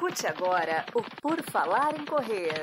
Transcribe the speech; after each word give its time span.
Escute 0.00 0.26
agora 0.26 0.86
o 0.94 1.02
Por 1.20 1.42
Falar 1.50 1.94
em 1.94 2.06
Correr. 2.06 2.54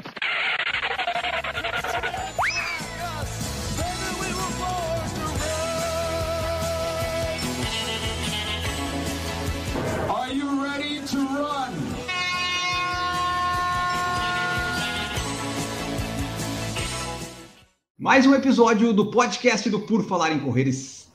Are 10.09 10.33
you 10.33 10.63
ready 10.63 10.99
to 11.01 11.17
run? 11.17 11.73
Mais 17.99 18.25
um 18.25 18.33
episódio 18.33 18.91
do 18.93 19.11
podcast 19.11 19.69
do 19.69 19.81
Por 19.81 20.03
Falar 20.03 20.31
em 20.31 20.39
Correr 20.39 20.67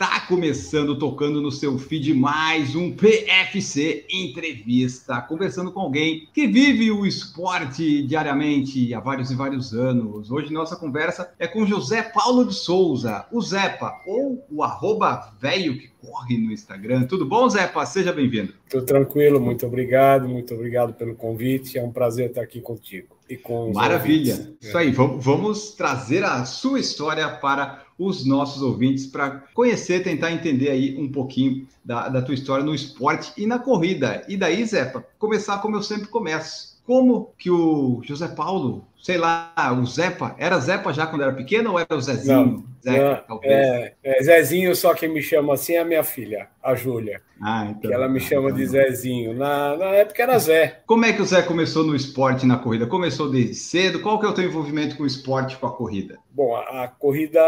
está 0.02 0.18
começando, 0.18 0.98
tocando 0.98 1.40
no 1.40 1.52
seu 1.52 1.78
feed 1.78 2.12
mais 2.12 2.74
um 2.74 2.90
PFC 2.90 4.04
Entrevista, 4.10 5.20
conversando 5.20 5.70
com 5.70 5.79
alguém 5.79 6.29
que 6.34 6.44
vive 6.44 6.90
o 6.90 7.06
esporte 7.06 8.02
diariamente 8.02 8.93
há 8.93 8.98
vários 8.98 9.30
e 9.30 9.36
vários 9.36 9.72
anos. 9.72 10.29
Hoje 10.29 10.52
nossa 10.52 10.74
conversa 10.74 11.32
é 11.38 11.46
com 11.46 11.64
José 11.64 12.02
Paulo 12.02 12.44
de 12.44 12.52
Souza, 12.52 13.26
o 13.30 13.40
Zepa, 13.40 13.94
ou 14.04 14.44
o 14.50 14.64
arroba 14.64 15.32
velho 15.40 15.79
que 15.79 15.93
corre 16.04 16.36
no 16.36 16.50
Instagram. 16.50 17.04
Tudo 17.04 17.24
bom, 17.24 17.48
Zepa? 17.48 17.86
Seja 17.86 18.12
bem-vindo. 18.12 18.52
Tudo 18.68 18.84
tranquilo, 18.84 19.40
muito 19.40 19.64
obrigado, 19.64 20.29
muito 20.29 20.52
obrigado 20.52 20.94
pelo 20.94 21.14
convite. 21.14 21.79
É 21.79 21.82
um 21.82 21.93
prazer 21.93 22.30
estar 22.30 22.43
aqui 22.43 22.60
contigo. 22.60 23.16
E 23.30 23.36
com 23.36 23.72
Maravilha. 23.72 24.34
Ouvintes. 24.34 24.68
Isso 24.68 24.76
aí, 24.76 24.90
vamos, 24.90 25.24
vamos 25.24 25.71
trazer 25.76 26.24
a 26.24 26.44
sua 26.44 26.80
história 26.80 27.29
para 27.29 27.84
os 28.06 28.26
nossos 28.26 28.62
ouvintes 28.62 29.06
para 29.06 29.44
conhecer, 29.54 30.02
tentar 30.02 30.32
entender 30.32 30.70
aí 30.70 30.96
um 30.96 31.10
pouquinho 31.10 31.66
da, 31.84 32.08
da 32.08 32.22
tua 32.22 32.34
história 32.34 32.64
no 32.64 32.74
esporte 32.74 33.33
e 33.36 33.47
na 33.47 33.58
corrida. 33.58 34.24
E 34.28 34.36
daí, 34.36 34.64
Zepa, 34.64 35.05
começar 35.19 35.58
como 35.58 35.77
eu 35.77 35.83
sempre 35.83 36.08
começo. 36.08 36.72
Como 36.84 37.32
que 37.38 37.48
o 37.48 38.00
José 38.02 38.27
Paulo, 38.28 38.84
sei 39.00 39.16
lá, 39.16 39.52
o 39.80 39.86
Zepa, 39.86 40.34
era 40.36 40.58
Zepa 40.58 40.92
já 40.92 41.06
quando 41.06 41.22
era 41.22 41.32
pequeno 41.32 41.72
ou 41.72 41.78
era 41.78 41.94
o 41.94 42.00
Zezinho? 42.00 42.36
Não, 42.36 42.64
Zeca, 42.82 43.24
não, 43.28 43.38
talvez. 43.38 43.52
é, 43.52 43.94
é 44.02 44.22
Zezinho, 44.22 44.74
só 44.74 44.92
quem 44.92 45.08
me 45.08 45.22
chama 45.22 45.55
assim 45.55 45.74
é 45.74 45.78
a 45.78 45.84
minha 45.84 46.02
filha, 46.02 46.48
a 46.62 46.74
Júlia. 46.74 47.20
Ah, 47.41 47.66
então. 47.66 47.91
Que 47.91 47.92
ela 47.92 48.08
me 48.08 48.20
chama 48.20 48.52
de 48.52 48.64
Zezinho. 48.64 49.34
Na, 49.34 49.77
na 49.77 49.86
época 49.86 50.22
era 50.22 50.38
Zé. 50.38 50.80
Como 50.86 51.05
é 51.05 51.12
que 51.12 51.20
o 51.20 51.24
Zé 51.24 51.42
começou 51.42 51.84
no 51.84 51.96
esporte 51.96 52.46
na 52.46 52.56
corrida? 52.56 52.86
Começou 52.86 53.30
desde 53.30 53.55
cedo? 53.55 54.00
Qual 54.00 54.20
que 54.20 54.27
é 54.27 54.28
o 54.28 54.34
teu 54.34 54.44
envolvimento 54.44 54.96
com 54.96 55.02
o 55.02 55.06
esporte 55.06 55.56
com 55.56 55.66
a 55.66 55.72
corrida? 55.72 56.18
Bom, 56.30 56.55
a, 56.55 56.84
a 56.84 56.88
corrida, 56.88 57.42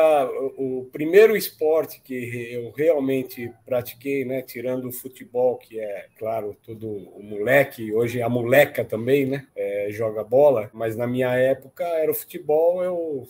o, 0.58 0.80
o 0.80 0.84
primeiro 0.86 1.36
esporte 1.36 2.00
que 2.02 2.52
eu 2.52 2.72
realmente 2.76 3.50
pratiquei, 3.64 4.24
né, 4.24 4.42
tirando 4.42 4.88
o 4.88 4.92
futebol, 4.92 5.56
que 5.56 5.78
é, 5.78 6.06
claro, 6.18 6.56
todo 6.62 6.88
o 6.88 7.22
moleque, 7.22 7.94
hoje 7.94 8.20
a 8.20 8.28
moleca 8.28 8.84
também, 8.84 9.24
né, 9.26 9.46
é, 9.56 9.88
joga 9.90 10.22
bola, 10.22 10.70
mas 10.74 10.96
na 10.96 11.06
minha 11.06 11.32
época 11.34 11.82
era 11.84 12.10
o 12.10 12.14
futebol, 12.14 12.82
eu 12.82 13.24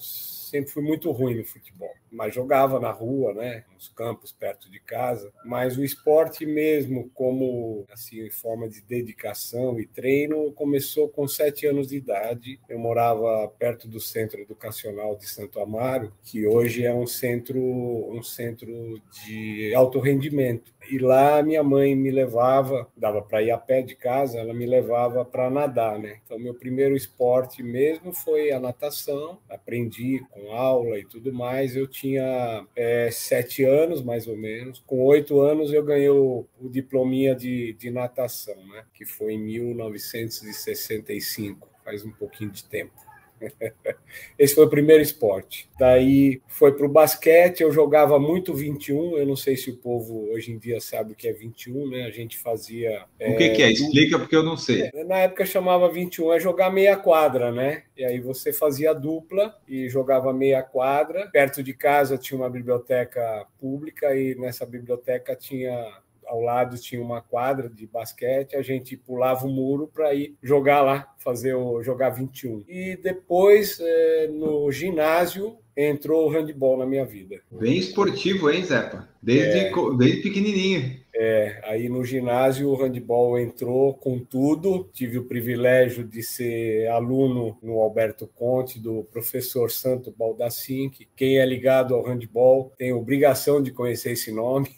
sempre 0.55 0.71
fui 0.71 0.83
muito 0.83 1.11
ruim 1.11 1.37
no 1.37 1.45
futebol, 1.45 1.93
mas 2.11 2.35
jogava 2.35 2.79
na 2.79 2.91
rua, 2.91 3.35
né, 3.35 3.65
nos 3.75 3.89
campos 3.89 4.33
perto 4.33 4.71
de 4.71 4.79
casa. 4.79 5.33
Mas 5.45 5.74
o 5.77 5.85
esporte 5.85 6.45
mesmo, 6.45 7.11
como 7.15 7.85
assim, 7.91 8.29
forma 8.31 8.69
de 8.69 8.83
dedicação 8.83 9.79
e 9.79 9.87
treino, 9.87 10.53
começou 10.53 11.09
com 11.09 11.27
sete 11.29 11.67
anos 11.67 11.89
de 11.89 11.97
idade. 11.97 12.61
Eu 12.69 12.79
morava 12.79 13.49
perto 13.59 13.87
do 13.87 14.01
Centro 14.01 14.41
Educacional 14.41 15.17
de 15.17 15.29
Santo 15.29 15.61
Amaro, 15.61 16.13
que 16.23 16.47
hoje 16.47 16.85
é 16.85 16.95
um 16.95 17.07
centro, 17.07 17.61
um 17.61 18.23
centro 18.23 19.01
de 19.25 19.75
alto 19.75 20.01
rendimento. 20.01 20.74
E 20.91 20.99
lá 20.99 21.43
minha 21.43 21.63
mãe 21.63 21.95
me 21.95 22.11
levava, 22.11 22.89
dava 22.97 23.23
para 23.23 23.43
ir 23.43 23.51
a 23.51 23.59
pé 23.59 23.83
de 23.83 23.95
casa, 23.95 24.39
ela 24.39 24.53
me 24.53 24.67
levava 24.67 25.25
para 25.25 25.49
nadar, 25.51 25.99
né? 25.99 26.19
Então 26.25 26.39
meu 26.39 26.55
primeiro 26.55 26.97
esporte 26.97 27.63
mesmo 27.63 28.13
foi 28.13 28.51
a 28.53 28.61
natação. 28.61 29.39
Aprendi 29.49 30.23
com 30.31 30.53
aula 30.53 30.99
e 30.99 31.05
tudo 31.05 31.33
mais. 31.33 31.77
Eu 31.77 31.87
tinha 31.87 32.67
é, 32.77 33.11
sete 33.11 33.65
anos, 33.65 34.03
mais 34.03 34.27
ou 34.27 34.37
menos. 34.37 34.83
Com 34.87 35.03
oito 35.05 35.41
anos 35.41 35.73
eu 35.73 35.85
ganhei 35.85 36.11
o, 36.11 36.47
o 36.61 36.69
de, 36.69 37.73
de 37.75 37.91
natação, 37.91 38.57
né? 38.69 38.85
Que 38.93 39.05
foi 39.05 39.35
em 39.35 39.39
1965, 39.39 41.69
faz 41.85 42.05
um 42.05 42.13
pouquinho 42.13 42.51
de 42.51 42.65
tempo. 42.65 43.04
Esse 44.39 44.55
foi 44.55 44.65
o 44.65 44.71
primeiro 44.71 45.03
esporte. 45.03 45.69
Daí 45.79 46.41
foi 46.47 46.73
para 46.73 46.87
o 46.87 46.89
basquete, 46.89 47.63
eu 47.63 47.73
jogava 47.73 48.19
muito 48.19 48.55
21. 48.55 49.19
Eu 49.19 49.27
não 49.27 49.37
sei 49.37 49.57
se 49.57 49.71
o 49.71 49.77
povo 49.77 50.31
hoje 50.33 50.53
em 50.53 50.59
dia 50.59 50.81
sabe 50.81 51.13
o 51.13 51.17
que 51.17 51.29
é 51.29 51.33
21, 51.33 51.89
né? 51.89 52.05
A 52.05 52.11
gente 52.11 52.39
fazia. 52.39 53.05
O 53.21 53.37
que, 53.37 53.45
é, 53.45 53.49
que 53.51 53.63
é? 53.63 53.73
Explica, 53.73 54.19
porque 54.19 54.37
eu 54.37 54.43
não 54.43 54.57
sei. 54.57 54.91
Na 55.07 55.19
época 55.19 55.47
chamava 55.47 55.91
21, 55.91 56.33
é 56.33 56.41
jogar 56.41 56.71
meia 56.71 56.97
quadra, 56.97 57.53
né? 57.53 57.85
E 57.97 58.05
aí 58.05 58.21
você 58.21 58.53
fazia 58.53 58.93
dupla 58.93 59.57
e 59.69 59.89
jogava 59.89 60.33
meia 60.33 60.63
quadra. 60.63 61.29
Perto 61.33 61.63
de 61.63 61.75
casa 61.75 62.19
tinha 62.19 62.39
uma 62.39 62.51
biblioteca 62.51 63.47
pública 63.59 64.15
e 64.17 64.35
nessa 64.35 64.67
biblioteca 64.67 65.35
tinha 65.37 66.04
ao 66.27 66.41
lado 66.41 66.79
tinha 66.79 67.01
uma 67.01 67.21
quadra 67.21 67.69
de 67.69 67.87
basquete, 67.87 68.57
a 68.57 68.63
gente 68.63 68.97
pulava 68.97 69.47
o 69.47 69.51
muro 69.51 69.91
para 69.93 70.15
ir 70.15 70.37
jogar 70.43 70.83
lá, 70.83 71.15
fazer 71.19 71.55
o 71.55 71.83
jogar 71.83 72.11
21. 72.11 72.65
E 72.69 72.97
depois 72.97 73.79
é, 73.81 74.29
no 74.29 74.71
ginásio 74.71 75.59
entrou 75.77 76.27
o 76.27 76.31
handball 76.31 76.79
na 76.79 76.87
minha 76.87 77.05
vida. 77.05 77.41
Bem 77.51 77.79
esportivo, 77.79 78.51
hein, 78.51 78.65
Zepa? 78.65 79.09
Desde, 79.21 79.59
é, 79.59 79.73
desde 79.97 80.23
pequenininho. 80.23 81.05
É, 81.17 81.61
aí 81.65 81.89
no 81.89 82.05
ginásio 82.05 82.69
o 82.69 82.77
handball 82.77 83.39
entrou 83.39 83.95
com 83.95 84.19
tudo. 84.19 84.89
Tive 84.93 85.19
o 85.19 85.25
privilégio 85.25 86.05
de 86.05 86.23
ser 86.23 86.89
aluno 86.89 87.57
no 87.63 87.79
Alberto 87.81 88.29
Conte, 88.35 88.81
do 88.81 89.05
professor 89.05 89.71
Santo 89.71 90.13
Baldassin, 90.17 90.91
que 90.91 91.09
quem 91.17 91.39
é 91.39 91.47
ligado 91.47 91.95
ao 91.95 92.05
handball 92.05 92.73
tem 92.77 92.93
obrigação 92.93 93.63
de 93.63 93.71
conhecer 93.71 94.13
esse 94.13 94.33
nome. 94.33 94.71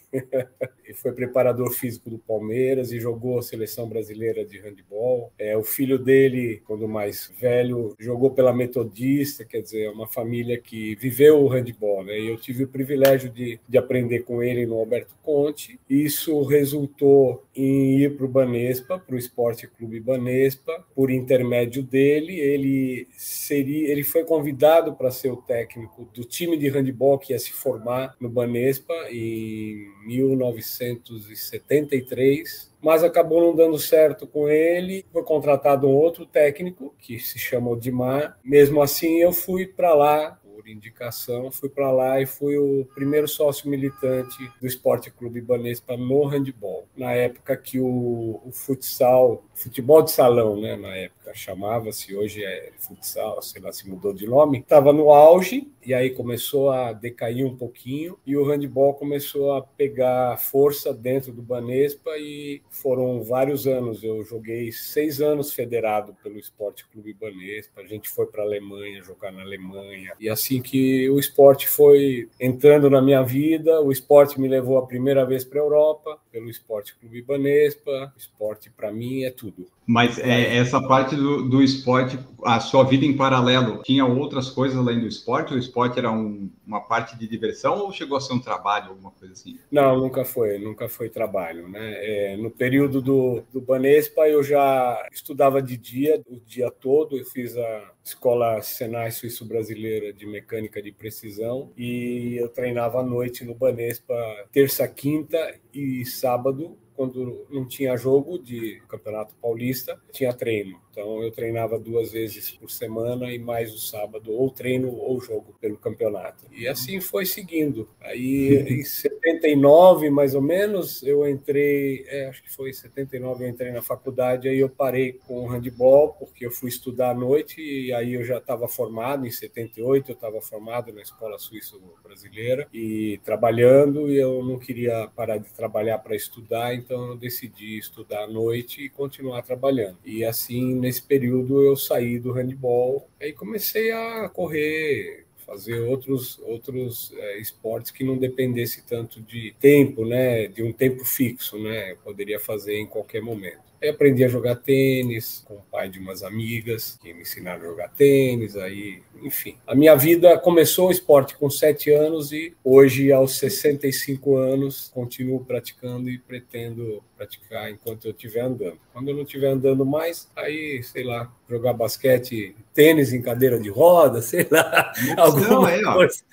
Ele 0.83 0.93
foi 0.95 1.11
preparador 1.11 1.71
físico 1.71 2.09
do 2.09 2.17
Palmeiras 2.17 2.91
e 2.91 2.99
jogou 2.99 3.39
a 3.39 3.41
seleção 3.41 3.87
brasileira 3.87 4.45
de 4.45 4.57
handball. 4.59 5.31
É, 5.37 5.55
o 5.57 5.63
filho 5.63 5.99
dele, 5.99 6.61
quando 6.65 6.87
mais 6.87 7.31
velho, 7.39 7.95
jogou 7.99 8.31
pela 8.31 8.53
Metodista, 8.53 9.45
quer 9.45 9.61
dizer, 9.61 9.83
é 9.83 9.89
uma 9.89 10.07
família 10.07 10.57
que 10.57 10.95
viveu 10.95 11.43
o 11.43 11.47
handball. 11.47 12.03
Né? 12.03 12.19
E 12.19 12.27
eu 12.27 12.37
tive 12.37 12.63
o 12.63 12.67
privilégio 12.67 13.29
de, 13.29 13.59
de 13.67 13.77
aprender 13.77 14.19
com 14.19 14.41
ele 14.41 14.65
no 14.65 14.79
Alberto 14.79 15.15
Conte. 15.23 15.79
Isso 15.89 16.41
resultou 16.43 17.43
em 17.55 17.99
ir 17.99 18.15
para 18.15 18.25
o 18.25 18.29
Banespa, 18.29 18.99
para 18.99 19.15
o 19.15 19.17
Esporte 19.17 19.67
Clube 19.67 19.99
Banespa, 19.99 20.85
por 20.95 21.11
intermédio 21.11 21.83
dele. 21.83 22.39
Ele 22.39 23.07
seria, 23.17 23.91
ele 23.91 24.03
foi 24.03 24.23
convidado 24.23 24.93
para 24.93 25.11
ser 25.11 25.31
o 25.31 25.37
técnico 25.37 26.07
do 26.13 26.23
time 26.23 26.57
de 26.57 26.69
handball 26.69 27.17
que 27.17 27.33
ia 27.33 27.39
se 27.39 27.51
formar 27.51 28.15
no 28.19 28.29
Banespa 28.29 28.93
em 29.11 29.91
1973, 30.07 32.73
mas 32.81 33.03
acabou 33.03 33.41
não 33.41 33.53
dando 33.55 33.77
certo 33.77 34.25
com 34.25 34.49
ele. 34.49 35.05
Foi 35.11 35.21
contratado 35.23 35.87
um 35.87 35.93
outro 35.93 36.25
técnico 36.25 36.95
que 36.99 37.19
se 37.19 37.37
chama 37.37 37.69
Odimar. 37.69 38.39
Mesmo 38.43 38.81
assim, 38.81 39.21
eu 39.21 39.31
fui 39.33 39.67
para 39.67 39.93
lá 39.93 40.39
por 40.43 40.67
indicação, 40.67 41.51
fui 41.51 41.69
para 41.69 41.91
lá 41.91 42.19
e 42.21 42.25
fui 42.25 42.57
o 42.57 42.87
primeiro 42.95 43.27
sócio 43.27 43.69
militante 43.69 44.51
do 44.59 44.65
Esporte 44.65 45.11
Clube 45.11 45.39
Banespa 45.41 45.95
no 45.95 46.25
handball. 46.25 46.87
Na 46.95 47.11
época 47.11 47.55
que 47.57 47.79
o, 47.79 48.41
o 48.43 48.51
futsal, 48.51 49.43
futebol 49.53 50.01
de 50.01 50.09
salão, 50.11 50.59
né, 50.59 50.75
na 50.75 50.95
época 50.95 51.16
chamava-se, 51.37 52.15
hoje 52.15 52.43
é 52.43 52.71
futsal, 52.77 53.41
sei 53.41 53.61
lá 53.61 53.71
se 53.71 53.89
mudou 53.89 54.13
de 54.13 54.27
nome, 54.27 54.59
estava 54.59 54.91
no 54.91 55.11
auge 55.11 55.67
e 55.85 55.93
aí 55.93 56.09
começou 56.09 56.69
a 56.69 56.91
decair 56.91 57.45
um 57.45 57.55
pouquinho 57.55 58.17
e 58.25 58.35
o 58.35 58.43
handball 58.43 58.93
começou 58.93 59.53
a 59.53 59.61
pegar 59.61 60.37
força 60.37 60.93
dentro 60.93 61.31
do 61.31 61.41
Banespa 61.41 62.11
e 62.17 62.61
foram 62.69 63.23
vários 63.23 63.65
anos. 63.65 64.03
Eu 64.03 64.23
joguei 64.25 64.71
seis 64.71 65.21
anos 65.21 65.53
federado 65.53 66.13
pelo 66.21 66.37
Esporte 66.37 66.85
Clube 66.91 67.13
Banespa. 67.13 67.81
A 67.81 67.85
gente 67.85 68.09
foi 68.09 68.25
para 68.25 68.43
a 68.43 68.45
Alemanha 68.45 69.01
jogar 69.01 69.31
na 69.31 69.41
Alemanha 69.41 70.13
e 70.19 70.27
assim 70.29 70.61
que 70.61 71.09
o 71.09 71.19
esporte 71.19 71.69
foi 71.69 72.27
entrando 72.39 72.89
na 72.89 73.01
minha 73.01 73.23
vida, 73.23 73.79
o 73.81 73.91
esporte 73.91 74.39
me 74.41 74.47
levou 74.47 74.77
a 74.77 74.85
primeira 74.85 75.25
vez 75.25 75.45
para 75.45 75.59
a 75.59 75.63
Europa 75.63 76.19
pelo 76.31 76.49
Esporte 76.49 76.95
Clube 76.99 77.21
Banespa. 77.21 78.13
Esporte 78.17 78.69
para 78.69 78.91
mim 78.91 79.23
é 79.23 79.31
tudo. 79.31 79.67
Mas 79.87 80.19
é, 80.19 80.57
essa 80.57 80.85
parte 80.85 81.15
do, 81.15 81.26
do 81.49 81.61
esporte, 81.61 82.17
a 82.43 82.59
sua 82.59 82.83
vida 82.83 83.05
em 83.05 83.15
paralelo, 83.15 83.81
tinha 83.83 84.05
outras 84.05 84.49
coisas 84.49 84.77
além 84.77 84.99
do 84.99 85.07
esporte? 85.07 85.53
O 85.53 85.57
esporte 85.57 85.99
era 85.99 86.11
um, 86.11 86.49
uma 86.65 86.81
parte 86.81 87.17
de 87.17 87.27
diversão 87.27 87.79
ou 87.79 87.91
chegou 87.91 88.17
a 88.17 88.21
ser 88.21 88.33
um 88.33 88.39
trabalho, 88.39 88.89
alguma 88.89 89.11
coisa 89.11 89.33
assim? 89.33 89.59
Não, 89.71 89.97
nunca 89.99 90.23
foi, 90.23 90.57
nunca 90.57 90.87
foi 90.87 91.09
trabalho. 91.09 91.67
Né? 91.67 91.79
É, 91.81 92.37
no 92.37 92.49
período 92.51 93.01
do, 93.01 93.43
do 93.51 93.61
Banespa, 93.61 94.27
eu 94.27 94.43
já 94.43 95.07
estudava 95.11 95.61
de 95.61 95.77
dia, 95.77 96.21
o 96.27 96.39
dia 96.45 96.71
todo. 96.71 97.17
Eu 97.17 97.25
fiz 97.25 97.57
a 97.57 97.91
Escola 98.03 98.61
Senai 98.61 99.11
Suíço-Brasileira 99.11 100.13
de 100.13 100.25
Mecânica 100.25 100.81
de 100.81 100.91
Precisão 100.91 101.71
e 101.77 102.37
eu 102.39 102.49
treinava 102.49 102.99
à 102.99 103.03
noite 103.03 103.43
no 103.43 103.53
Banespa, 103.53 104.15
terça, 104.51 104.87
quinta 104.87 105.55
e 105.73 106.05
sábado 106.05 106.77
quando 106.97 107.45
não 107.51 107.63
tinha 107.63 107.95
jogo 107.95 108.39
de 108.39 108.81
Campeonato 108.87 109.35
Paulista, 109.39 110.01
tinha 110.11 110.33
treino. 110.33 110.81
Então 110.97 111.21
eu 111.21 111.31
treinava 111.31 111.77
duas 111.77 112.11
vezes 112.11 112.49
por 112.49 112.71
semana 112.71 113.31
e 113.31 113.37
mais 113.37 113.71
o 113.71 113.77
sábado, 113.77 114.33
ou 114.33 114.49
treino 114.49 114.95
ou 114.95 115.21
jogo 115.21 115.55
pelo 115.61 115.77
campeonato. 115.77 116.45
E 116.51 116.67
assim 116.67 116.99
foi 116.99 117.23
seguindo. 117.23 117.87
Aí 118.01 118.65
em 118.67 118.83
79, 118.83 120.09
mais 120.09 120.33
ou 120.33 120.41
menos, 120.41 121.03
eu 121.03 121.29
entrei, 121.29 122.03
é, 122.07 122.25
acho 122.25 122.41
que 122.41 122.51
foi 122.51 122.71
em 122.71 122.73
79, 122.73 123.45
eu 123.45 123.49
entrei 123.49 123.71
na 123.71 123.83
faculdade, 123.83 124.49
aí 124.49 124.57
eu 124.57 124.69
parei 124.69 125.13
com 125.13 125.43
o 125.43 125.47
handball, 125.47 126.13
porque 126.13 126.47
eu 126.47 126.49
fui 126.49 126.69
estudar 126.69 127.11
à 127.11 127.13
noite, 127.13 127.61
e 127.61 127.93
aí 127.93 128.15
eu 128.15 128.25
já 128.25 128.39
estava 128.39 128.67
formado, 128.67 129.27
em 129.27 129.31
78 129.31 130.09
eu 130.09 130.15
estava 130.15 130.41
formado 130.41 130.91
na 130.91 131.03
Escola 131.03 131.37
Suíço-Brasileira, 131.37 132.67
e 132.73 133.19
trabalhando, 133.23 134.09
e 134.09 134.17
eu 134.17 134.43
não 134.43 134.57
queria 134.57 135.07
parar 135.15 135.37
de 135.37 135.53
trabalhar 135.53 135.99
para 135.99 136.15
estudar, 136.15 136.73
então 136.73 137.09
eu 137.09 137.15
decidi 137.15 137.77
estudar 137.77 138.23
à 138.23 138.27
noite 138.27 138.81
e 138.81 138.89
continuar 138.89 139.43
trabalhando. 139.43 139.99
E 140.03 140.25
assim, 140.25 140.86
nesse 140.87 141.01
período 141.01 141.61
eu 141.61 141.75
saí 141.75 142.17
do 142.17 142.31
handball 142.31 143.09
e 143.19 143.33
comecei 143.33 143.91
a 143.91 144.29
correr, 144.29 145.25
fazer 145.45 145.81
outros 145.81 146.39
outros 146.39 147.13
é, 147.17 147.39
esportes 147.39 147.91
que 147.91 148.05
não 148.05 148.17
dependesse 148.17 148.85
tanto 148.87 149.21
de 149.21 149.53
tempo, 149.59 150.05
né, 150.05 150.47
de 150.47 150.63
um 150.63 150.71
tempo 150.71 151.03
fixo, 151.03 151.59
né, 151.59 151.91
eu 151.91 151.97
poderia 151.97 152.39
fazer 152.39 152.77
em 152.77 152.87
qualquer 152.87 153.21
momento. 153.21 153.66
Aí 153.81 153.89
aprendi 153.89 154.23
a 154.23 154.27
jogar 154.27 154.55
tênis 154.55 155.43
com 155.45 155.55
o 155.55 155.61
pai 155.71 155.87
de 155.87 155.99
umas 155.99 156.23
amigas 156.23 156.97
que 157.01 157.13
me 157.13 157.21
ensinaram 157.21 157.61
a 157.61 157.65
jogar 157.65 157.89
tênis. 157.89 158.55
Aí, 158.55 159.03
enfim, 159.21 159.55
a 159.67 159.75
minha 159.75 159.95
vida 159.95 160.37
começou 160.39 160.87
o 160.87 160.91
esporte 160.91 161.35
com 161.35 161.49
sete 161.49 161.91
anos 161.91 162.31
e 162.31 162.55
hoje, 162.63 163.11
aos 163.11 163.37
65 163.37 164.35
anos, 164.35 164.91
continuo 164.93 165.45
praticando 165.45 166.09
e 166.09 166.17
pretendo 166.17 167.03
praticar 167.15 167.69
enquanto 167.69 168.05
eu 168.05 168.11
estiver 168.11 168.41
andando. 168.41 168.79
Quando 168.91 169.09
eu 169.09 169.15
não 169.15 169.23
estiver 169.23 169.49
andando 169.49 169.85
mais, 169.85 170.27
aí, 170.35 170.81
sei 170.83 171.03
lá, 171.03 171.31
jogar 171.47 171.73
basquete, 171.73 172.55
tênis 172.73 173.13
em 173.13 173.21
cadeira 173.21 173.59
de 173.59 173.69
roda, 173.69 174.21
sei 174.23 174.47
lá, 174.49 174.91
alguma 175.17 175.69
aí, 175.69 175.83
coisa. 175.83 176.23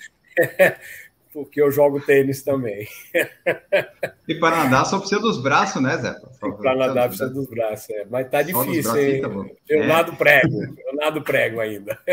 Porque 1.35 1.61
eu 1.61 1.69
jogo 1.69 1.99
tênis 1.99 2.41
também. 2.41 2.87
E 4.25 4.35
para 4.35 4.63
nadar 4.63 4.85
só 4.85 4.97
precisa 4.99 5.19
dos 5.19 5.43
braços, 5.43 5.81
né, 5.81 5.97
Zé? 5.97 6.15
Para 6.39 6.75
nadar 6.75 7.09
precisa 7.09 7.29
dos 7.29 7.45
braços, 7.49 7.89
é. 7.89 8.05
mas 8.09 8.29
tá 8.29 8.41
difícil, 8.41 8.95
hein? 8.95 9.21
Tá 9.21 9.27
eu 9.67 9.83
é. 9.83 9.85
nado 9.87 10.15
prego, 10.15 10.63
eu 10.63 10.95
nado 10.95 11.21
prego 11.21 11.59
ainda. 11.59 11.99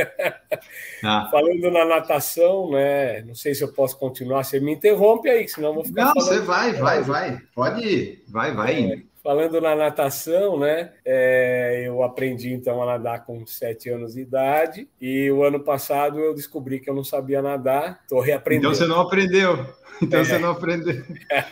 Ah. 1.04 1.28
Falando 1.32 1.68
na 1.70 1.84
natação, 1.84 2.70
né? 2.70 3.22
Não 3.22 3.34
sei 3.34 3.54
se 3.54 3.64
eu 3.64 3.72
posso 3.72 3.98
continuar, 3.98 4.44
você 4.44 4.60
me 4.60 4.72
interrompe 4.72 5.28
aí, 5.28 5.48
senão 5.48 5.70
eu 5.70 5.74
vou 5.74 5.84
ficar. 5.84 6.04
Não, 6.04 6.14
você 6.14 6.38
vai, 6.38 6.72
vai, 6.74 7.02
vai. 7.02 7.40
Pode 7.52 7.84
ir, 7.84 8.24
vai, 8.28 8.54
vai. 8.54 8.84
É. 8.84 9.11
Falando 9.22 9.60
na 9.60 9.76
natação, 9.76 10.58
né? 10.58 10.92
É, 11.04 11.84
eu 11.86 12.02
aprendi 12.02 12.52
então 12.52 12.82
a 12.82 12.86
nadar 12.86 13.24
com 13.24 13.46
sete 13.46 13.88
anos 13.88 14.14
de 14.14 14.20
idade 14.20 14.88
e 15.00 15.30
o 15.30 15.44
ano 15.44 15.60
passado 15.60 16.18
eu 16.18 16.34
descobri 16.34 16.80
que 16.80 16.90
eu 16.90 16.94
não 16.94 17.04
sabia 17.04 17.40
nadar. 17.40 18.00
Estou 18.02 18.20
reaprendendo. 18.20 18.68
Então 18.68 18.74
você 18.74 18.86
não 18.86 19.00
aprendeu. 19.00 19.66
Então 20.02 20.20
é. 20.20 20.24
você 20.24 20.38
não 20.38 20.50
aprendeu. 20.50 21.04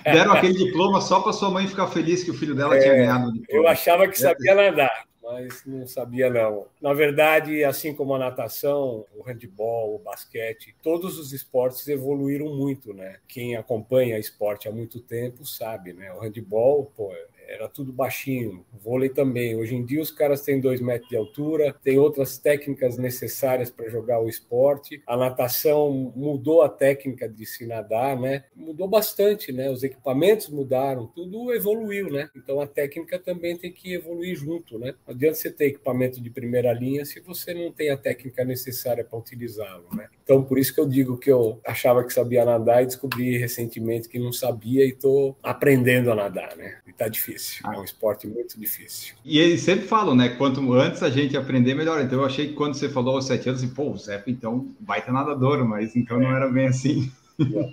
Deram 0.03 0.33
aquele 0.33 0.55
diploma 0.55 1.01
só 1.01 1.21
para 1.21 1.33
sua 1.33 1.51
mãe 1.51 1.69
ficar 1.69 1.87
feliz 1.87 2.25
que 2.25 2.33
o 2.33 2.35
filho 2.35 2.55
dela 2.55 2.77
é, 2.77 2.81
tinha 2.81 2.95
ganhado. 2.95 3.33
Eu 3.49 3.69
achava 3.69 4.09
que 4.09 4.19
sabia 4.19 4.55
nadar 4.55 5.05
mas 5.31 5.65
não 5.65 5.87
sabia 5.87 6.29
não. 6.29 6.67
Na 6.81 6.93
verdade, 6.93 7.63
assim 7.63 7.95
como 7.95 8.15
a 8.15 8.19
natação, 8.19 9.05
o 9.17 9.23
handebol, 9.23 9.95
o 9.95 9.99
basquete, 9.99 10.75
todos 10.83 11.19
os 11.19 11.33
esportes 11.33 11.87
evoluíram 11.87 12.55
muito, 12.55 12.93
né? 12.93 13.19
Quem 13.29 13.57
acompanha 13.57 14.19
esporte 14.19 14.69
há 14.69 14.73
muito 14.73 15.01
tempo 15.01 15.47
sabe, 15.47 15.93
né? 15.93 16.13
O 16.13 16.21
handebol, 16.21 16.91
pô, 16.97 17.13
era 17.51 17.69
tudo 17.69 17.93
baixinho. 17.93 18.65
O 18.73 18.79
vôlei 18.79 19.09
também. 19.09 19.57
Hoje 19.57 19.75
em 19.75 19.85
dia 19.85 20.01
os 20.01 20.11
caras 20.11 20.43
têm 20.43 20.61
dois 20.61 20.81
metros 20.81 21.11
de 21.11 21.17
altura, 21.17 21.75
tem 21.83 21.99
outras 21.99 22.39
técnicas 22.39 22.97
necessárias 22.97 23.71
para 23.71 23.89
jogar 23.89 24.21
o 24.21 24.29
esporte. 24.29 25.03
A 25.07 25.17
natação 25.17 26.13
mudou 26.15 26.63
a 26.63 26.69
técnica 26.69 27.29
de 27.29 27.45
se 27.45 27.67
nadar, 27.67 28.19
né? 28.19 28.45
Mudou 28.55 28.87
bastante, 28.87 29.51
né? 29.53 29.69
Os 29.69 29.83
equipamentos 29.83 30.49
mudaram, 30.49 31.09
tudo 31.09 31.53
evoluiu, 31.53 32.11
né? 32.11 32.31
Então 32.37 32.61
a 32.61 32.67
técnica 32.67 33.19
também 33.19 33.57
tem 33.57 33.73
que 33.73 33.93
evoluir 33.93 34.37
junto, 34.37 34.79
né? 34.79 34.95
Não 35.07 35.15
adianta 35.15 35.35
você 35.35 35.51
ter 35.51 35.67
equipamento 35.67 36.21
de 36.21 36.31
primeira 36.31 36.73
linha 36.73 37.05
se 37.05 37.19
você 37.21 37.53
não 37.53 37.73
tem 37.73 37.91
a 37.91 37.97
técnica 37.97 38.45
necessária 38.45 39.05
para 39.05 39.19
utilizá-lo, 39.19 39.89
né? 39.93 40.09
Então 40.31 40.45
por 40.45 40.61
isso 40.61 40.73
que 40.73 40.81
eu 40.81 40.87
digo 40.87 41.19
que 41.19 41.29
eu 41.29 41.61
achava 41.67 42.05
que 42.05 42.13
sabia 42.13 42.45
nadar 42.45 42.85
e 42.85 42.87
descobri 42.87 43.37
recentemente 43.37 44.09
que 44.09 44.17
não 44.17 44.33
sabia 44.33 44.85
e 44.85 44.91
estou 44.91 45.37
aprendendo 45.43 46.09
a 46.13 46.15
nadar, 46.15 46.57
né? 46.57 46.77
E 46.87 46.93
tá 46.93 47.09
difícil. 47.09 47.69
É 47.69 47.77
um 47.77 47.83
esporte 47.83 48.29
muito 48.29 48.57
difícil. 48.57 49.17
E 49.25 49.41
eles 49.41 49.61
sempre 49.63 49.89
falam, 49.89 50.15
né? 50.15 50.29
Quanto 50.29 50.73
antes 50.73 51.03
a 51.03 51.11
gente 51.11 51.37
aprender, 51.37 51.75
melhor. 51.75 52.01
Então 52.01 52.21
eu 52.21 52.25
achei 52.25 52.47
que 52.47 52.53
quando 52.53 52.75
você 52.75 52.89
falou 52.89 53.17
aos 53.17 53.27
sete 53.27 53.49
anos, 53.49 53.65
pô, 53.65 53.91
o 53.91 53.97
Zé, 53.97 54.23
então 54.25 54.69
vai 54.81 55.03
ter 55.03 55.11
nadador, 55.11 55.65
mas 55.67 55.97
então 55.97 56.21
não 56.21 56.31
era 56.31 56.49
bem 56.49 56.69
assim. 56.69 57.11
Não. 57.37 57.73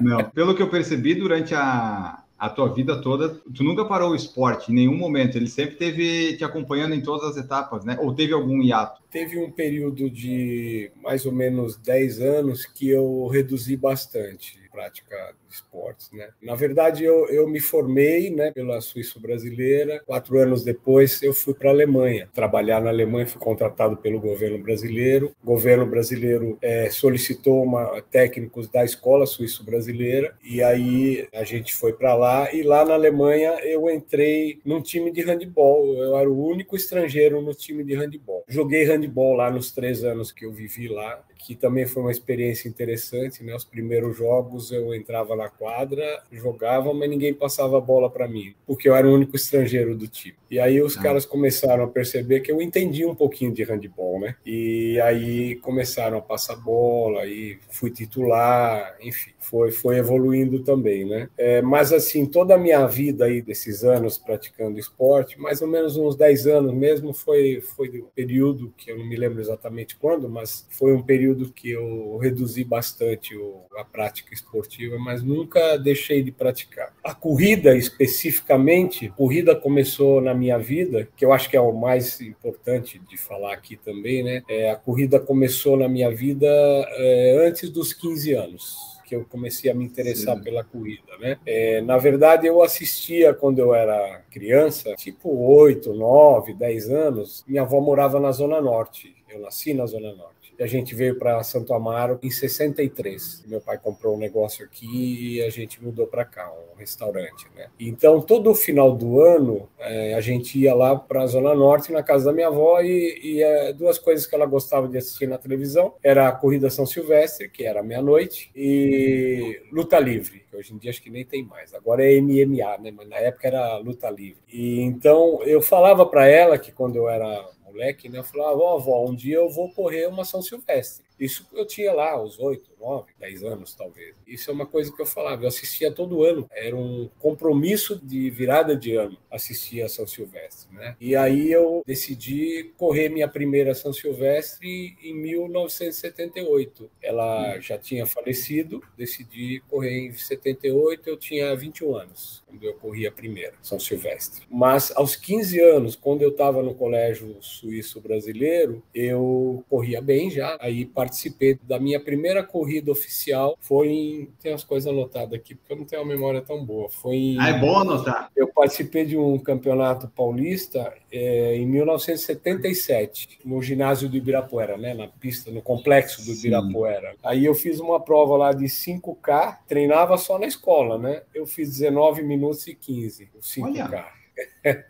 não. 0.18 0.30
Pelo 0.30 0.54
que 0.54 0.62
eu 0.62 0.70
percebi 0.70 1.16
durante 1.16 1.52
a, 1.52 2.22
a 2.44 2.50
tua 2.50 2.68
vida 2.68 3.00
toda, 3.00 3.40
tu 3.54 3.64
nunca 3.64 3.86
parou 3.86 4.10
o 4.10 4.14
esporte 4.14 4.70
em 4.70 4.74
nenhum 4.74 4.94
momento. 4.94 5.36
Ele 5.36 5.48
sempre 5.48 5.76
teve 5.76 6.36
te 6.36 6.44
acompanhando 6.44 6.94
em 6.94 7.00
todas 7.00 7.30
as 7.30 7.42
etapas, 7.42 7.86
né? 7.86 7.96
Ou 8.00 8.14
teve 8.14 8.34
algum 8.34 8.62
hiato? 8.62 9.02
Teve 9.10 9.38
um 9.38 9.50
período 9.50 10.10
de 10.10 10.90
mais 11.02 11.24
ou 11.24 11.32
menos 11.32 11.78
10 11.78 12.20
anos 12.20 12.66
que 12.66 12.90
eu 12.90 13.28
reduzi 13.28 13.78
bastante 13.78 14.58
prática 14.70 15.34
esportes, 15.54 16.10
né? 16.12 16.28
Na 16.42 16.54
verdade, 16.54 17.04
eu, 17.04 17.28
eu 17.28 17.48
me 17.48 17.60
formei, 17.60 18.30
né, 18.30 18.50
pela 18.52 18.80
Suíça 18.80 19.18
brasileira. 19.18 20.02
Quatro 20.06 20.38
anos 20.38 20.64
depois, 20.64 21.22
eu 21.22 21.32
fui 21.32 21.54
para 21.54 21.70
a 21.70 21.72
Alemanha 21.72 22.28
trabalhar 22.34 22.80
na 22.80 22.90
Alemanha. 22.90 23.26
Fui 23.26 23.40
contratado 23.40 23.96
pelo 23.96 24.20
governo 24.20 24.58
brasileiro. 24.58 25.32
O 25.42 25.46
governo 25.46 25.86
brasileiro 25.86 26.58
é, 26.60 26.90
solicitou 26.90 27.62
uma, 27.62 28.02
técnicos 28.10 28.68
da 28.68 28.84
escola 28.84 29.26
suíço 29.26 29.64
brasileira 29.64 30.36
e 30.42 30.62
aí 30.62 31.28
a 31.32 31.44
gente 31.44 31.74
foi 31.74 31.92
para 31.92 32.14
lá 32.14 32.52
e 32.52 32.62
lá 32.62 32.84
na 32.84 32.94
Alemanha 32.94 33.58
eu 33.62 33.88
entrei 33.90 34.60
num 34.64 34.80
time 34.80 35.10
de 35.10 35.22
handball. 35.22 35.94
Eu 35.94 36.16
era 36.16 36.30
o 36.30 36.46
único 36.46 36.76
estrangeiro 36.76 37.40
no 37.40 37.54
time 37.54 37.84
de 37.84 37.94
handball. 37.94 38.44
Joguei 38.48 38.84
handball 38.84 39.34
lá 39.34 39.50
nos 39.50 39.70
três 39.72 40.04
anos 40.04 40.32
que 40.32 40.44
eu 40.44 40.52
vivi 40.52 40.88
lá 40.88 41.22
que 41.44 41.54
também 41.54 41.84
foi 41.84 42.02
uma 42.02 42.10
experiência 42.10 42.68
interessante. 42.68 43.44
Né? 43.44 43.54
Os 43.54 43.64
primeiros 43.64 44.16
jogos 44.16 44.72
eu 44.72 44.94
entrava 44.94 45.36
na 45.36 45.43
quadra, 45.48 46.22
jogava, 46.32 46.92
mas 46.92 47.08
ninguém 47.08 47.34
passava 47.34 47.78
a 47.78 47.80
bola 47.80 48.10
para 48.10 48.28
mim, 48.28 48.54
porque 48.66 48.88
eu 48.88 48.94
era 48.94 49.06
o 49.06 49.12
único 49.12 49.36
estrangeiro 49.36 49.94
do 49.94 50.06
time. 50.06 50.36
E 50.50 50.58
aí 50.60 50.80
os 50.80 50.96
ah. 50.96 51.02
caras 51.02 51.26
começaram 51.26 51.84
a 51.84 51.88
perceber 51.88 52.40
que 52.40 52.50
eu 52.50 52.60
entendia 52.60 53.08
um 53.08 53.14
pouquinho 53.14 53.52
de 53.52 53.62
handball, 53.62 54.20
né? 54.20 54.36
E 54.44 55.00
aí 55.00 55.56
começaram 55.56 56.18
a 56.18 56.22
passar 56.22 56.56
bola, 56.56 57.26
e 57.26 57.58
fui 57.70 57.90
titular, 57.90 58.96
enfim 59.00 59.34
foi, 59.44 59.70
foi 59.70 59.98
evoluindo 59.98 60.60
também, 60.60 61.04
né? 61.04 61.28
É, 61.36 61.60
mas 61.60 61.92
assim, 61.92 62.24
toda 62.24 62.54
a 62.54 62.58
minha 62.58 62.86
vida 62.86 63.26
aí 63.26 63.42
desses 63.42 63.84
anos 63.84 64.16
praticando 64.16 64.78
esporte, 64.78 65.38
mais 65.38 65.60
ou 65.60 65.68
menos 65.68 65.96
uns 65.96 66.16
10 66.16 66.46
anos 66.46 66.72
mesmo, 66.72 67.12
foi 67.12 67.60
foi 67.60 68.00
um 68.00 68.06
período 68.14 68.72
que 68.76 68.90
eu 68.90 68.98
não 68.98 69.06
me 69.06 69.16
lembro 69.16 69.40
exatamente 69.40 69.96
quando, 69.96 70.28
mas 70.28 70.66
foi 70.70 70.92
um 70.94 71.02
período 71.02 71.52
que 71.52 71.70
eu 71.70 72.16
reduzi 72.16 72.64
bastante 72.64 73.36
o, 73.36 73.60
a 73.76 73.84
prática 73.84 74.32
esportiva, 74.32 74.98
mas 74.98 75.22
nunca 75.34 75.76
deixei 75.76 76.22
de 76.22 76.30
praticar. 76.30 76.92
A 77.02 77.14
corrida 77.14 77.76
especificamente, 77.76 79.08
corrida 79.10 79.54
começou 79.54 80.20
na 80.20 80.34
minha 80.34 80.58
vida, 80.58 81.08
que 81.16 81.24
eu 81.24 81.32
acho 81.32 81.50
que 81.50 81.56
é 81.56 81.60
o 81.60 81.72
mais 81.72 82.20
importante 82.20 82.98
de 82.98 83.16
falar 83.16 83.52
aqui 83.52 83.76
também, 83.76 84.22
né? 84.22 84.42
É, 84.48 84.70
a 84.70 84.76
corrida 84.76 85.18
começou 85.18 85.76
na 85.76 85.88
minha 85.88 86.10
vida 86.10 86.46
é, 86.46 87.46
antes 87.46 87.70
dos 87.70 87.92
15 87.92 88.32
anos 88.32 88.94
que 89.04 89.14
eu 89.14 89.24
comecei 89.26 89.70
a 89.70 89.74
me 89.74 89.84
interessar 89.84 90.34
Sim. 90.36 90.42
pela 90.42 90.64
corrida, 90.64 91.18
né? 91.20 91.38
É, 91.44 91.82
na 91.82 91.98
verdade, 91.98 92.46
eu 92.46 92.62
assistia 92.62 93.34
quando 93.34 93.58
eu 93.58 93.74
era 93.74 94.22
criança, 94.30 94.94
tipo 94.94 95.28
8, 95.28 95.92
9, 95.92 96.54
10 96.54 96.90
anos. 96.90 97.44
Minha 97.46 97.62
avó 97.62 97.80
morava 97.80 98.18
na 98.18 98.32
Zona 98.32 98.62
Norte. 98.62 99.14
Eu 99.28 99.40
nasci 99.40 99.74
na 99.74 99.84
Zona 99.84 100.14
Norte 100.14 100.43
a 100.60 100.66
gente 100.66 100.94
veio 100.94 101.18
para 101.18 101.42
Santo 101.42 101.74
Amaro 101.74 102.18
em 102.22 102.30
63. 102.30 103.44
Meu 103.46 103.60
pai 103.60 103.78
comprou 103.78 104.14
um 104.14 104.18
negócio 104.18 104.64
aqui 104.64 105.36
e 105.36 105.42
a 105.42 105.50
gente 105.50 105.82
mudou 105.82 106.06
para 106.06 106.24
cá, 106.24 106.52
um 106.72 106.78
restaurante, 106.78 107.46
né? 107.54 107.68
Então, 107.78 108.20
todo 108.20 108.54
final 108.54 108.94
do 108.94 109.20
ano, 109.20 109.68
é, 109.78 110.14
a 110.14 110.20
gente 110.20 110.58
ia 110.58 110.74
lá 110.74 110.96
para 110.96 111.22
a 111.22 111.26
Zona 111.26 111.54
Norte, 111.54 111.92
na 111.92 112.02
casa 112.02 112.26
da 112.26 112.32
minha 112.32 112.48
avó, 112.48 112.80
e, 112.80 113.20
e 113.22 113.42
é, 113.42 113.72
duas 113.72 113.98
coisas 113.98 114.26
que 114.26 114.34
ela 114.34 114.46
gostava 114.46 114.88
de 114.88 114.98
assistir 114.98 115.26
na 115.26 115.38
televisão 115.38 115.94
era 116.02 116.28
a 116.28 116.32
Corrida 116.32 116.70
São 116.70 116.86
Silvestre, 116.86 117.48
que 117.48 117.64
era 117.64 117.82
meia-noite, 117.82 118.50
e 118.54 119.60
Luta 119.72 119.98
Livre, 119.98 120.44
que 120.50 120.56
hoje 120.56 120.74
em 120.74 120.78
dia 120.78 120.90
acho 120.90 121.02
que 121.02 121.10
nem 121.10 121.24
tem 121.24 121.44
mais. 121.44 121.74
Agora 121.74 122.04
é 122.04 122.20
MMA, 122.20 122.78
né? 122.78 122.90
Mas 122.90 123.08
na 123.08 123.16
época 123.16 123.48
era 123.48 123.78
Luta 123.78 124.10
Livre. 124.10 124.38
E 124.52 124.80
então, 124.80 125.42
eu 125.44 125.60
falava 125.60 126.06
para 126.06 126.26
ela 126.26 126.58
que 126.58 126.72
quando 126.72 126.96
eu 126.96 127.08
era 127.08 127.44
moleque, 127.74 128.08
né? 128.08 128.18
Eu 128.18 128.24
falava, 128.24 128.56
ó, 128.58 128.74
oh, 128.74 128.76
avó, 128.78 129.04
um 129.04 129.14
dia 129.14 129.36
eu 129.36 129.50
vou 129.50 129.70
correr 129.72 130.06
uma 130.06 130.24
São 130.24 130.40
Silvestre. 130.40 131.04
Isso 131.18 131.46
eu 131.52 131.66
tinha 131.66 131.92
lá, 131.92 132.20
os 132.20 132.38
oito, 132.38 132.70
nove, 132.80 133.12
dez 133.18 133.42
anos, 133.42 133.74
talvez. 133.74 134.14
Isso 134.26 134.50
é 134.50 134.54
uma 134.54 134.66
coisa 134.66 134.92
que 134.94 135.00
eu 135.00 135.06
falava, 135.06 135.44
eu 135.44 135.48
assistia 135.48 135.90
todo 135.90 136.24
ano. 136.24 136.48
Era 136.52 136.76
um 136.76 137.08
compromisso 137.18 138.00
de 138.04 138.28
virada 138.30 138.76
de 138.76 138.94
ano 138.94 139.16
assistir 139.30 139.82
a 139.82 139.88
São 139.88 140.06
Silvestre, 140.06 140.74
né? 140.74 140.96
E 141.00 141.16
aí 141.16 141.50
eu 141.50 141.82
decidi 141.86 142.72
correr 142.76 143.08
minha 143.08 143.28
primeira 143.28 143.74
São 143.74 143.92
Silvestre 143.92 144.96
em 145.02 145.14
1978. 145.14 146.90
Ela 147.02 147.58
já 147.60 147.78
tinha 147.78 148.06
falecido, 148.06 148.82
decidi 148.96 149.62
correr 149.68 150.06
em 150.06 150.12
78, 150.12 151.08
eu 151.08 151.16
tinha 151.16 151.54
21 151.54 151.96
anos 151.96 152.44
quando 152.46 152.64
eu 152.64 152.74
corri 152.74 153.06
a 153.06 153.12
primeira 153.12 153.54
São 153.60 153.80
Silvestre. 153.80 154.44
Mas 154.48 154.92
aos 154.94 155.16
15 155.16 155.60
anos, 155.60 155.96
quando 155.96 156.22
eu 156.22 156.30
estava 156.30 156.62
no 156.62 156.74
colégio 156.74 157.36
suíço 157.40 158.00
brasileiro, 158.00 158.82
eu 158.94 159.64
corria 159.68 160.00
bem 160.00 160.30
já. 160.30 160.56
Aí 160.60 160.84
participei 161.04 161.58
da 161.62 161.78
minha 161.78 162.00
primeira 162.00 162.42
corrida 162.42 162.90
oficial. 162.90 163.56
Foi 163.60 163.88
em. 163.88 164.28
Tem 164.40 164.52
umas 164.52 164.64
coisas 164.64 164.90
anotadas 164.90 165.34
aqui, 165.34 165.54
porque 165.54 165.72
eu 165.72 165.76
não 165.76 165.84
tenho 165.84 166.02
uma 166.02 166.08
memória 166.08 166.40
tão 166.40 166.64
boa. 166.64 166.88
Foi 166.88 167.14
em... 167.14 167.40
Ah, 167.40 167.48
é 167.48 167.58
bom 167.58 167.78
anotar. 167.78 168.30
Eu 168.34 168.48
participei 168.48 169.04
de 169.04 169.16
um 169.16 169.38
campeonato 169.38 170.08
paulista 170.08 170.92
é, 171.12 171.56
em 171.56 171.66
1977, 171.66 173.40
no 173.44 173.60
ginásio 173.62 174.08
do 174.08 174.16
Ibirapuera, 174.16 174.76
né? 174.76 174.94
na 174.94 175.08
pista, 175.08 175.50
no 175.50 175.60
complexo 175.60 176.24
do 176.24 176.32
Ibirapuera. 176.32 177.12
Sim. 177.12 177.18
Aí 177.22 177.44
eu 177.44 177.54
fiz 177.54 177.80
uma 177.80 178.00
prova 178.00 178.36
lá 178.36 178.52
de 178.52 178.64
5K, 178.64 179.58
treinava 179.68 180.16
só 180.16 180.38
na 180.38 180.46
escola, 180.46 180.98
né? 180.98 181.22
Eu 181.34 181.46
fiz 181.46 181.70
19 181.78 182.22
minutos 182.22 182.66
e 182.66 182.74
15, 182.74 183.30
o 183.34 183.38
5K. 183.38 183.84
Olha. 183.84 184.24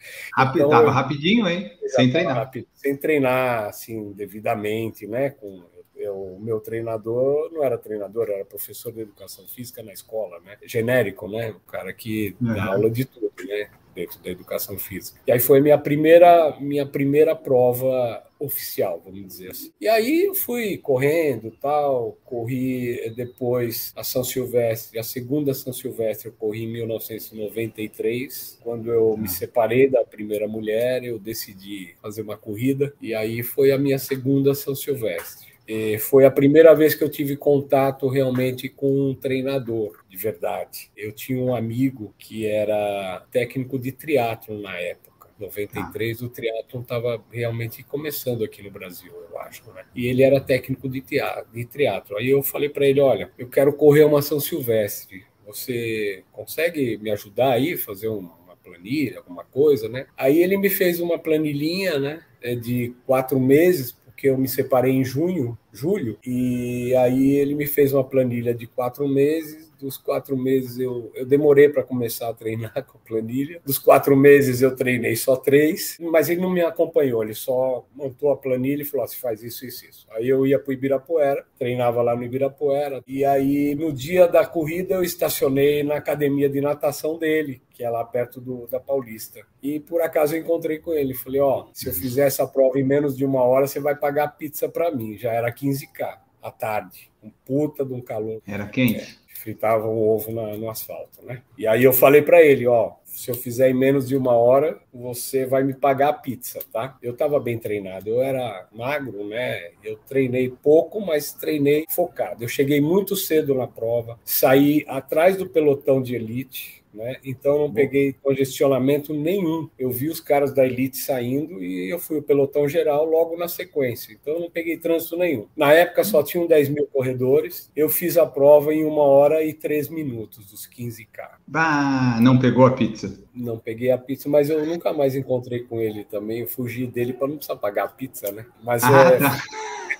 Então, 0.54 0.71
tava 0.71 0.90
rapidinho, 0.90 1.47
hein? 1.47 1.71
Sem 1.88 2.11
treinar. 2.11 2.35
Rápido, 2.35 2.66
sem 2.73 2.97
treinar, 2.97 3.66
assim, 3.66 4.11
devidamente, 4.12 5.06
né? 5.06 5.28
Com 5.28 5.62
o 6.11 6.38
meu 6.40 6.61
treinador 6.61 7.50
não 7.52 7.62
era 7.62 7.78
treinador, 7.78 8.28
era 8.30 8.44
professor 8.44 8.92
de 8.92 9.00
educação 9.00 9.46
física 9.46 9.82
na 9.82 9.92
escola, 9.92 10.40
né? 10.40 10.56
Genérico, 10.64 11.28
né? 11.28 11.50
O 11.50 11.70
cara 11.70 11.92
que 11.92 12.37
uhum. 12.40 12.54
dá 12.54 12.64
aula 12.66 12.90
de 12.90 13.04
tudo, 13.04 13.32
né? 13.46 13.70
Dentro 13.94 14.20
da 14.20 14.30
educação 14.30 14.76
física. 14.76 15.20
E 15.25 15.30
aí 15.30 15.38
foi 15.38 15.61
minha 15.61 15.78
primeira, 15.78 16.56
minha 16.61 16.84
primeira 16.84 17.37
prova 17.37 18.25
oficial, 18.44 19.00
vamos 19.04 19.26
dizer 19.26 19.50
assim. 19.50 19.73
E 19.80 19.88
aí 19.88 20.25
eu 20.25 20.34
fui 20.34 20.76
correndo, 20.78 21.50
tal, 21.61 22.18
corri 22.25 23.12
depois 23.16 23.92
a 23.96 24.04
São 24.04 24.23
Silvestre, 24.23 24.99
a 24.99 25.02
segunda 25.02 25.54
São 25.54 25.73
Silvestre 25.73 26.28
eu 26.28 26.32
corri 26.32 26.64
em 26.64 26.73
1993, 26.73 28.58
quando 28.62 28.92
eu 28.92 29.16
me 29.16 29.28
separei 29.28 29.88
da 29.88 30.04
primeira 30.04 30.46
mulher, 30.46 31.04
eu 31.04 31.18
decidi 31.18 31.94
fazer 32.00 32.23
uma 32.23 32.37
corrida 32.37 32.92
e 33.00 33.14
aí 33.14 33.42
foi 33.42 33.73
a 33.73 33.78
minha 33.78 33.99
segunda 33.99 34.54
São 34.54 34.75
Silvestre. 34.75 35.53
E 35.66 35.99
foi 35.99 36.25
a 36.25 36.30
primeira 36.30 36.75
vez 36.75 36.94
que 36.94 37.02
eu 37.02 37.09
tive 37.09 37.37
contato 37.37 38.06
realmente 38.09 38.68
com 38.68 39.11
um 39.11 39.14
treinador 39.14 40.04
de 40.09 40.16
verdade. 40.16 40.90
Eu 40.97 41.12
tinha 41.12 41.42
um 41.42 41.54
amigo 41.54 42.14
que 42.18 42.47
era 42.47 43.25
técnico 43.30 43.78
de 43.78 43.92
triatlo 43.92 44.61
na 44.61 44.78
época. 44.78 45.14
93, 45.38 46.23
ah. 46.23 46.26
o 46.26 46.28
triatlon 46.28 46.80
estava 46.80 47.25
realmente 47.30 47.83
começando 47.83 48.44
aqui 48.44 48.62
no 48.62 48.71
Brasil, 48.71 49.12
eu 49.30 49.38
acho. 49.40 49.64
Né? 49.73 49.85
E 49.94 50.06
ele 50.06 50.23
era 50.23 50.40
técnico 50.40 50.88
de, 50.88 51.00
teatro, 51.00 51.47
de 51.52 51.64
triatlo. 51.64 52.16
Aí 52.16 52.30
eu 52.30 52.42
falei 52.42 52.68
para 52.68 52.87
ele: 52.87 53.00
olha, 53.00 53.30
eu 53.37 53.49
quero 53.49 53.73
correr 53.73 54.04
uma 54.04 54.23
São 54.23 54.38
Silvestre. 54.38 55.25
Você 55.47 56.23
consegue 56.33 56.97
me 56.99 57.11
ajudar 57.11 57.52
aí, 57.52 57.76
fazer 57.76 58.09
uma 58.09 58.56
planilha, 58.62 59.18
alguma 59.18 59.44
coisa, 59.44 59.88
né? 59.88 60.06
Aí 60.16 60.42
ele 60.42 60.56
me 60.56 60.71
fez 60.71 61.00
uma 61.00 61.18
planilhinha, 61.18 61.99
né? 61.99 62.23
É 62.40 62.54
de 62.54 62.94
quatro 63.06 63.38
meses 63.38 63.92
porque 64.14 64.28
eu 64.28 64.38
me 64.38 64.49
separei 64.49 64.92
em 64.92 65.04
junho, 65.04 65.59
julho, 65.73 66.16
e 66.25 66.94
aí 66.94 67.33
ele 67.33 67.54
me 67.54 67.66
fez 67.66 67.92
uma 67.92 68.04
planilha 68.04 68.54
de 68.54 68.64
quatro 68.64 69.09
meses. 69.09 69.63
Dos 69.78 69.97
quatro 69.97 70.37
meses 70.37 70.78
eu, 70.78 71.11
eu 71.14 71.26
demorei 71.26 71.69
para 71.69 71.83
começar 71.83 72.28
a 72.28 72.35
treinar 72.35 72.73
com 72.87 72.99
a 72.99 73.00
planilha. 73.00 73.61
Dos 73.64 73.78
quatro 73.78 74.16
meses 74.16 74.62
eu 74.62 74.75
treinei 74.75 75.16
só 75.16 75.37
três, 75.37 75.97
mas 76.00 76.28
ele 76.28 76.40
não 76.40 76.50
me 76.50 76.61
acompanhou, 76.61 77.23
ele 77.23 77.35
só 77.35 77.85
montou 77.95 78.31
a 78.31 78.37
planilha 78.37 78.83
e 78.83 78.85
falou: 78.85 79.07
se 79.07 79.16
faz 79.16 79.43
isso, 79.43 79.64
isso, 79.64 79.87
isso. 79.87 80.07
Aí 80.11 80.28
eu 80.28 80.47
ia 80.47 80.59
para 80.59 80.71
o 80.71 80.73
Ibirapuera, 80.73 81.45
treinava 81.59 82.02
lá 82.02 82.14
no 82.16 82.25
Ibirapuera, 82.25 83.02
e 83.07 83.25
aí 83.25 83.75
no 83.75 83.93
dia 83.93 84.26
da 84.26 84.47
corrida 84.47 84.95
eu 84.95 85.02
estacionei 85.02 85.83
na 85.83 85.97
academia 85.97 86.49
de 86.49 86.61
natação 86.61 87.19
dele, 87.19 87.62
que 87.71 87.83
é 87.83 87.90
lá 87.90 88.04
perto 88.04 88.40
do, 88.40 88.66
da 88.66 88.81
Paulista. 88.81 89.40
E 89.62 89.81
por 89.81 90.00
acaso 90.00 90.35
eu 90.35 90.40
encontrei 90.40 90.78
com 90.78 90.93
ele. 90.93 91.14
Falei: 91.14 91.40
Ó, 91.40 91.62
oh, 91.62 91.71
se 91.73 91.88
eu 91.88 91.93
fizer 91.93 92.26
essa 92.26 92.47
prova 92.47 92.78
em 92.78 92.85
menos 92.85 93.16
de 93.16 93.25
uma 93.25 93.43
hora, 93.43 93.66
você 93.66 93.81
vai 93.81 93.97
pagar 93.97 94.28
pizza 94.37 94.69
para 94.69 94.90
mim. 94.90 95.16
Já 95.16 95.33
era 95.33 95.52
15K 95.52 96.19
à 96.43 96.50
tarde. 96.50 97.11
Um 97.23 97.31
puta 97.45 97.85
de 97.85 97.93
um 97.93 98.02
calor. 98.02 98.43
Era 98.47 98.66
quente? 98.66 99.19
Fritava 99.45 99.87
o 99.87 100.09
ovo 100.09 100.33
na, 100.33 100.57
no 100.57 100.71
asfalto, 100.71 101.23
né? 101.23 101.43
E 101.59 101.67
aí 101.67 101.85
eu 101.85 101.93
falei 101.93 102.23
para 102.23 102.43
ele: 102.43 102.67
Ó, 102.67 102.93
se 103.05 103.31
eu 103.31 103.35
fizer 103.35 103.69
em 103.69 103.75
menos 103.75 104.09
de 104.09 104.17
uma 104.17 104.33
hora, 104.33 104.81
você 104.91 105.45
vai 105.45 105.63
me 105.63 105.75
pagar 105.75 106.09
a 106.09 106.13
pizza, 106.15 106.61
tá? 106.73 106.97
Eu 107.03 107.13
estava 107.13 107.39
bem 107.39 107.59
treinado, 107.59 108.09
eu 108.09 108.23
era 108.23 108.67
magro, 108.73 109.29
né? 109.29 109.73
Eu 109.83 109.99
treinei 110.09 110.49
pouco, 110.49 110.99
mas 110.99 111.35
treinei 111.35 111.85
focado. 111.91 112.43
Eu 112.43 112.49
cheguei 112.49 112.81
muito 112.81 113.15
cedo 113.15 113.55
na 113.55 113.67
prova, 113.67 114.19
saí 114.25 114.83
atrás 114.89 115.37
do 115.37 115.47
pelotão 115.47 116.01
de 116.01 116.15
elite, 116.15 116.83
né? 116.95 117.17
Então 117.25 117.59
não 117.59 117.73
peguei 117.73 118.15
congestionamento 118.23 119.13
nenhum. 119.13 119.69
Eu 119.79 119.91
vi 119.91 120.09
os 120.09 120.21
caras 120.21 120.55
da 120.55 120.65
elite 120.65 120.97
saindo 120.97 121.63
e 121.63 121.91
eu 121.91 121.99
fui 121.99 122.19
o 122.19 122.23
pelotão 122.23 122.69
geral 122.69 123.05
logo 123.05 123.37
na 123.37 123.49
sequência. 123.49 124.13
Então 124.13 124.39
não 124.39 124.51
peguei 124.51 124.77
trânsito 124.77 125.17
nenhum. 125.17 125.47
Na 125.57 125.73
época 125.73 126.05
só 126.05 126.23
tinham 126.23 126.47
10 126.47 126.69
mil 126.69 126.87
corredores. 126.87 127.71
Eu 127.75 127.89
fiz 127.89 128.17
a 128.17 128.27
prova 128.27 128.73
em 128.73 128.85
uma 128.85 129.03
hora 129.03 129.43
e 129.45 129.53
três 129.53 129.89
minutos, 129.89 130.51
dos 130.51 130.69
15K. 130.69 131.31
Bah, 131.47 132.19
não 132.21 132.39
pegou 132.39 132.67
a 132.67 132.71
pizza? 132.71 133.19
Não 133.35 133.59
peguei 133.59 133.91
a 133.91 133.99
pizza, 133.99 134.29
mas 134.29 134.49
eu 134.49 134.65
nunca 134.65 134.93
mais 134.93 135.17
encontrei 135.17 135.61
com 135.61 135.81
ele 135.81 136.05
também. 136.05 136.41
Eu 136.41 136.47
fugi 136.47 136.87
dele 136.87 137.13
para 137.13 137.27
não 137.27 137.37
precisar 137.37 137.57
pagar 137.57 137.85
a 137.85 137.89
pizza, 137.89 138.31
né? 138.31 138.47
Mas 138.63 138.85
ah, 138.85 139.09
é. 139.09 139.19
Tá. 139.19 139.43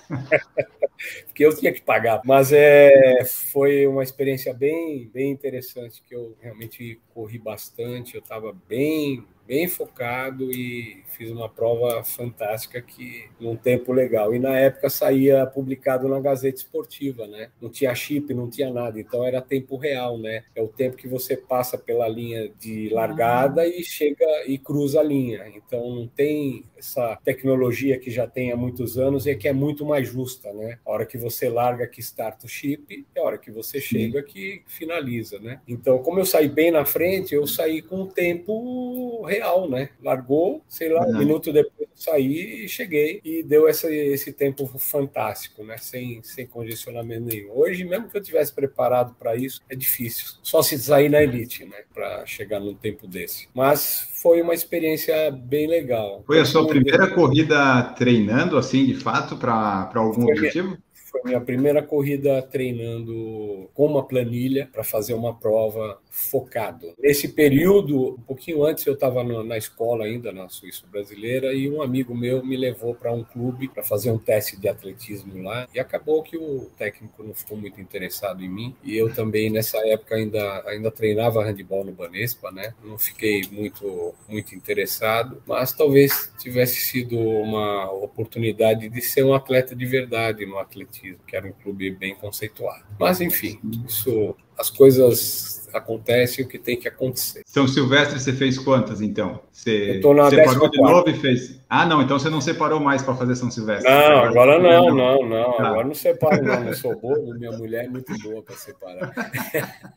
porque 1.27 1.45
eu 1.45 1.55
tinha 1.55 1.73
que 1.73 1.81
pagar. 1.81 2.21
Mas 2.25 2.51
é, 2.51 3.23
foi 3.25 3.87
uma 3.87 4.03
experiência 4.03 4.53
bem, 4.53 5.07
bem 5.09 5.31
interessante 5.31 6.03
que 6.03 6.15
eu 6.15 6.35
realmente 6.41 6.99
corri 7.13 7.37
bastante. 7.37 8.15
Eu 8.15 8.21
estava 8.21 8.55
bem, 8.67 9.25
bem 9.47 9.67
focado 9.67 10.51
e 10.51 11.03
fiz 11.15 11.31
uma 11.31 11.47
prova 11.47 12.03
fantástica 12.03 12.81
que 12.81 13.25
num 13.39 13.55
tempo 13.55 13.93
legal. 13.93 14.35
E 14.35 14.39
na 14.39 14.57
época 14.57 14.89
saía 14.89 15.45
publicado 15.45 16.07
na 16.07 16.19
Gazeta 16.19 16.57
Esportiva, 16.57 17.25
né? 17.27 17.49
Não 17.61 17.69
tinha 17.69 17.95
chip, 17.95 18.33
não 18.33 18.49
tinha 18.49 18.71
nada, 18.71 18.99
então 18.99 19.25
era 19.25 19.41
tempo 19.41 19.77
real, 19.77 20.17
né? 20.17 20.43
É 20.55 20.61
o 20.61 20.67
tempo 20.67 20.97
que 20.97 21.07
você 21.07 21.37
passa 21.37 21.77
pela 21.77 22.07
linha 22.07 22.51
de 22.59 22.89
largada 22.89 23.65
e 23.65 23.83
chega 23.83 24.25
e 24.45 24.57
cruza 24.57 24.99
a 24.99 25.03
linha. 25.03 25.47
Então 25.55 25.95
não 25.95 26.07
tem 26.07 26.65
essa 26.77 27.17
tecnologia 27.23 27.97
que 27.97 28.11
já 28.11 28.27
tem 28.27 28.51
há 28.51 28.57
muitos 28.57 28.97
anos 28.97 29.25
e 29.25 29.35
que 29.35 29.47
é 29.47 29.53
muito 29.53 29.85
mais 29.85 30.07
justa, 30.07 30.51
né? 30.53 30.79
A 30.85 30.91
hora 30.91 31.05
que 31.05 31.17
você 31.17 31.49
larga 31.49 31.87
que 31.87 32.01
starta 32.01 32.45
o 32.45 32.49
chip, 32.49 33.05
é 33.15 33.19
a 33.19 33.23
hora 33.23 33.37
que 33.37 33.51
você 33.51 33.79
chega 33.79 34.21
que 34.21 34.63
finaliza, 34.67 35.39
né? 35.39 35.61
Então, 35.67 35.99
como 35.99 36.19
eu 36.19 36.25
saí 36.25 36.47
bem 36.47 36.71
na 36.71 36.85
frente, 36.85 37.33
eu 37.33 37.47
saí 37.47 37.81
com 37.81 38.01
o 38.01 38.07
tempo 38.07 39.23
real, 39.25 39.34
né? 39.69 39.89
Largou, 40.03 40.63
sei 40.67 40.89
lá, 40.89 41.05
um 41.05 41.17
minuto 41.17 41.51
depois 41.51 41.75
eu 41.79 41.87
saí 41.93 42.65
e 42.65 42.69
cheguei 42.69 43.21
e 43.23 43.43
deu 43.43 43.67
essa, 43.67 43.91
esse 43.93 44.33
tempo 44.33 44.67
fantástico, 44.77 45.63
né? 45.63 45.77
Sem, 45.77 46.21
sem 46.23 46.45
congestionamento 46.45 47.25
nenhum. 47.25 47.51
Hoje, 47.51 47.83
mesmo 47.83 48.09
que 48.09 48.17
eu 48.17 48.21
tivesse 48.21 48.53
preparado 48.53 49.15
para 49.17 49.35
isso, 49.35 49.61
é 49.69 49.75
difícil. 49.75 50.25
Só 50.43 50.61
se 50.61 50.77
sair 50.77 51.09
na 51.09 51.21
elite, 51.21 51.65
né? 51.65 51.77
Para 51.93 52.25
chegar 52.25 52.59
num 52.59 52.73
tempo 52.73 53.07
desse. 53.07 53.47
Mas 53.53 54.07
foi 54.21 54.41
uma 54.41 54.53
experiência 54.53 55.31
bem 55.31 55.67
legal. 55.67 56.23
Foi 56.25 56.39
a 56.39 56.45
sua 56.45 56.67
primeira 56.67 57.07
corrida 57.07 57.83
treinando, 57.97 58.57
assim, 58.57 58.85
de 58.85 58.95
fato, 58.95 59.37
para 59.37 59.89
algum 59.95 60.23
foi 60.23 60.33
objetivo? 60.33 60.67
Minha, 60.67 60.84
foi 61.15 61.21
minha 61.23 61.39
primeira 61.39 61.81
corrida 61.81 62.41
treinando 62.41 63.69
com 63.73 63.85
uma 63.85 64.03
planilha 64.03 64.67
para 64.71 64.83
fazer 64.83 65.13
uma 65.13 65.33
prova 65.33 65.97
focado. 66.09 66.93
Nesse 66.99 67.29
período, 67.29 68.15
um 68.15 68.21
pouquinho 68.21 68.65
antes, 68.65 68.85
eu 68.85 68.93
estava 68.93 69.23
na 69.23 69.57
escola 69.57 70.05
ainda, 70.05 70.31
na 70.31 70.49
Suíça 70.49 70.85
brasileira, 70.91 71.53
e 71.53 71.69
um 71.69 71.81
amigo 71.81 72.15
meu 72.15 72.45
me 72.45 72.57
levou 72.57 72.93
para 72.93 73.13
um 73.13 73.23
clube 73.23 73.69
para 73.69 73.83
fazer 73.83 74.11
um 74.11 74.17
teste 74.17 74.57
de 74.57 74.67
atletismo 74.67 75.41
lá. 75.41 75.67
E 75.73 75.79
acabou 75.79 76.21
que 76.21 76.37
o 76.37 76.69
técnico 76.77 77.23
não 77.23 77.33
ficou 77.33 77.57
muito 77.57 77.79
interessado 77.79 78.43
em 78.43 78.49
mim. 78.49 78.75
E 78.83 78.97
eu 78.97 79.13
também, 79.13 79.49
nessa 79.49 79.77
época, 79.87 80.15
ainda, 80.15 80.63
ainda 80.67 80.91
treinava 80.91 81.43
handball 81.43 81.85
no 81.85 81.91
Banespa, 81.91 82.51
né? 82.51 82.73
Não 82.83 82.97
fiquei 82.97 83.43
muito, 83.51 84.13
muito 84.27 84.53
interessado, 84.55 85.41
mas 85.45 85.71
talvez 85.71 86.31
tivesse 86.37 86.75
sido 86.75 87.17
uma 87.17 87.91
oportunidade 87.91 88.89
de 88.89 89.01
ser 89.01 89.23
um 89.23 89.33
atleta 89.33 89.75
de 89.75 89.85
verdade 89.85 90.45
no 90.45 90.57
atletismo, 90.57 91.04
que 91.27 91.35
era 91.35 91.47
um 91.47 91.51
clube 91.51 91.91
bem 91.91 92.15
conceituado. 92.15 92.83
Mas, 92.99 93.21
enfim, 93.21 93.59
isso 93.87 94.35
as 94.57 94.69
coisas 94.69 95.67
acontece 95.73 96.41
o 96.41 96.47
que 96.47 96.57
tem 96.57 96.79
que 96.79 96.87
acontecer. 96.87 97.41
São 97.45 97.67
Silvestre, 97.67 98.17
você 98.17 98.31
fez 98.31 98.57
quantas, 98.57 99.01
então? 99.01 99.41
Você 99.51 99.99
Eu 100.01 100.13
na 100.13 100.29
separou 100.29 100.69
de 100.69 100.77
novo 100.77 101.09
e 101.09 101.13
fez... 101.13 101.61
Ah, 101.69 101.85
não, 101.85 102.01
então 102.01 102.17
você 102.17 102.29
não 102.29 102.39
separou 102.39 102.79
mais 102.79 103.03
para 103.03 103.15
fazer 103.15 103.35
São 103.35 103.51
Silvestre. 103.51 103.91
Não, 103.91 104.23
agora 104.23 104.57
não, 104.57 104.95
não, 104.95 105.27
não. 105.27 105.57
Tá. 105.57 105.67
Agora 105.67 105.87
não 105.87 105.93
separo, 105.93 106.41
não. 106.41 106.63
Não 106.63 106.73
sou 106.73 106.97
bobo, 106.97 107.33
minha 107.37 107.51
mulher 107.51 107.85
é 107.85 107.89
muito 107.89 108.17
boa 108.19 108.41
para 108.41 108.55
separar. 108.55 109.13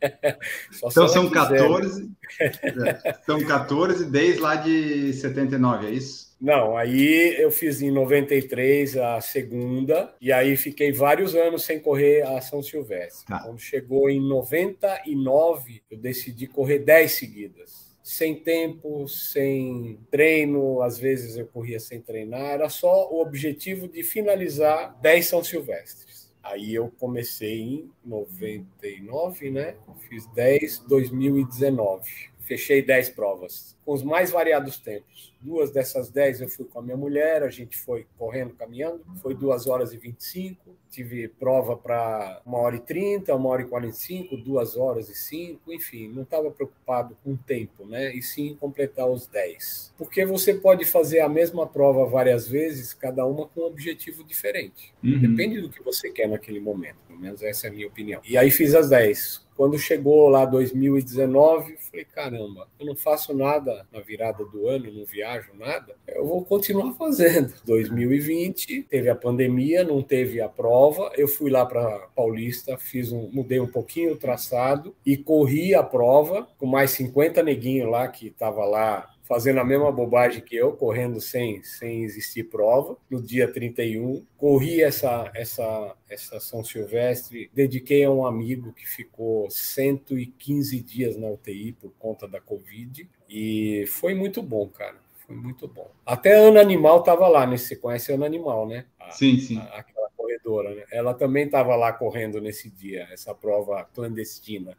então 0.83 1.07
são 1.07 1.29
quiser. 1.29 1.59
14... 1.59 2.11
É, 2.39 3.15
são 3.25 3.41
14 3.41 4.05
desde 4.05 4.41
lá 4.41 4.55
de 4.55 5.13
79, 5.13 5.87
é 5.87 5.91
isso? 5.91 6.28
Não, 6.39 6.77
aí 6.77 7.35
eu 7.37 7.51
fiz 7.51 7.81
em 7.81 7.91
93 7.91 8.95
a 8.95 9.19
segunda, 9.19 10.15
e 10.21 10.31
aí 10.31 10.55
fiquei 10.55 10.91
vários 10.91 11.35
anos 11.35 11.63
sem 11.65 11.79
correr 11.79 12.21
a 12.21 12.39
São 12.39 12.63
Silvestre. 12.63 13.25
Tá. 13.27 13.39
Quando 13.43 13.59
chegou 13.59 14.09
em 14.09 14.21
99, 14.21 15.81
eu 15.91 15.97
decidi 15.97 16.47
correr 16.47 16.79
10 16.79 17.11
seguidas. 17.11 17.89
Sem 18.01 18.35
tempo, 18.35 19.07
sem 19.07 19.99
treino, 20.09 20.81
às 20.81 20.97
vezes 20.97 21.35
eu 21.35 21.45
corria 21.45 21.79
sem 21.79 21.99
treinar, 21.99 22.51
era 22.53 22.69
só 22.69 23.11
o 23.11 23.21
objetivo 23.21 23.87
de 23.87 24.01
finalizar 24.01 24.97
10 25.01 25.25
São 25.25 25.43
Silvestres. 25.43 26.31
Aí 26.41 26.73
eu 26.73 26.89
comecei 26.97 27.59
em 27.59 27.91
99, 28.03 29.51
né? 29.51 29.75
Fiz 30.07 30.25
10, 30.27 30.79
2019 30.87 32.29
fechei 32.49 32.81
10 32.81 33.11
provas, 33.11 33.77
com 33.85 33.93
os 33.93 34.01
mais 34.01 34.31
variados 34.31 34.79
tempos. 34.79 35.31
Duas 35.39 35.71
dessas 35.71 36.09
10 36.09 36.41
eu 36.41 36.49
fui 36.49 36.65
com 36.65 36.79
a 36.79 36.81
minha 36.81 36.97
mulher, 36.97 37.43
a 37.43 37.49
gente 37.49 37.77
foi 37.77 38.07
correndo, 38.17 38.55
caminhando, 38.55 39.03
foi 39.21 39.35
2 39.35 39.67
horas 39.67 39.93
e 39.93 39.97
25. 39.97 40.75
Tive 40.89 41.27
prova 41.27 41.77
para 41.77 42.41
1 42.47 42.53
hora 42.55 42.75
e 42.75 42.79
30, 42.79 43.35
1 43.35 43.45
hora 43.45 43.61
e 43.61 43.65
45, 43.65 44.35
2 44.35 44.77
horas 44.77 45.09
e 45.09 45.15
5, 45.15 45.71
enfim, 45.71 46.07
não 46.07 46.23
estava 46.23 46.49
preocupado 46.49 47.15
com 47.23 47.33
o 47.33 47.37
tempo, 47.37 47.85
né? 47.85 48.11
E 48.15 48.23
sim 48.23 48.57
completar 48.59 49.07
os 49.07 49.27
10. 49.27 49.93
Porque 49.95 50.25
você 50.25 50.55
pode 50.55 50.85
fazer 50.85 51.19
a 51.19 51.29
mesma 51.29 51.67
prova 51.67 52.03
várias 52.07 52.47
vezes, 52.47 52.95
cada 52.95 53.27
uma 53.27 53.47
com 53.47 53.61
um 53.61 53.65
objetivo 53.65 54.23
diferente. 54.23 54.91
Uhum. 55.03 55.19
Depende 55.19 55.61
do 55.61 55.69
que 55.69 55.83
você 55.83 56.09
quer 56.09 56.27
naquele 56.27 56.59
momento, 56.59 56.97
pelo 57.07 57.19
menos 57.19 57.43
essa 57.43 57.67
é 57.67 57.69
a 57.69 57.73
minha 57.73 57.87
opinião. 57.87 58.21
E 58.27 58.35
aí 58.35 58.49
fiz 58.49 58.73
as 58.73 58.89
10 58.89 59.47
quando 59.59 59.77
chegou 59.77 60.29
lá 60.29 60.45
2019, 60.45 61.75
falei: 61.79 62.05
caramba, 62.05 62.65
eu 62.79 62.85
não 62.85 62.95
faço 62.95 63.33
nada 63.33 63.85
na 63.91 63.99
virada 63.99 64.45
do 64.45 64.69
ano, 64.69 64.89
não 64.89 65.03
viajo 65.03 65.51
nada, 65.53 65.97
eu 66.07 66.25
vou 66.25 66.45
continuar 66.45 66.93
fazendo. 66.93 67.53
2020 67.67 68.83
teve 68.83 69.09
a 69.09 69.15
pandemia, 69.15 69.83
não 69.83 70.01
teve 70.01 70.39
a 70.39 70.47
prova, 70.47 71.11
eu 71.17 71.27
fui 71.27 71.51
lá 71.51 71.65
para 71.65 72.07
Paulista, 72.15 72.77
fiz 72.77 73.11
um, 73.11 73.29
mudei 73.33 73.59
um 73.59 73.67
pouquinho 73.67 74.13
o 74.13 74.17
traçado 74.17 74.95
e 75.05 75.17
corri 75.17 75.75
a 75.75 75.83
prova 75.83 76.47
com 76.57 76.65
mais 76.65 76.91
50 76.91 77.43
neguinhos 77.43 77.91
lá 77.91 78.07
que 78.07 78.27
estava 78.27 78.63
lá 78.63 79.09
fazendo 79.29 79.59
a 79.59 79.63
mesma 79.63 79.91
bobagem 79.91 80.41
que 80.41 80.55
eu, 80.55 80.73
correndo 80.73 81.21
sem, 81.21 81.61
sem 81.63 82.03
existir 82.03 82.45
prova, 82.45 82.97
no 83.07 83.21
dia 83.21 83.47
31. 83.47 84.25
Corri 84.35 84.81
essa, 84.81 85.31
essa, 85.35 85.95
essa 86.09 86.39
São 86.39 86.63
Silvestre, 86.63 87.51
dediquei 87.53 88.03
a 88.03 88.09
um 88.09 88.25
amigo 88.25 88.73
que 88.73 88.89
ficou 88.89 89.47
115 89.51 90.81
dias 90.81 91.15
na 91.15 91.27
UTI 91.27 91.73
por 91.73 91.93
conta 91.99 92.27
da 92.27 92.41
Covid, 92.41 93.07
e 93.29 93.85
foi 93.87 94.15
muito 94.15 94.41
bom, 94.41 94.67
cara. 94.67 94.97
Foi 95.27 95.35
muito 95.35 95.67
bom. 95.67 95.91
Até 96.03 96.35
a 96.35 96.47
Ana 96.47 96.59
Animal 96.59 97.01
estava 97.01 97.27
lá, 97.27 97.45
né? 97.45 97.55
Você 97.55 97.75
conhece 97.75 98.11
a 98.11 98.15
Ana 98.15 98.25
Animal, 98.25 98.67
né? 98.67 98.85
A, 98.99 99.11
sim, 99.11 99.37
sim. 99.37 99.59
A, 99.59 99.77
aquela 99.77 99.98
corredora, 100.29 100.75
né? 100.75 100.83
Ela 100.91 101.13
também 101.13 101.45
estava 101.45 101.75
lá 101.75 101.91
correndo 101.91 102.39
nesse 102.39 102.69
dia, 102.69 103.07
essa 103.11 103.33
prova 103.33 103.83
clandestina. 103.93 104.77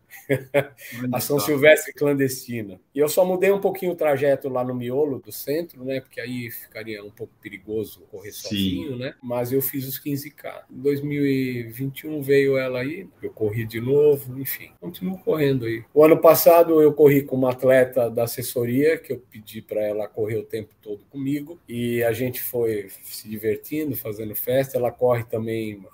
a 1.12 1.20
São 1.20 1.40
Silvestre 1.40 1.92
clandestina. 1.92 2.80
E 2.94 2.98
eu 2.98 3.08
só 3.08 3.24
mudei 3.24 3.50
um 3.50 3.60
pouquinho 3.60 3.92
o 3.92 3.96
trajeto 3.96 4.48
lá 4.48 4.62
no 4.62 4.74
miolo 4.74 5.18
do 5.18 5.32
centro, 5.32 5.84
né? 5.84 6.00
Porque 6.00 6.20
aí 6.20 6.50
ficaria 6.50 7.02
um 7.04 7.10
pouco 7.10 7.32
perigoso 7.40 8.02
correr 8.10 8.32
Sim. 8.32 8.42
sozinho, 8.42 8.96
né? 8.96 9.14
Mas 9.22 9.52
eu 9.52 9.60
fiz 9.60 9.86
os 9.86 9.98
15K. 9.98 10.64
Em 10.70 10.80
2021 10.80 12.22
veio 12.22 12.56
ela 12.56 12.80
aí, 12.80 13.08
eu 13.22 13.30
corri 13.30 13.66
de 13.66 13.80
novo, 13.80 14.38
enfim, 14.38 14.70
continuo 14.80 15.18
correndo 15.18 15.66
aí. 15.66 15.84
O 15.92 16.04
ano 16.04 16.18
passado 16.18 16.80
eu 16.80 16.92
corri 16.92 17.22
com 17.22 17.36
uma 17.36 17.50
atleta 17.50 18.10
da 18.10 18.24
assessoria, 18.24 18.98
que 18.98 19.12
eu 19.12 19.18
pedi 19.18 19.60
para 19.62 19.80
ela 19.80 20.08
correr 20.08 20.36
o 20.36 20.44
tempo 20.44 20.74
todo 20.80 21.04
comigo, 21.10 21.58
e 21.68 22.02
a 22.02 22.12
gente 22.12 22.40
foi 22.40 22.88
se 23.02 23.28
divertindo, 23.28 23.96
fazendo 23.96 24.34
festa. 24.34 24.76
Ela 24.76 24.90
corre 24.90 25.24
também 25.24 25.39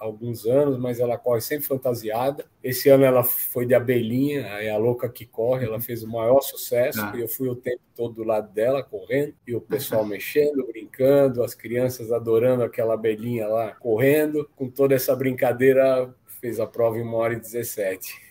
há 0.01 0.05
alguns 0.05 0.47
anos, 0.47 0.79
mas 0.79 1.01
ela 1.01 1.19
corre 1.19 1.41
sempre 1.41 1.67
fantasiada. 1.67 2.45
Esse 2.63 2.89
ano 2.89 3.05
ela 3.05 3.23
foi 3.23 3.67
de 3.67 3.75
abelhinha, 3.75 4.41
é 4.41 4.71
a 4.71 4.79
louca 4.79 5.09
que 5.09 5.25
corre, 5.25 5.67
ela 5.67 5.81
fez 5.81 6.03
o 6.03 6.09
maior 6.09 6.41
sucesso, 6.41 7.01
ah. 7.01 7.13
e 7.17 7.21
eu 7.21 7.29
fui 7.29 7.49
o 7.49 7.57
tempo 7.57 7.81
todo 7.95 8.15
do 8.15 8.25
lado 8.25 8.53
dela, 8.53 8.83
correndo, 8.83 9.35
e 9.47 9.55
o 9.55 9.61
pessoal 9.61 10.05
mexendo, 10.05 10.67
brincando, 10.67 11.43
as 11.43 11.55
crianças 11.55 12.13
adorando 12.13 12.63
aquela 12.63 12.95
abelhinha 12.95 13.47
lá, 13.47 13.73
correndo, 13.73 14.49
com 14.57 14.69
toda 14.69 14.95
essa 14.95 15.15
brincadeira, 15.15 16.15
fez 16.41 16.61
a 16.61 16.67
prova 16.67 16.99
em 16.99 17.03
1 17.03 17.15
hora 17.15 17.35
e 17.35 17.41
17. 17.41 18.27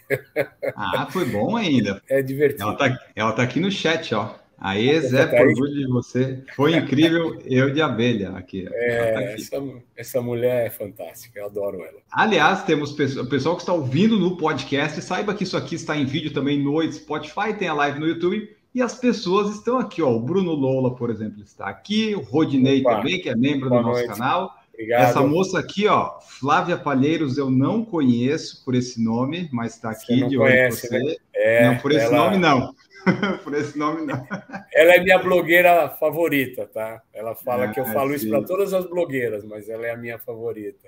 Ah, 0.75 1.07
foi 1.09 1.25
bom 1.25 1.55
ainda. 1.55 2.01
É 2.07 2.21
divertido. 2.21 2.63
Ela 2.63 2.75
tá, 2.75 2.99
ela 3.15 3.31
tá 3.33 3.43
aqui 3.43 3.59
no 3.59 3.71
chat, 3.71 4.13
ó. 4.13 4.35
Aí, 4.57 4.99
Zé, 5.01 5.25
por 5.27 5.47
orgulho 5.47 5.73
de 5.73 5.87
você. 5.87 6.43
Foi 6.55 6.75
incrível, 6.75 7.41
eu 7.45 7.73
de 7.73 7.81
abelha 7.81 8.31
aqui. 8.31 8.67
É, 8.71 9.11
tá 9.11 9.19
aqui. 9.19 9.41
Essa, 9.41 9.63
essa, 9.95 10.21
mulher 10.21 10.67
é 10.67 10.69
fantástica, 10.69 11.39
eu 11.39 11.45
adoro 11.45 11.81
ela. 11.81 11.99
Aliás, 12.11 12.63
temos 12.63 12.91
o 12.91 13.27
pessoal 13.27 13.55
que 13.55 13.61
está 13.61 13.73
ouvindo 13.73 14.19
no 14.19 14.37
podcast, 14.37 15.01
saiba 15.01 15.33
que 15.33 15.43
isso 15.43 15.57
aqui 15.57 15.75
está 15.75 15.95
em 15.97 16.05
vídeo 16.05 16.33
também 16.33 16.61
no 16.61 16.81
Spotify, 16.91 17.53
tem 17.57 17.67
a 17.67 17.73
live 17.73 17.99
no 17.99 18.07
YouTube. 18.07 18.55
E 18.73 18.81
as 18.81 18.95
pessoas 18.95 19.55
estão 19.55 19.77
aqui, 19.77 20.01
ó. 20.01 20.09
O 20.11 20.19
Bruno 20.19 20.51
Lola, 20.51 20.95
por 20.95 21.09
exemplo, 21.09 21.41
está 21.41 21.67
aqui, 21.67 22.13
o 22.13 22.19
Rodinei 22.19 22.81
Opa. 22.81 22.97
também, 22.97 23.21
que 23.21 23.29
é 23.29 23.35
membro 23.35 23.69
do 23.69 23.75
nosso 23.75 24.01
noite. 24.01 24.07
canal. 24.07 24.53
Obrigado. 24.73 25.03
Essa 25.03 25.21
moça 25.21 25.59
aqui, 25.59 25.87
ó, 25.87 26.19
Flávia 26.19 26.75
Palheiros, 26.75 27.37
eu 27.37 27.49
não 27.49 27.85
conheço 27.85 28.63
por 28.65 28.75
esse 28.75 29.01
nome, 29.01 29.47
mas 29.53 29.75
está 29.75 29.91
aqui 29.91 30.27
de 30.27 30.37
olho 30.37 30.69
você. 30.69 30.99
Né? 30.99 31.15
É, 31.33 31.67
não, 31.69 31.77
por 31.77 31.93
esse 31.93 32.05
ela... 32.05 32.17
nome, 32.17 32.37
não. 32.37 32.75
Por 33.43 33.53
esse 33.53 33.77
nome, 33.77 34.05
não. 34.05 34.27
Ela 34.73 34.95
é 34.95 34.99
minha 35.03 35.19
blogueira 35.19 35.89
favorita, 35.89 36.65
tá? 36.65 37.01
Ela 37.13 37.35
fala 37.35 37.69
que 37.69 37.79
eu 37.79 37.85
falo 37.85 38.09
sim. 38.09 38.15
isso 38.15 38.29
para 38.29 38.43
todas 38.43 38.73
as 38.73 38.85
blogueiras, 38.85 39.43
mas 39.43 39.69
ela 39.69 39.85
é 39.85 39.91
a 39.91 39.97
minha 39.97 40.17
favorita. 40.17 40.87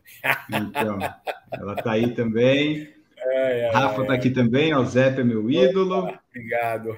Então, 0.49 0.99
ela 1.51 1.73
está 1.73 1.91
aí 1.91 2.13
também. 2.13 2.95
É, 3.19 3.62
é, 3.62 3.71
Rafa 3.71 4.01
está 4.01 4.13
aqui 4.13 4.30
também, 4.30 4.73
o 4.75 4.86
Zé 4.86 5.08
é 5.08 5.23
meu 5.23 5.49
ídolo. 5.49 5.99
Opa. 5.99 6.19
Obrigado. 6.30 6.97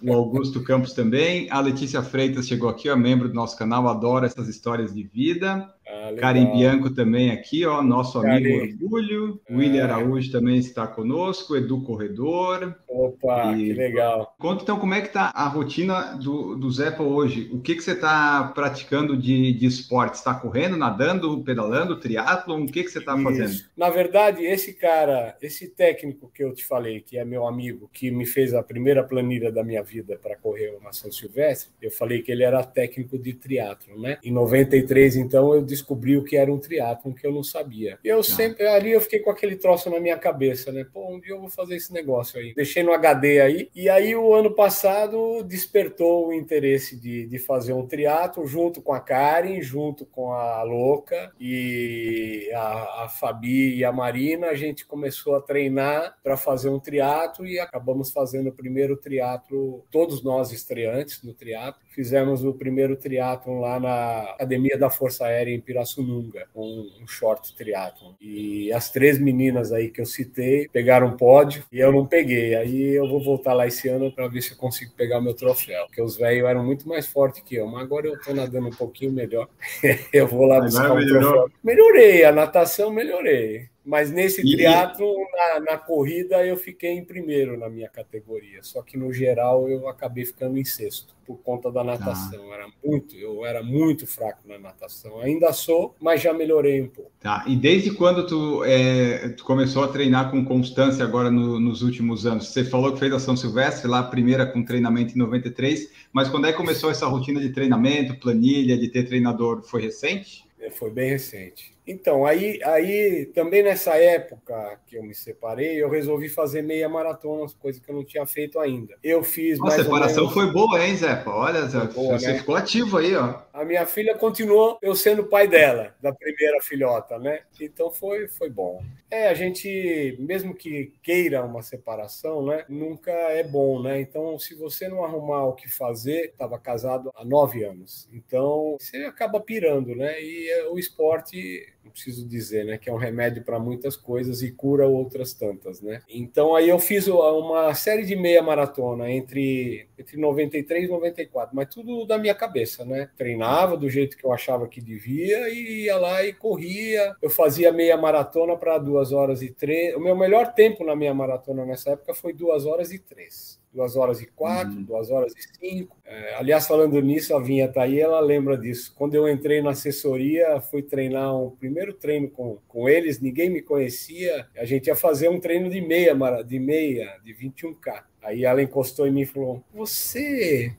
O 0.00 0.12
Augusto 0.12 0.62
Campos 0.62 0.92
também. 0.92 1.48
A 1.50 1.60
Letícia 1.60 2.02
Freitas 2.02 2.46
chegou 2.46 2.68
aqui, 2.68 2.88
ó, 2.88 2.96
membro 2.96 3.28
do 3.28 3.34
nosso 3.34 3.58
canal, 3.58 3.88
adora 3.88 4.26
essas 4.26 4.48
histórias 4.48 4.94
de 4.94 5.02
vida. 5.02 5.68
Ah, 5.88 6.12
Karen 6.18 6.50
Bianco 6.52 6.90
também 6.90 7.30
aqui, 7.30 7.64
ó, 7.64 7.80
nosso 7.80 8.18
amigo 8.18 8.48
Orgulho. 8.60 9.40
Ah. 9.48 9.54
William 9.54 9.84
Araújo 9.84 10.32
também 10.32 10.56
está 10.56 10.86
conosco, 10.86 11.56
Edu 11.56 11.82
Corredor. 11.82 12.74
Opa, 12.88 13.52
e... 13.52 13.66
que 13.66 13.72
legal. 13.72 14.34
Conta 14.38 14.62
então 14.62 14.78
como 14.78 14.94
é 14.94 15.00
que 15.00 15.06
está 15.08 15.32
a 15.34 15.46
rotina 15.46 16.16
do, 16.16 16.56
do 16.56 16.70
Zepa 16.70 17.02
hoje. 17.02 17.48
O 17.52 17.60
que, 17.60 17.74
que 17.74 17.82
você 17.82 17.92
está 17.92 18.50
praticando 18.54 19.16
de, 19.16 19.52
de 19.52 19.66
esporte? 19.66 20.14
Está 20.14 20.34
correndo, 20.34 20.76
nadando, 20.76 21.42
pedalando, 21.44 22.00
triatlon? 22.00 22.64
O 22.64 22.66
que, 22.66 22.82
que 22.82 22.90
você 22.90 22.98
está 22.98 23.16
fazendo? 23.16 23.54
Na 23.76 23.88
verdade, 23.88 24.44
esse 24.44 24.72
cara, 24.72 25.36
esse 25.40 25.68
técnico 25.68 26.30
que 26.34 26.42
eu 26.42 26.52
te 26.52 26.64
falei, 26.64 27.00
que 27.00 27.16
é 27.16 27.24
meu 27.24 27.46
amigo, 27.46 27.88
que 27.92 28.10
me 28.10 28.26
fez 28.26 28.54
a 28.54 28.62
primeira 28.62 29.04
planilha 29.04 29.52
da 29.52 29.62
minha 29.62 29.82
vida 29.82 30.18
para 30.20 30.36
correr 30.36 30.76
uma 30.80 30.92
São 30.92 31.12
Silvestre, 31.12 31.70
eu 31.80 31.90
falei 31.90 32.22
que 32.22 32.32
ele 32.32 32.42
era 32.42 32.64
técnico 32.64 33.16
de 33.18 33.34
triatlo, 33.34 34.00
né? 34.00 34.18
Em 34.24 34.32
93, 34.32 35.16
então, 35.16 35.54
eu 35.54 35.62
descobri 35.76 36.16
o 36.16 36.24
que 36.24 36.36
era 36.36 36.52
um 36.52 36.58
triatlo, 36.58 37.14
que 37.14 37.26
eu 37.26 37.32
não 37.32 37.42
sabia. 37.42 37.98
Eu 38.02 38.20
ah. 38.20 38.24
sempre, 38.24 38.66
ali 38.66 38.92
eu 38.92 39.00
fiquei 39.00 39.20
com 39.20 39.30
aquele 39.30 39.56
troço 39.56 39.90
na 39.90 40.00
minha 40.00 40.16
cabeça, 40.16 40.72
né? 40.72 40.86
Pô, 40.92 41.14
um 41.14 41.20
dia 41.20 41.34
eu 41.34 41.40
vou 41.40 41.50
fazer 41.50 41.76
esse 41.76 41.92
negócio 41.92 42.38
aí. 42.38 42.54
Deixei 42.54 42.82
no 42.82 42.92
HD 42.92 43.40
aí, 43.40 43.70
e 43.74 43.88
aí 43.88 44.14
o 44.14 44.34
ano 44.34 44.50
passado 44.54 45.42
despertou 45.42 46.28
o 46.28 46.32
interesse 46.32 46.98
de, 46.98 47.26
de 47.26 47.38
fazer 47.38 47.72
um 47.72 47.86
triatlo 47.86 48.46
junto 48.46 48.80
com 48.82 48.92
a 48.92 49.00
Karen, 49.00 49.60
junto 49.60 50.04
com 50.06 50.32
a 50.32 50.62
Louca 50.62 51.32
e 51.40 52.50
a, 52.54 53.04
a 53.04 53.08
Fabi 53.08 53.76
e 53.76 53.84
a 53.84 53.92
Marina, 53.92 54.48
a 54.48 54.54
gente 54.54 54.86
começou 54.86 55.36
a 55.36 55.40
treinar 55.40 56.16
para 56.22 56.36
fazer 56.36 56.68
um 56.68 56.80
triatlo 56.80 57.46
e 57.46 57.58
acabamos 57.58 58.10
fazendo 58.10 58.52
primeiro 58.52 58.96
triatlo, 58.96 59.84
todos 59.90 60.22
nós 60.22 60.52
estreantes 60.52 61.22
no 61.22 61.34
triatlo, 61.34 61.82
fizemos 61.88 62.44
o 62.44 62.54
primeiro 62.54 62.96
triatlo 62.96 63.60
lá 63.60 63.78
na 63.78 64.22
Academia 64.32 64.78
da 64.78 64.90
Força 64.90 65.26
Aérea 65.26 65.54
em 65.54 65.60
Pirassununga, 65.66 66.46
com 66.54 66.88
um 67.02 67.06
short 67.06 67.54
triatlo. 67.56 68.16
E 68.20 68.72
as 68.72 68.90
três 68.90 69.18
meninas 69.18 69.72
aí 69.72 69.90
que 69.90 70.00
eu 70.00 70.06
citei 70.06 70.68
pegaram 70.68 71.16
pódio 71.16 71.64
e 71.72 71.80
eu 71.80 71.92
não 71.92 72.06
peguei. 72.06 72.54
Aí 72.54 72.94
eu 72.94 73.08
vou 73.08 73.22
voltar 73.22 73.52
lá 73.52 73.66
esse 73.66 73.88
ano 73.88 74.12
para 74.12 74.28
ver 74.28 74.40
se 74.40 74.52
eu 74.52 74.56
consigo 74.56 74.92
pegar 74.96 75.20
meu 75.20 75.34
troféu, 75.34 75.86
porque 75.86 76.00
os 76.00 76.16
velhos 76.16 76.48
eram 76.48 76.64
muito 76.64 76.88
mais 76.88 77.06
fortes 77.06 77.42
que 77.42 77.56
eu, 77.56 77.66
mas 77.66 77.82
agora 77.82 78.06
eu 78.06 78.18
tô 78.20 78.32
nadando 78.32 78.68
um 78.68 78.74
pouquinho 78.74 79.12
melhor. 79.12 79.48
eu 80.12 80.26
vou 80.26 80.46
lá 80.46 80.60
buscar 80.60 80.92
o 80.92 80.98
um 80.98 81.06
troféu. 81.06 81.50
Melhorei, 81.62 82.24
a 82.24 82.32
natação 82.32 82.90
melhorei 82.90 83.68
Mas 83.86 84.10
nesse 84.10 84.42
triatlo, 84.42 85.14
na, 85.32 85.60
na, 85.60 85.78
corrida, 85.78 86.44
eu 86.44 86.56
fiquei 86.56 86.90
em 86.90 87.04
primeiro 87.04 87.56
na 87.56 87.70
minha 87.70 87.88
categoria. 87.88 88.60
Só 88.60 88.82
que 88.82 88.98
no 88.98 89.12
geral 89.12 89.68
eu 89.68 89.88
acabei 89.88 90.24
ficando 90.24 90.58
em 90.58 90.64
sexto 90.64 91.14
por 91.24 91.36
conta 91.38 91.70
da 91.70 91.84
natação. 91.84 92.48
Tá. 92.48 92.54
Era 92.54 92.66
muito, 92.84 93.14
eu 93.16 93.46
era 93.46 93.62
muito 93.62 94.04
fraco 94.04 94.40
na 94.44 94.58
natação. 94.58 95.20
Ainda 95.20 95.52
sou, 95.52 95.94
mas 96.00 96.20
já 96.20 96.32
melhorei 96.32 96.82
um 96.82 96.88
pouco. 96.88 97.12
Tá. 97.20 97.44
E 97.46 97.54
desde 97.54 97.92
quando 97.92 98.26
tu, 98.26 98.64
é, 98.64 99.28
tu 99.30 99.44
começou 99.44 99.84
a 99.84 99.88
treinar 99.88 100.32
com 100.32 100.44
constância 100.44 101.04
agora 101.04 101.30
no, 101.30 101.60
nos 101.60 101.82
últimos 101.82 102.26
anos? 102.26 102.48
Você 102.48 102.64
falou 102.64 102.92
que 102.92 102.98
fez 102.98 103.12
a 103.12 103.20
São 103.20 103.36
Silvestre 103.36 103.88
lá, 103.88 104.00
a 104.00 104.04
primeira 104.04 104.46
com 104.46 104.64
treinamento 104.64 105.14
em 105.14 105.18
93, 105.18 105.92
mas 106.12 106.28
quando 106.28 106.48
é 106.48 106.50
que 106.50 106.58
começou 106.58 106.90
essa 106.90 107.06
rotina 107.06 107.38
de 107.38 107.50
treinamento, 107.50 108.18
planilha, 108.18 108.76
de 108.76 108.88
ter 108.88 109.04
treinador? 109.04 109.62
Foi 109.62 109.80
recente? 109.80 110.44
É, 110.58 110.70
foi 110.70 110.90
bem 110.90 111.10
recente. 111.10 111.75
Então, 111.86 112.26
aí, 112.26 112.60
aí 112.64 113.26
também 113.26 113.62
nessa 113.62 113.96
época 113.96 114.80
que 114.86 114.96
eu 114.96 115.04
me 115.04 115.14
separei, 115.14 115.80
eu 115.80 115.88
resolvi 115.88 116.28
fazer 116.28 116.62
meia 116.62 116.88
maratona, 116.88 117.46
coisa 117.60 117.80
que 117.80 117.88
eu 117.88 117.94
não 117.94 118.04
tinha 118.04 118.26
feito 118.26 118.58
ainda. 118.58 118.96
Eu 119.02 119.22
fiz. 119.22 119.60
A 119.62 119.70
separação 119.70 120.24
menos... 120.24 120.34
foi 120.34 120.52
boa, 120.52 120.84
hein, 120.84 120.96
Zé? 120.96 121.22
Olha, 121.26 121.66
Zé, 121.66 121.84
boa, 121.86 122.18
você 122.18 122.32
né? 122.32 122.38
ficou 122.38 122.56
ativo 122.56 122.98
aí, 122.98 123.14
ó. 123.14 123.40
A 123.52 123.64
minha 123.64 123.86
filha 123.86 124.16
continuou 124.16 124.78
eu 124.82 124.94
sendo 124.94 125.24
pai 125.24 125.46
dela, 125.46 125.94
da 126.02 126.12
primeira 126.12 126.60
filhota, 126.60 127.18
né? 127.18 127.40
Então 127.60 127.90
foi, 127.90 128.26
foi 128.26 128.50
bom. 128.50 128.82
É, 129.08 129.28
a 129.28 129.34
gente, 129.34 130.16
mesmo 130.18 130.52
que 130.52 130.92
queira 131.02 131.44
uma 131.44 131.62
separação, 131.62 132.44
né? 132.44 132.64
Nunca 132.68 133.12
é 133.12 133.44
bom, 133.44 133.80
né? 133.80 134.00
Então, 134.00 134.36
se 134.38 134.54
você 134.54 134.88
não 134.88 135.04
arrumar 135.04 135.44
o 135.44 135.54
que 135.54 135.68
fazer, 135.68 136.26
estava 136.26 136.58
casado 136.58 137.12
há 137.14 137.24
nove 137.24 137.62
anos. 137.62 138.08
Então, 138.12 138.76
você 138.78 139.04
acaba 139.04 139.38
pirando, 139.38 139.94
né? 139.94 140.20
E 140.20 140.50
é, 140.50 140.66
o 140.68 140.76
esporte 140.76 141.64
não 141.86 141.92
preciso 141.92 142.26
dizer, 142.26 142.64
né, 142.64 142.76
que 142.76 142.90
é 142.90 142.92
um 142.92 142.96
remédio 142.96 143.42
para 143.42 143.58
muitas 143.58 143.96
coisas 143.96 144.42
e 144.42 144.50
cura 144.50 144.86
outras 144.86 145.32
tantas, 145.32 145.80
né? 145.80 146.02
Então 146.08 146.54
aí 146.54 146.68
eu 146.68 146.78
fiz 146.78 147.06
uma 147.06 147.72
série 147.74 148.04
de 148.04 148.16
meia 148.16 148.42
maratona 148.42 149.10
entre 149.10 149.88
entre 149.98 150.16
93 150.16 150.84
e 150.84 150.88
94, 150.88 151.54
mas 151.54 151.72
tudo 151.72 152.04
da 152.04 152.18
minha 152.18 152.34
cabeça, 152.34 152.84
né? 152.84 153.08
Treinava 153.16 153.76
do 153.76 153.88
jeito 153.88 154.16
que 154.16 154.24
eu 154.24 154.32
achava 154.32 154.68
que 154.68 154.80
devia 154.80 155.48
e 155.48 155.84
ia 155.84 155.96
lá 155.96 156.22
e 156.24 156.32
corria. 156.32 157.14
Eu 157.22 157.30
fazia 157.30 157.72
meia 157.72 157.96
maratona 157.96 158.56
para 158.56 158.78
duas 158.78 159.12
horas 159.12 159.42
e 159.42 159.50
três. 159.50 159.94
O 159.94 160.00
meu 160.00 160.16
melhor 160.16 160.52
tempo 160.52 160.84
na 160.84 160.96
minha 160.96 161.14
maratona 161.14 161.64
nessa 161.64 161.90
época 161.90 162.14
foi 162.14 162.32
duas 162.32 162.66
horas 162.66 162.92
e 162.92 162.98
três 162.98 163.60
duas 163.76 163.94
horas 163.94 164.22
e 164.22 164.26
quatro, 164.26 164.74
uhum. 164.74 164.82
duas 164.82 165.10
horas 165.10 165.34
e 165.36 165.58
cinco. 165.58 165.96
É, 166.04 166.36
aliás, 166.36 166.66
falando 166.66 167.00
nisso, 167.02 167.36
a 167.36 167.40
Vinha 167.40 167.68
tá 167.68 167.82
aí, 167.82 168.00
ela 168.00 168.18
lembra 168.20 168.56
disso. 168.56 168.94
Quando 168.96 169.14
eu 169.14 169.28
entrei 169.28 169.60
na 169.60 169.70
assessoria, 169.70 170.60
fui 170.60 170.82
treinar 170.82 171.36
um 171.36 171.50
primeiro 171.50 171.92
treino 171.92 172.30
com, 172.30 172.58
com 172.66 172.88
eles, 172.88 173.20
ninguém 173.20 173.50
me 173.50 173.60
conhecia. 173.60 174.46
A 174.56 174.64
gente 174.64 174.86
ia 174.86 174.96
fazer 174.96 175.28
um 175.28 175.38
treino 175.38 175.68
de 175.68 175.80
meia, 175.80 176.16
de 176.42 176.58
meia, 176.58 177.20
de 177.22 177.34
21K. 177.34 178.04
Aí 178.22 178.44
ela 178.44 178.62
encostou 178.62 179.06
em 179.06 179.12
mim 179.12 179.20
e 179.20 179.26
falou: 179.26 179.62
Você 179.74 180.74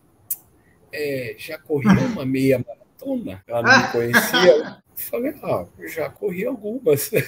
é, 0.91 1.35
já 1.37 1.59
correu 1.59 2.07
uma 2.07 2.25
meia 2.25 2.57
maratona? 2.57 3.43
Ela 3.47 3.61
não 3.61 3.77
me 3.77 3.87
conhecia. 3.93 4.81
Eu 4.97 5.03
falei, 5.03 5.35
ah, 5.43 5.65
já 5.85 6.09
corri 6.09 6.45
algumas. 6.45 7.11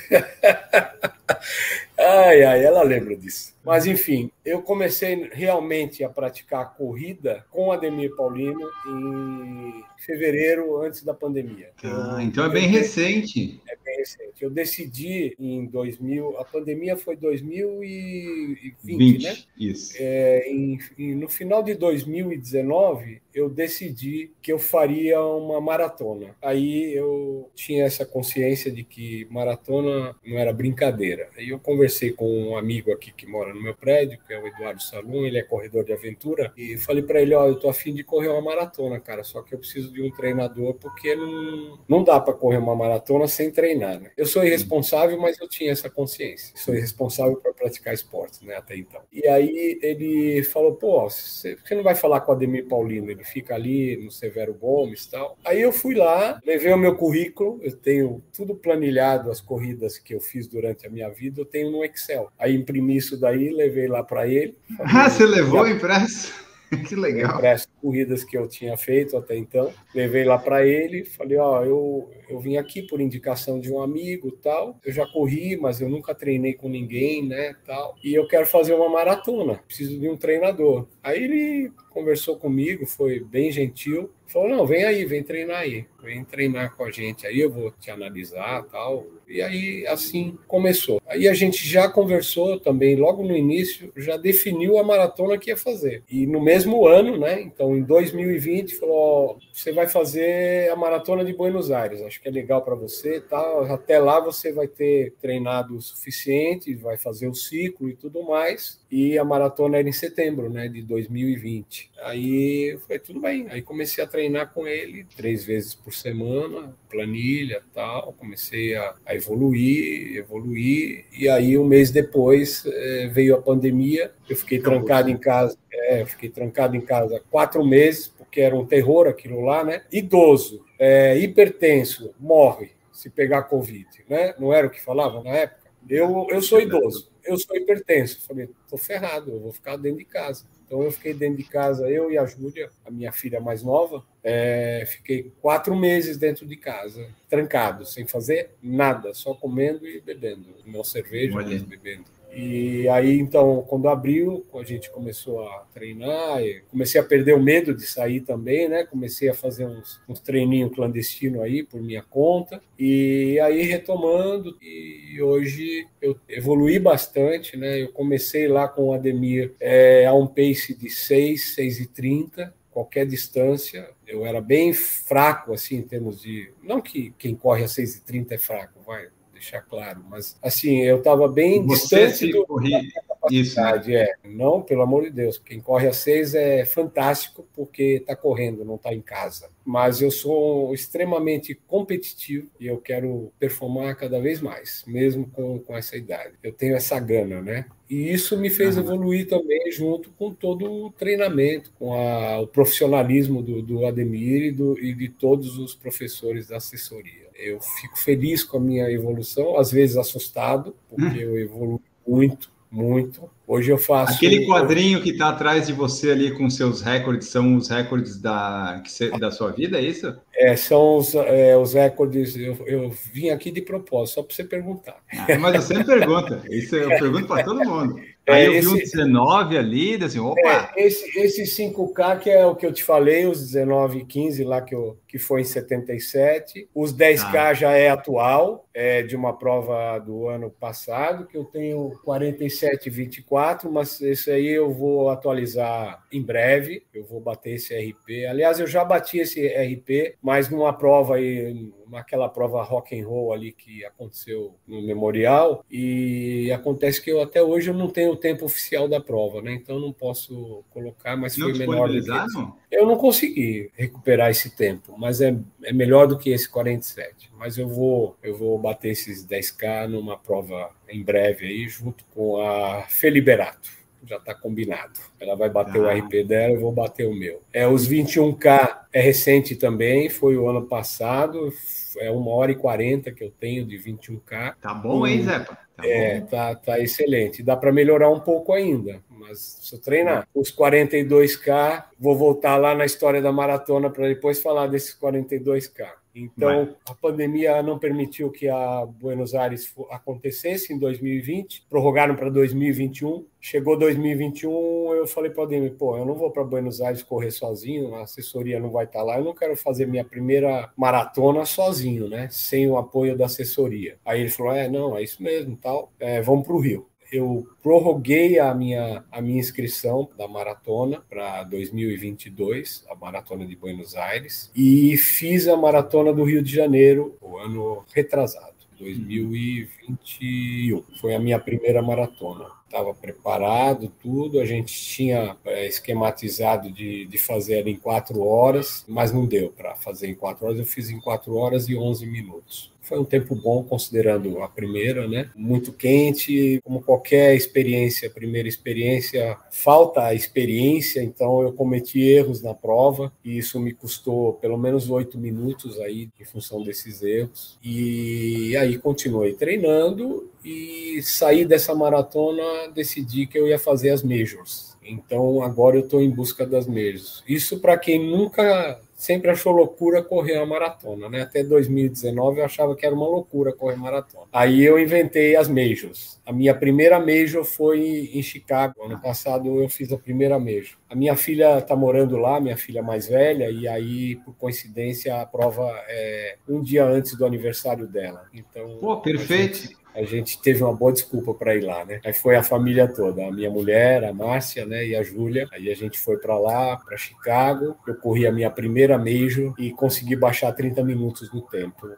ai, 1.98 2.44
ai, 2.44 2.66
ela 2.66 2.82
lembra 2.82 3.16
disso. 3.16 3.54
Mas, 3.70 3.86
enfim, 3.86 4.32
eu 4.44 4.64
comecei 4.64 5.30
realmente 5.32 6.04
a 6.04 6.10
praticar 6.10 6.74
corrida 6.76 7.46
com 7.52 7.72
Ademir 7.72 8.16
Paulino 8.16 8.68
em 8.88 9.84
fevereiro, 10.00 10.82
antes 10.82 11.04
da 11.04 11.14
pandemia. 11.14 11.70
Ah, 11.84 12.16
eu, 12.16 12.22
então 12.22 12.44
é 12.46 12.50
bem 12.50 12.68
recente. 12.68 13.62
É 13.68 13.78
bem 13.86 13.98
recente. 13.98 14.42
Eu 14.42 14.50
decidi 14.50 15.36
em 15.40 15.68
2000, 15.68 16.40
a 16.40 16.46
pandemia 16.46 16.98
foi 16.98 17.16
2020, 17.16 18.76
20, 18.84 19.24
né? 19.24 19.38
Isso. 19.56 19.94
É, 20.00 20.50
em, 20.50 20.80
em, 20.98 21.14
no 21.14 21.30
final 21.30 21.62
de 21.62 21.76
2019, 21.76 23.22
eu 23.34 23.50
decidi 23.50 24.32
que 24.42 24.52
eu 24.52 24.58
faria 24.58 25.22
uma 25.22 25.62
maratona. 25.62 26.36
Aí 26.42 26.92
eu 26.94 27.50
tinha 27.54 27.84
essa 27.84 28.06
consciência 28.06 28.72
de 28.72 28.84
que 28.84 29.28
maratona 29.30 30.16
não 30.26 30.38
era 30.38 30.52
brincadeira. 30.52 31.30
Aí 31.38 31.50
eu 31.50 31.60
conversei 31.60 32.12
com 32.12 32.50
um 32.50 32.58
amigo 32.58 32.92
aqui 32.92 33.12
que 33.12 33.28
mora 33.28 33.54
no 33.60 33.66
meu 33.66 33.76
prédio, 33.76 34.20
que 34.26 34.34
é 34.34 34.40
o 34.40 34.48
Eduardo 34.48 34.82
Salum, 34.82 35.26
ele 35.26 35.38
é 35.38 35.44
corredor 35.44 35.84
de 35.84 35.94
aventura, 35.94 36.52
e 36.58 36.78
falei 36.78 37.04
para 37.04 37.22
ele, 37.22 37.36
ó, 37.36 37.48
eu 37.48 37.60
tô 37.60 37.70
afim 37.70 37.94
de 37.94 38.04
correr 38.04 38.30
uma 38.30 38.42
maratona, 38.42 39.00
cara, 39.00 39.24
só 39.24 39.42
que 39.42 39.54
eu 39.54 39.60
preciso 39.60 39.92
de 39.92 40.02
um 40.02 40.10
treinador 40.12 40.74
porque 40.76 41.16
não, 41.16 41.80
não 41.88 42.04
dá 42.04 42.20
para 42.20 42.34
correr 42.34 42.58
uma 42.58 42.76
maratona 42.76 43.28
sem 43.28 43.52
treinar, 43.52 44.00
né? 44.00 44.12
Eu 44.18 44.26
sou 44.26 44.44
irresponsável, 44.44 45.20
mas 45.20 45.40
eu 45.40 45.48
tinha 45.48 45.72
essa 45.72 45.90
consciência. 45.90 46.56
Sou 46.56 46.74
irresponsável 46.74 47.36
para 47.38 47.54
praticar 47.54 47.94
esportes, 47.94 48.42
né, 48.42 48.56
até 48.56 48.76
então. 48.78 49.02
E 49.12 49.28
aí 49.28 49.80
ele 49.82 50.44
falou, 50.44 50.76
pô, 50.76 51.10
você 51.10 51.58
não 51.72 51.84
vai 51.84 51.96
falar 51.96 52.22
com 52.22 52.32
o 52.32 52.36
Ademir 52.36 52.68
Paulino, 52.68 53.12
ele 53.12 53.24
fica 53.24 53.56
ali 53.56 53.98
no 53.98 54.12
Severo 54.12 54.54
Gomes 54.54 55.06
e 55.06 55.12
tal. 55.12 55.38
Aí 55.44 55.62
eu 55.62 55.72
fui 55.72 55.96
lá, 55.96 56.40
levei 56.46 56.72
o 56.72 56.78
meu 56.78 56.96
currículo, 56.96 57.60
eu 57.62 57.76
tenho 57.76 58.24
tudo 58.34 58.56
planilhado, 58.56 59.30
as 59.30 59.42
corridas 59.42 59.98
que 59.98 60.14
eu 60.14 60.22
fiz 60.22 60.48
durante 60.48 60.88
a 60.88 60.90
minha 60.90 61.10
vida, 61.10 61.42
eu 61.42 61.46
tenho 61.46 61.72
no 61.72 61.84
Excel. 61.84 62.32
Aí 62.38 62.56
imprimi 62.56 62.96
isso 62.96 63.20
daí, 63.20 63.39
levei 63.48 63.88
lá 63.88 64.04
para 64.04 64.28
ele. 64.28 64.58
Ah, 64.80 65.10
você 65.10 65.26
levou 65.26 65.66
impresso? 65.66 66.34
que 66.88 66.96
legal. 66.96 67.38
Impresso 67.38 67.68
corridas 67.82 68.24
que 68.24 68.38
eu 68.38 68.48
tinha 68.48 68.78
feito 68.78 69.18
até 69.18 69.36
então. 69.36 69.74
Levei 69.94 70.24
lá 70.24 70.38
para 70.38 70.66
ele, 70.66 71.04
falei: 71.04 71.38
Ó, 71.38 71.64
eu, 71.64 72.10
eu 72.30 72.40
vim 72.40 72.58
aqui 72.58 72.84
por 72.84 73.02
indicação 73.02 73.60
de 73.60 73.72
um 73.72 73.82
amigo 73.82 74.32
tal. 74.32 74.80
Eu 74.84 74.92
já 74.92 75.06
corri, 75.08 75.58
mas 75.58 75.82
eu 75.82 75.90
nunca 75.90 76.14
treinei 76.14 76.54
com 76.54 76.70
ninguém, 76.70 77.26
né? 77.26 77.56
Tal. 77.66 77.96
E 78.04 78.14
eu 78.14 78.28
quero 78.28 78.46
fazer 78.46 78.74
uma 78.74 78.90
maratona, 78.90 79.56
preciso 79.68 80.00
de 80.00 80.10
um 80.10 80.18
treinador. 80.18 80.88
Aí 81.02 81.24
ele 81.24 81.72
conversou 81.90 82.38
comigo, 82.38 82.86
foi 82.86 83.20
bem 83.20 83.52
gentil. 83.52 84.12
Falou: 84.30 84.48
Não, 84.48 84.66
vem 84.66 84.84
aí, 84.84 85.06
vem 85.06 85.24
treinar 85.24 85.62
aí, 85.62 85.86
vem 86.04 86.24
treinar 86.24 86.76
com 86.76 86.84
a 86.84 86.92
gente. 86.92 87.26
Aí 87.26 87.40
eu 87.40 87.50
vou 87.50 87.72
te 87.72 87.90
analisar 87.90 88.64
tal. 88.72 89.06
E 89.28 89.42
aí, 89.42 89.86
assim, 89.88 90.38
começou. 90.48 91.02
Aí 91.08 91.28
a 91.28 91.34
gente 91.34 91.68
já 91.68 91.90
conversou 91.90 92.60
também, 92.60 92.96
logo 92.96 93.24
no 93.24 93.36
início, 93.36 93.92
já 93.98 94.18
definiu 94.18 94.78
a 94.78 94.84
maratona 94.84 95.38
que 95.38 95.50
ia 95.50 95.58
fazer. 95.58 96.04
E 96.10 96.28
no 96.28 96.40
mesmo 96.40 96.88
ano, 96.88 97.18
né? 97.18 97.42
Então, 97.42 97.76
em 97.76 97.82
2020, 97.82 98.76
falou: 98.76 99.40
você 99.52 99.72
vai 99.72 99.88
fazer 99.88 100.72
a 100.72 100.76
maratona 100.76 101.26
de 101.26 101.34
Buenos 101.34 101.72
Aires. 101.72 102.02
Acho 102.02 102.22
que 102.22 102.28
é 102.28 102.32
legal 102.32 102.62
para 102.62 102.76
você, 102.76 103.20
tá? 103.20 103.42
Até 103.74 103.98
lá 103.98 104.20
você 104.20 104.52
vai 104.52 104.68
ter 104.68 105.14
treinado 105.20 105.76
o 105.76 105.82
suficiente, 105.82 106.76
vai 106.76 106.98
fazer 106.98 107.28
o 107.28 107.34
ciclo 107.34 107.90
e 107.90 107.96
tudo 107.96 108.24
mais. 108.24 108.80
E 108.92 109.18
a 109.18 109.24
maratona 109.24 109.78
era 109.78 109.90
em 109.90 109.92
setembro, 109.92 110.52
né? 110.52 110.68
De 110.68 110.84
2020. 110.84 111.89
Aí 112.04 112.78
foi 112.88 113.00
tudo 113.00 113.20
bem. 113.20 113.48
Aí 113.50 113.62
comecei 113.62 114.04
a 114.04 114.08
treinar 114.08 114.54
com 114.54 114.68
ele 114.68 115.06
três 115.16 115.44
vezes 115.44 115.74
por 115.74 115.94
semana, 115.94 116.76
planilha, 116.90 117.62
tal. 117.74 118.14
Comecei 118.14 118.76
a, 118.76 118.96
a 119.06 119.16
evoluir, 119.16 120.18
evoluir, 120.18 121.06
e 121.12 121.28
aí 121.28 121.58
um 121.58 121.66
mês 121.66 121.92
depois 121.92 122.66
é, 122.66 123.08
veio 123.08 123.36
a 123.36 123.42
pandemia, 123.42 124.12
eu 124.30 124.36
fiquei 124.36 124.60
trancado 124.60 125.10
em 125.10 125.18
casa, 125.18 125.58
é, 125.72 126.06
fiquei 126.06 126.30
trancado 126.30 126.76
em 126.76 126.82
casa 126.82 127.22
quatro 127.30 127.66
meses, 127.66 128.08
porque 128.08 128.42
era 128.42 128.56
um 128.56 128.66
terror 128.66 129.08
aquilo 129.08 129.42
lá, 129.42 129.64
né? 129.64 129.84
Idoso, 129.92 130.66
é, 130.78 131.18
hipertenso, 131.18 132.14
morre 132.20 132.72
se 132.92 133.10
pegar 133.10 133.44
Covid, 133.44 133.88
né? 134.10 134.36
Não 134.38 134.54
era 134.54 134.68
o 134.68 134.70
que 134.70 134.82
falava 134.82 135.24
na 135.24 135.32
época? 135.32 135.70
Eu, 135.88 136.28
eu 136.30 136.42
sou 136.42 136.60
idoso, 136.60 137.10
eu 137.24 137.38
sou 137.38 137.56
hipertenso. 137.56 138.22
Falei, 138.28 138.50
tô 138.70 138.78
ferrado, 138.78 139.32
eu 139.32 139.40
vou 139.40 139.54
ficar 139.54 139.78
dentro 139.78 140.00
de 140.00 140.06
casa. 140.06 140.46
Então 140.70 140.84
eu 140.84 140.92
fiquei 140.92 141.16
dentro 141.16 141.38
de 141.38 141.44
casa, 141.44 141.90
eu 141.90 142.12
e 142.12 142.18
a 142.18 142.28
Júlia, 142.28 142.70
a 142.86 142.92
minha 142.92 143.12
filha 143.12 143.42
mais 143.42 143.64
nova, 143.64 144.06
é, 144.24 144.84
fiquei 144.86 145.32
quatro 145.42 145.76
meses 145.76 146.16
dentro 146.16 146.46
de 146.46 146.56
casa, 146.56 147.10
trancado, 147.28 147.88
sem 147.88 148.06
fazer 148.06 148.52
nada, 148.62 149.12
só 149.16 149.34
comendo 149.34 149.88
e 149.88 150.00
bebendo. 150.00 150.46
Não 150.68 150.84
cerveja, 150.84 151.34
mas 151.34 151.64
bebendo. 151.64 152.06
E 152.32 152.88
aí, 152.90 153.20
então, 153.20 153.66
quando 153.68 153.90
abriu, 153.90 154.46
a 154.54 154.64
gente 154.64 154.90
começou 154.92 155.48
a 155.48 155.66
treinar, 155.74 156.40
comecei 156.70 157.02
a 157.02 157.04
perder 157.04 157.34
o 157.34 157.42
medo 157.42 157.74
de 157.74 157.84
sair 157.86 158.22
também, 158.22 158.70
né? 158.70 158.84
Comecei 158.84 159.30
a 159.30 159.34
fazer 159.34 159.66
uns, 159.66 160.00
uns 160.08 160.20
treininhos 160.20 160.74
clandestinos 160.74 161.42
aí 161.42 161.64
por 161.64 161.82
minha 161.82 162.04
conta. 162.04 162.62
E 162.78 163.40
aí, 163.40 163.64
retomando, 163.64 164.56
e 164.62 165.20
hoje 165.22 165.88
eu 166.02 166.18
evolui 166.28 166.78
bastante, 166.78 167.58
né? 167.58 167.82
Eu 167.82 167.92
comecei 167.92 168.48
lá 168.48 168.68
com 168.68 168.90
o 168.90 168.94
Ademir 168.94 169.54
é, 169.60 170.06
a 170.06 170.14
um 170.14 170.28
pace 170.28 170.76
de 170.76 170.90
6, 170.90 171.56
6 171.56 171.80
e 171.80 171.88
30, 171.88 172.54
qualquer 172.70 173.06
distância. 173.06 173.90
Eu 174.08 174.26
era 174.26 174.40
bem 174.40 174.72
fraco, 174.74 175.54
assim, 175.54 175.78
em 175.78 175.84
termos 175.84 176.22
de. 176.22 176.52
Não 176.64 176.80
que 176.80 177.14
quem 177.18 177.36
corre 177.36 177.64
a 177.64 177.68
6,30 177.68 178.32
é 178.32 178.38
fraco, 178.38 178.80
vai 178.86 179.08
deixar 179.40 179.62
claro. 179.62 180.04
Mas, 180.10 180.38
assim, 180.42 180.82
eu 180.82 180.98
estava 180.98 181.28
bem 181.28 181.66
Você 181.66 182.08
distante 182.08 182.32
do... 182.32 182.46
Corri... 182.46 182.92
Isso. 183.32 183.60
É, 183.60 184.14
não, 184.24 184.62
pelo 184.62 184.82
amor 184.82 185.04
de 185.04 185.10
Deus, 185.10 185.38
quem 185.38 185.60
corre 185.60 185.88
a 185.88 185.94
seis 185.94 186.34
é 186.34 186.64
fantástico 186.66 187.46
porque 187.54 187.98
está 188.00 188.16
correndo, 188.16 188.64
não 188.64 188.76
está 188.76 188.94
em 188.94 189.02
casa. 189.02 189.50
Mas 189.66 190.02
eu 190.02 190.10
sou 190.10 190.74
extremamente 190.74 191.54
competitivo 191.68 192.50
e 192.60 192.68
eu 192.68 192.78
quero 192.78 193.32
performar 193.38 193.98
cada 193.98 194.20
vez 194.22 194.42
mais, 194.42 194.84
mesmo 194.88 195.30
com, 195.30 195.60
com 195.60 195.76
essa 195.76 195.98
idade. 195.98 196.34
Eu 196.42 196.54
tenho 196.54 196.76
essa 196.76 196.98
gana, 197.00 197.42
né? 197.42 197.66
E 197.90 198.12
isso 198.12 198.38
me 198.38 198.50
fez 198.50 198.78
uhum. 198.78 198.84
evoluir 198.84 199.28
também 199.28 199.70
junto 199.72 200.12
com 200.12 200.34
todo 200.34 200.72
o 200.72 200.92
treinamento, 200.92 201.72
com 201.78 201.94
a, 201.94 202.40
o 202.40 202.48
profissionalismo 202.48 203.42
do, 203.42 203.62
do 203.62 203.86
Ademir 203.86 204.44
e, 204.44 204.52
do, 204.52 204.80
e 204.80 204.94
de 204.94 205.10
todos 205.10 205.58
os 205.58 205.76
professores 205.76 206.48
da 206.48 206.58
assessoria. 206.58 207.29
Eu 207.42 207.60
fico 207.60 207.98
feliz 207.98 208.44
com 208.44 208.58
a 208.58 208.60
minha 208.60 208.92
evolução, 208.92 209.58
às 209.58 209.72
vezes 209.72 209.98
assustado, 209.98 210.76
porque 210.90 211.20
hum. 211.26 211.30
eu 211.30 211.40
evoluo 211.40 211.82
muito, 212.06 212.52
muito. 212.72 213.30
Hoje 213.48 213.72
eu 213.72 213.80
faço. 213.80 214.14
Aquele 214.14 214.46
quadrinho 214.46 215.02
que 215.02 215.10
está 215.10 215.30
atrás 215.30 215.66
de 215.66 215.74
você 215.74 216.12
ali 216.12 216.32
com 216.38 216.48
seus 216.50 216.82
recordes 216.82 217.30
são 217.30 217.56
os 217.56 217.68
recordes 217.68 218.22
da, 218.22 218.84
da 219.20 219.32
sua 219.32 219.52
vida, 219.52 219.80
é 219.80 219.82
isso? 219.82 220.16
É, 220.36 220.56
são 220.56 220.98
os, 220.98 221.16
é, 221.16 221.58
os 221.58 221.74
recordes. 221.74 222.36
Eu, 222.36 222.56
eu 222.68 222.92
vim 223.12 223.30
aqui 223.30 223.50
de 223.50 223.62
propósito, 223.62 224.16
só 224.16 224.24
para 224.24 224.36
você 224.36 224.44
perguntar. 224.44 224.98
Ah, 225.12 225.38
mas 225.40 225.56
eu 225.56 225.62
sempre 225.64 225.86
pergunto. 225.86 226.42
Isso 226.52 226.76
eu 226.76 226.90
pergunto 226.90 227.26
para 227.26 227.44
todo 227.44 227.66
mundo. 227.66 228.00
Aí 228.30 228.44
é, 228.44 228.48
eu 228.48 228.52
vi 228.54 228.58
esse, 228.60 228.68
um 228.68 228.78
19 228.78 229.58
ali, 229.58 230.04
assim, 230.04 230.20
opa! 230.20 230.72
É, 230.76 230.86
esse, 230.86 231.20
esse 231.20 231.44
5K, 231.44 232.20
que 232.20 232.30
é 232.30 232.46
o 232.46 232.56
que 232.56 232.66
eu 232.66 232.74
te 232.74 232.84
falei, 232.84 233.26
os 233.26 233.40
19 233.40 234.00
e 234.00 234.06
15 234.06 234.44
lá 234.44 234.62
que, 234.62 234.76
eu, 234.76 234.98
que 235.08 235.18
foi 235.18 235.42
em 235.42 235.46
77. 235.46 236.70
Os 236.74 236.94
10K 236.94 237.36
ah. 237.36 237.54
já 237.54 237.72
é 237.72 237.90
atual, 237.90 238.68
é 238.80 239.04
de 239.04 239.14
uma 239.14 239.38
prova 239.38 240.00
do 240.00 240.30
ano 240.30 240.50
passado, 240.50 241.28
que 241.28 241.36
eu 241.36 241.44
tenho 241.44 242.00
47 242.06 242.88
e 242.88 242.90
24, 242.90 243.70
mas 243.70 244.00
esse 244.00 244.32
aí 244.32 244.48
eu 244.48 244.72
vou 244.72 245.10
atualizar 245.10 246.02
em 246.10 246.22
breve. 246.22 246.84
Eu 246.94 247.04
vou 247.04 247.20
bater 247.20 247.56
esse 247.56 247.76
RP. 247.76 248.26
Aliás, 248.30 248.58
eu 248.58 248.66
já 248.66 248.86
bati 248.86 249.18
esse 249.18 249.46
RP, 249.46 250.16
mas 250.22 250.50
numa 250.50 250.72
prova 250.72 251.16
aí, 251.16 251.70
naquela 251.90 252.30
prova 252.30 252.64
rock 252.64 252.98
and 252.98 253.06
roll 253.06 253.34
ali 253.34 253.52
que 253.52 253.84
aconteceu 253.84 254.56
no 254.66 254.82
memorial 254.82 255.66
e 255.70 256.50
acontece 256.54 257.02
que 257.02 257.12
eu 257.12 257.22
até 257.22 257.44
hoje 257.44 257.72
eu 257.72 257.74
não 257.74 257.90
tenho 257.90 258.12
o 258.12 258.16
tempo 258.16 258.46
oficial 258.46 258.88
da 258.88 259.02
prova, 259.02 259.42
né? 259.42 259.52
Então 259.56 259.78
não 259.78 259.92
posso 259.92 260.64
colocar, 260.70 261.18
mas 261.18 261.36
não 261.36 261.50
foi 261.50 261.60
menor 261.60 261.90
do 261.90 262.02
que 262.02 262.10
esse. 262.10 262.48
Eu 262.72 262.88
não 262.88 262.96
consegui 262.96 263.72
recuperar 263.74 264.30
esse 264.30 264.56
tempo, 264.56 264.96
mas 264.98 265.20
é, 265.20 265.38
é 265.64 265.74
melhor 265.74 266.08
do 266.08 266.18
que 266.18 266.30
esse 266.30 266.48
47. 266.48 267.29
Mas 267.40 267.58
eu 267.58 267.68
vou 267.68 268.18
eu 268.22 268.38
vou 268.38 268.60
bater 268.60 268.90
esses 268.90 269.26
10k 269.26 269.88
numa 269.88 270.18
prova 270.18 270.70
em 270.90 271.02
breve 271.02 271.48
aí 271.48 271.68
junto 271.70 272.04
com 272.14 272.42
a 272.42 272.84
Feliberato 272.84 273.80
já 274.04 274.18
está 274.18 274.34
combinado. 274.34 275.00
Ela 275.20 275.36
vai 275.36 275.50
bater 275.50 275.82
ah. 275.82 275.84
o 275.84 275.90
RP 275.90 276.24
dela, 276.26 276.54
eu 276.54 276.60
vou 276.60 276.72
bater 276.72 277.08
o 277.08 277.14
meu. 277.14 277.42
É, 277.54 277.68
os 277.68 277.88
21K 277.88 278.80
é 278.94 279.02
recente 279.02 279.56
também, 279.56 280.10
foi 280.10 280.38
o 280.38 280.48
ano 280.48 280.66
passado, 280.66 281.52
é 281.98 282.10
uma 282.10 282.32
hora 282.32 282.52
e 282.52 282.56
quarenta 282.56 283.12
que 283.12 283.24
eu 283.24 283.32
tenho 283.32 283.66
de 283.66 283.78
21K. 283.78 284.56
Tá 284.62 284.74
bom, 284.74 285.06
hein, 285.06 285.24
Zepa? 285.24 285.58
Tá 285.76 285.88
é, 285.88 286.22
tá, 286.22 286.56
tá 286.56 286.80
excelente. 286.80 287.44
Dá 287.44 287.56
para 287.56 287.72
melhorar 287.72 288.10
um 288.10 288.20
pouco 288.20 288.54
ainda, 288.54 289.02
mas 289.10 289.60
se 289.62 289.76
eu 289.76 289.82
treinar 289.82 290.28
os 290.34 290.52
42K, 290.52 291.86
vou 292.00 292.18
voltar 292.18 292.58
lá 292.58 292.74
na 292.74 292.86
história 292.86 293.22
da 293.22 293.32
maratona 293.32 293.90
para 293.90 294.08
depois 294.08 294.42
falar 294.42 294.68
desses 294.68 294.98
42K. 294.98 295.99
Então, 296.16 296.76
a 296.88 296.94
pandemia 296.96 297.62
não 297.62 297.78
permitiu 297.78 298.32
que 298.32 298.48
a 298.50 298.86
Buenos 298.86 299.36
Aires 299.36 299.74
acontecesse 299.92 300.74
em 300.74 300.80
2020, 300.80 301.66
prorrogaram 301.70 302.16
para 302.16 302.30
2021. 302.30 303.26
Chegou 303.40 303.78
2021, 303.78 304.94
eu 304.96 305.08
falei 305.08 305.32
para 305.32 305.42
o 305.42 305.44
Ademir, 305.46 305.74
pô, 305.76 305.98
eu 305.98 306.06
não 306.06 306.16
vou 306.16 306.30
para 306.30 306.44
Buenos 306.44 306.82
Aires 306.82 307.04
correr 307.04 307.32
sozinho, 307.32 307.96
a 307.96 308.02
assessoria 308.02 308.60
não 308.60 308.70
vai 308.70 308.86
estar 308.86 309.00
tá 309.00 309.06
lá, 309.06 309.18
eu 309.18 309.24
não 309.24 309.34
quero 309.34 309.56
fazer 309.56 309.86
minha 309.86 310.04
primeira 310.04 310.72
maratona 310.76 311.46
sozinho, 311.46 312.10
né? 312.10 312.28
Sem 312.32 312.70
o 312.70 312.78
apoio 312.78 313.18
da 313.18 313.26
assessoria. 313.26 313.98
Aí 314.04 314.22
ele 314.22 314.30
falou, 314.30 314.54
é, 314.54 314.68
não, 314.68 314.98
é 314.98 315.04
isso 315.04 315.24
mesmo, 315.24 315.56
tal, 315.56 315.92
é, 316.00 316.22
vamos 316.22 316.46
para 316.46 316.56
o 316.56 316.60
Rio 316.60 316.89
eu 317.12 317.48
prorroguei 317.62 318.40
a 318.40 318.54
minha, 318.54 319.04
a 319.12 319.22
minha 319.22 319.40
inscrição 319.40 320.10
da 320.18 320.26
maratona 320.28 321.04
para 321.10 321.44
2022, 321.44 322.86
a 322.90 322.96
maratona 322.96 323.46
de 323.46 323.56
Buenos 323.56 323.96
Aires, 323.96 324.52
e 324.56 324.98
fiz 324.98 325.48
a 325.48 325.56
maratona 325.58 326.14
do 326.14 326.24
Rio 326.24 326.42
de 326.42 326.54
Janeiro 326.54 327.18
o 327.22 327.38
ano 327.38 327.86
retrasado, 327.94 328.56
2021. 328.80 330.84
Foi 331.00 331.14
a 331.16 331.20
minha 331.20 331.40
primeira 331.40 331.82
maratona 331.82 332.60
estava 332.70 332.94
preparado, 332.94 333.92
tudo. 334.02 334.40
A 334.40 334.46
gente 334.46 334.72
tinha 334.72 335.36
é, 335.44 335.68
esquematizado 335.68 336.72
de, 336.72 337.06
de 337.06 337.18
fazer 337.18 337.68
em 337.68 337.76
quatro 337.76 338.22
horas, 338.22 338.86
mas 338.88 339.12
não 339.12 339.26
deu 339.26 339.50
para 339.50 339.76
fazer 339.76 340.08
em 340.08 340.16
quatro 340.16 340.46
horas. 340.46 340.60
Eu 340.60 340.66
fiz 340.66 340.90
em 340.90 341.00
quatro 341.00 341.36
horas 341.36 341.68
e 341.68 341.76
onze 341.76 342.06
minutos. 342.06 342.72
Foi 342.90 342.98
um 342.98 343.06
tempo 343.06 343.36
bom, 343.36 343.64
considerando 343.64 344.42
a 344.42 344.50
primeira, 344.50 345.08
né? 345.08 345.30
Muito 345.36 345.72
quente, 345.72 346.60
como 346.64 346.82
qualquer 346.82 347.36
experiência, 347.36 348.10
primeira 348.10 348.48
experiência, 348.48 349.38
falta 349.52 350.06
a 350.06 350.16
experiência, 350.16 351.04
então 351.04 351.44
eu 351.44 351.54
cometi 351.54 352.02
erros 352.02 352.42
na 352.42 352.56
prova 352.56 353.14
e 353.24 353.38
isso 353.38 353.60
me 353.60 353.76
custou 353.76 354.34
pelo 354.34 354.58
menos 354.58 354.90
oito 354.90 355.20
minutos 355.20 355.80
aí 355.80 356.10
em 356.20 356.26
função 356.26 356.64
desses 356.64 357.04
erros. 357.04 357.60
E 357.64 358.58
aí 358.58 358.80
continuei 358.80 359.34
treinando 359.34 360.28
e 360.44 361.00
saí 361.04 361.46
dessa 361.46 361.76
maratona, 361.76 362.72
decidi 362.74 363.28
que 363.28 363.38
eu 363.38 363.48
ia 363.48 363.60
fazer 363.60 363.92
as 363.92 364.02
majors. 364.02 364.76
Então 364.84 365.44
agora 365.44 365.76
eu 365.76 365.84
estou 365.84 366.02
em 366.02 366.10
busca 366.10 366.44
das 366.44 366.66
majors. 366.66 367.24
Isso 367.28 367.60
para 367.60 367.78
quem 367.78 368.04
nunca 368.10 368.82
sempre 369.00 369.32
achou 369.32 369.54
loucura 369.54 370.04
correr 370.04 370.36
a 370.36 370.46
maratona, 370.46 371.08
né? 371.08 371.22
Até 371.22 371.42
2019 371.42 372.42
eu 372.42 372.46
achava 372.46 372.76
que 372.76 372.86
era 372.86 372.94
uma 372.94 373.08
loucura 373.08 373.54
correr 373.54 373.78
maratona. 373.78 374.26
Aí 374.34 374.62
eu 374.62 374.78
inventei 374.78 375.38
as 375.38 375.48
majors. 375.48 376.20
A 376.26 376.34
minha 376.34 376.54
primeira 376.54 377.00
major 377.00 377.46
foi 377.46 378.10
em 378.14 378.22
Chicago. 378.22 378.74
Ano 378.84 379.02
passado 379.02 379.64
eu 379.64 379.70
fiz 379.70 379.90
a 379.94 379.98
primeira 379.98 380.38
major. 380.38 380.78
A 380.90 380.96
minha 380.96 381.16
filha 381.16 381.60
está 381.60 381.78
morando 381.78 382.18
lá, 382.18 382.42
minha 382.42 382.58
filha 382.58 382.84
mais 382.84 383.08
velha, 383.08 383.50
e 383.50 383.70
aí, 383.70 384.18
por 384.18 384.36
coincidência, 384.36 385.22
a 385.22 385.26
prova 385.26 385.72
é 385.88 386.36
um 386.48 386.62
dia 386.62 386.84
antes 386.84 387.16
do 387.16 387.26
aniversário 387.26 387.88
dela. 387.88 388.26
Então, 388.34 388.80
Pô, 388.82 388.98
perfeito 388.98 389.79
a 390.00 390.06
gente 390.06 390.42
teve 390.42 390.64
uma 390.64 390.74
boa 390.74 390.94
desculpa 390.94 391.34
para 391.34 391.56
ir 391.56 391.62
lá, 391.62 391.84
né? 391.84 392.00
Aí 392.06 392.14
foi 392.14 392.38
a 392.38 392.44
família 392.44 392.88
toda, 392.88 393.28
a 393.28 393.32
minha 393.32 393.50
mulher, 393.50 394.06
a 394.06 394.14
Márcia, 394.14 394.66
né, 394.66 394.88
e 394.88 394.96
a 394.96 395.04
Júlia. 395.04 395.48
Aí 395.52 395.70
a 395.70 395.76
gente 395.76 396.00
foi 396.00 396.18
para 396.18 396.40
lá, 396.40 396.78
para 396.78 396.96
Chicago. 396.98 397.76
Eu 397.86 397.96
corri 397.96 398.26
a 398.26 398.32
minha 398.32 398.50
primeira 398.50 398.98
major 398.98 399.54
e 399.60 399.72
consegui 399.72 400.16
baixar 400.16 400.54
30 400.54 400.84
minutos 400.84 401.32
no 401.34 401.42
tempo. 401.42 401.90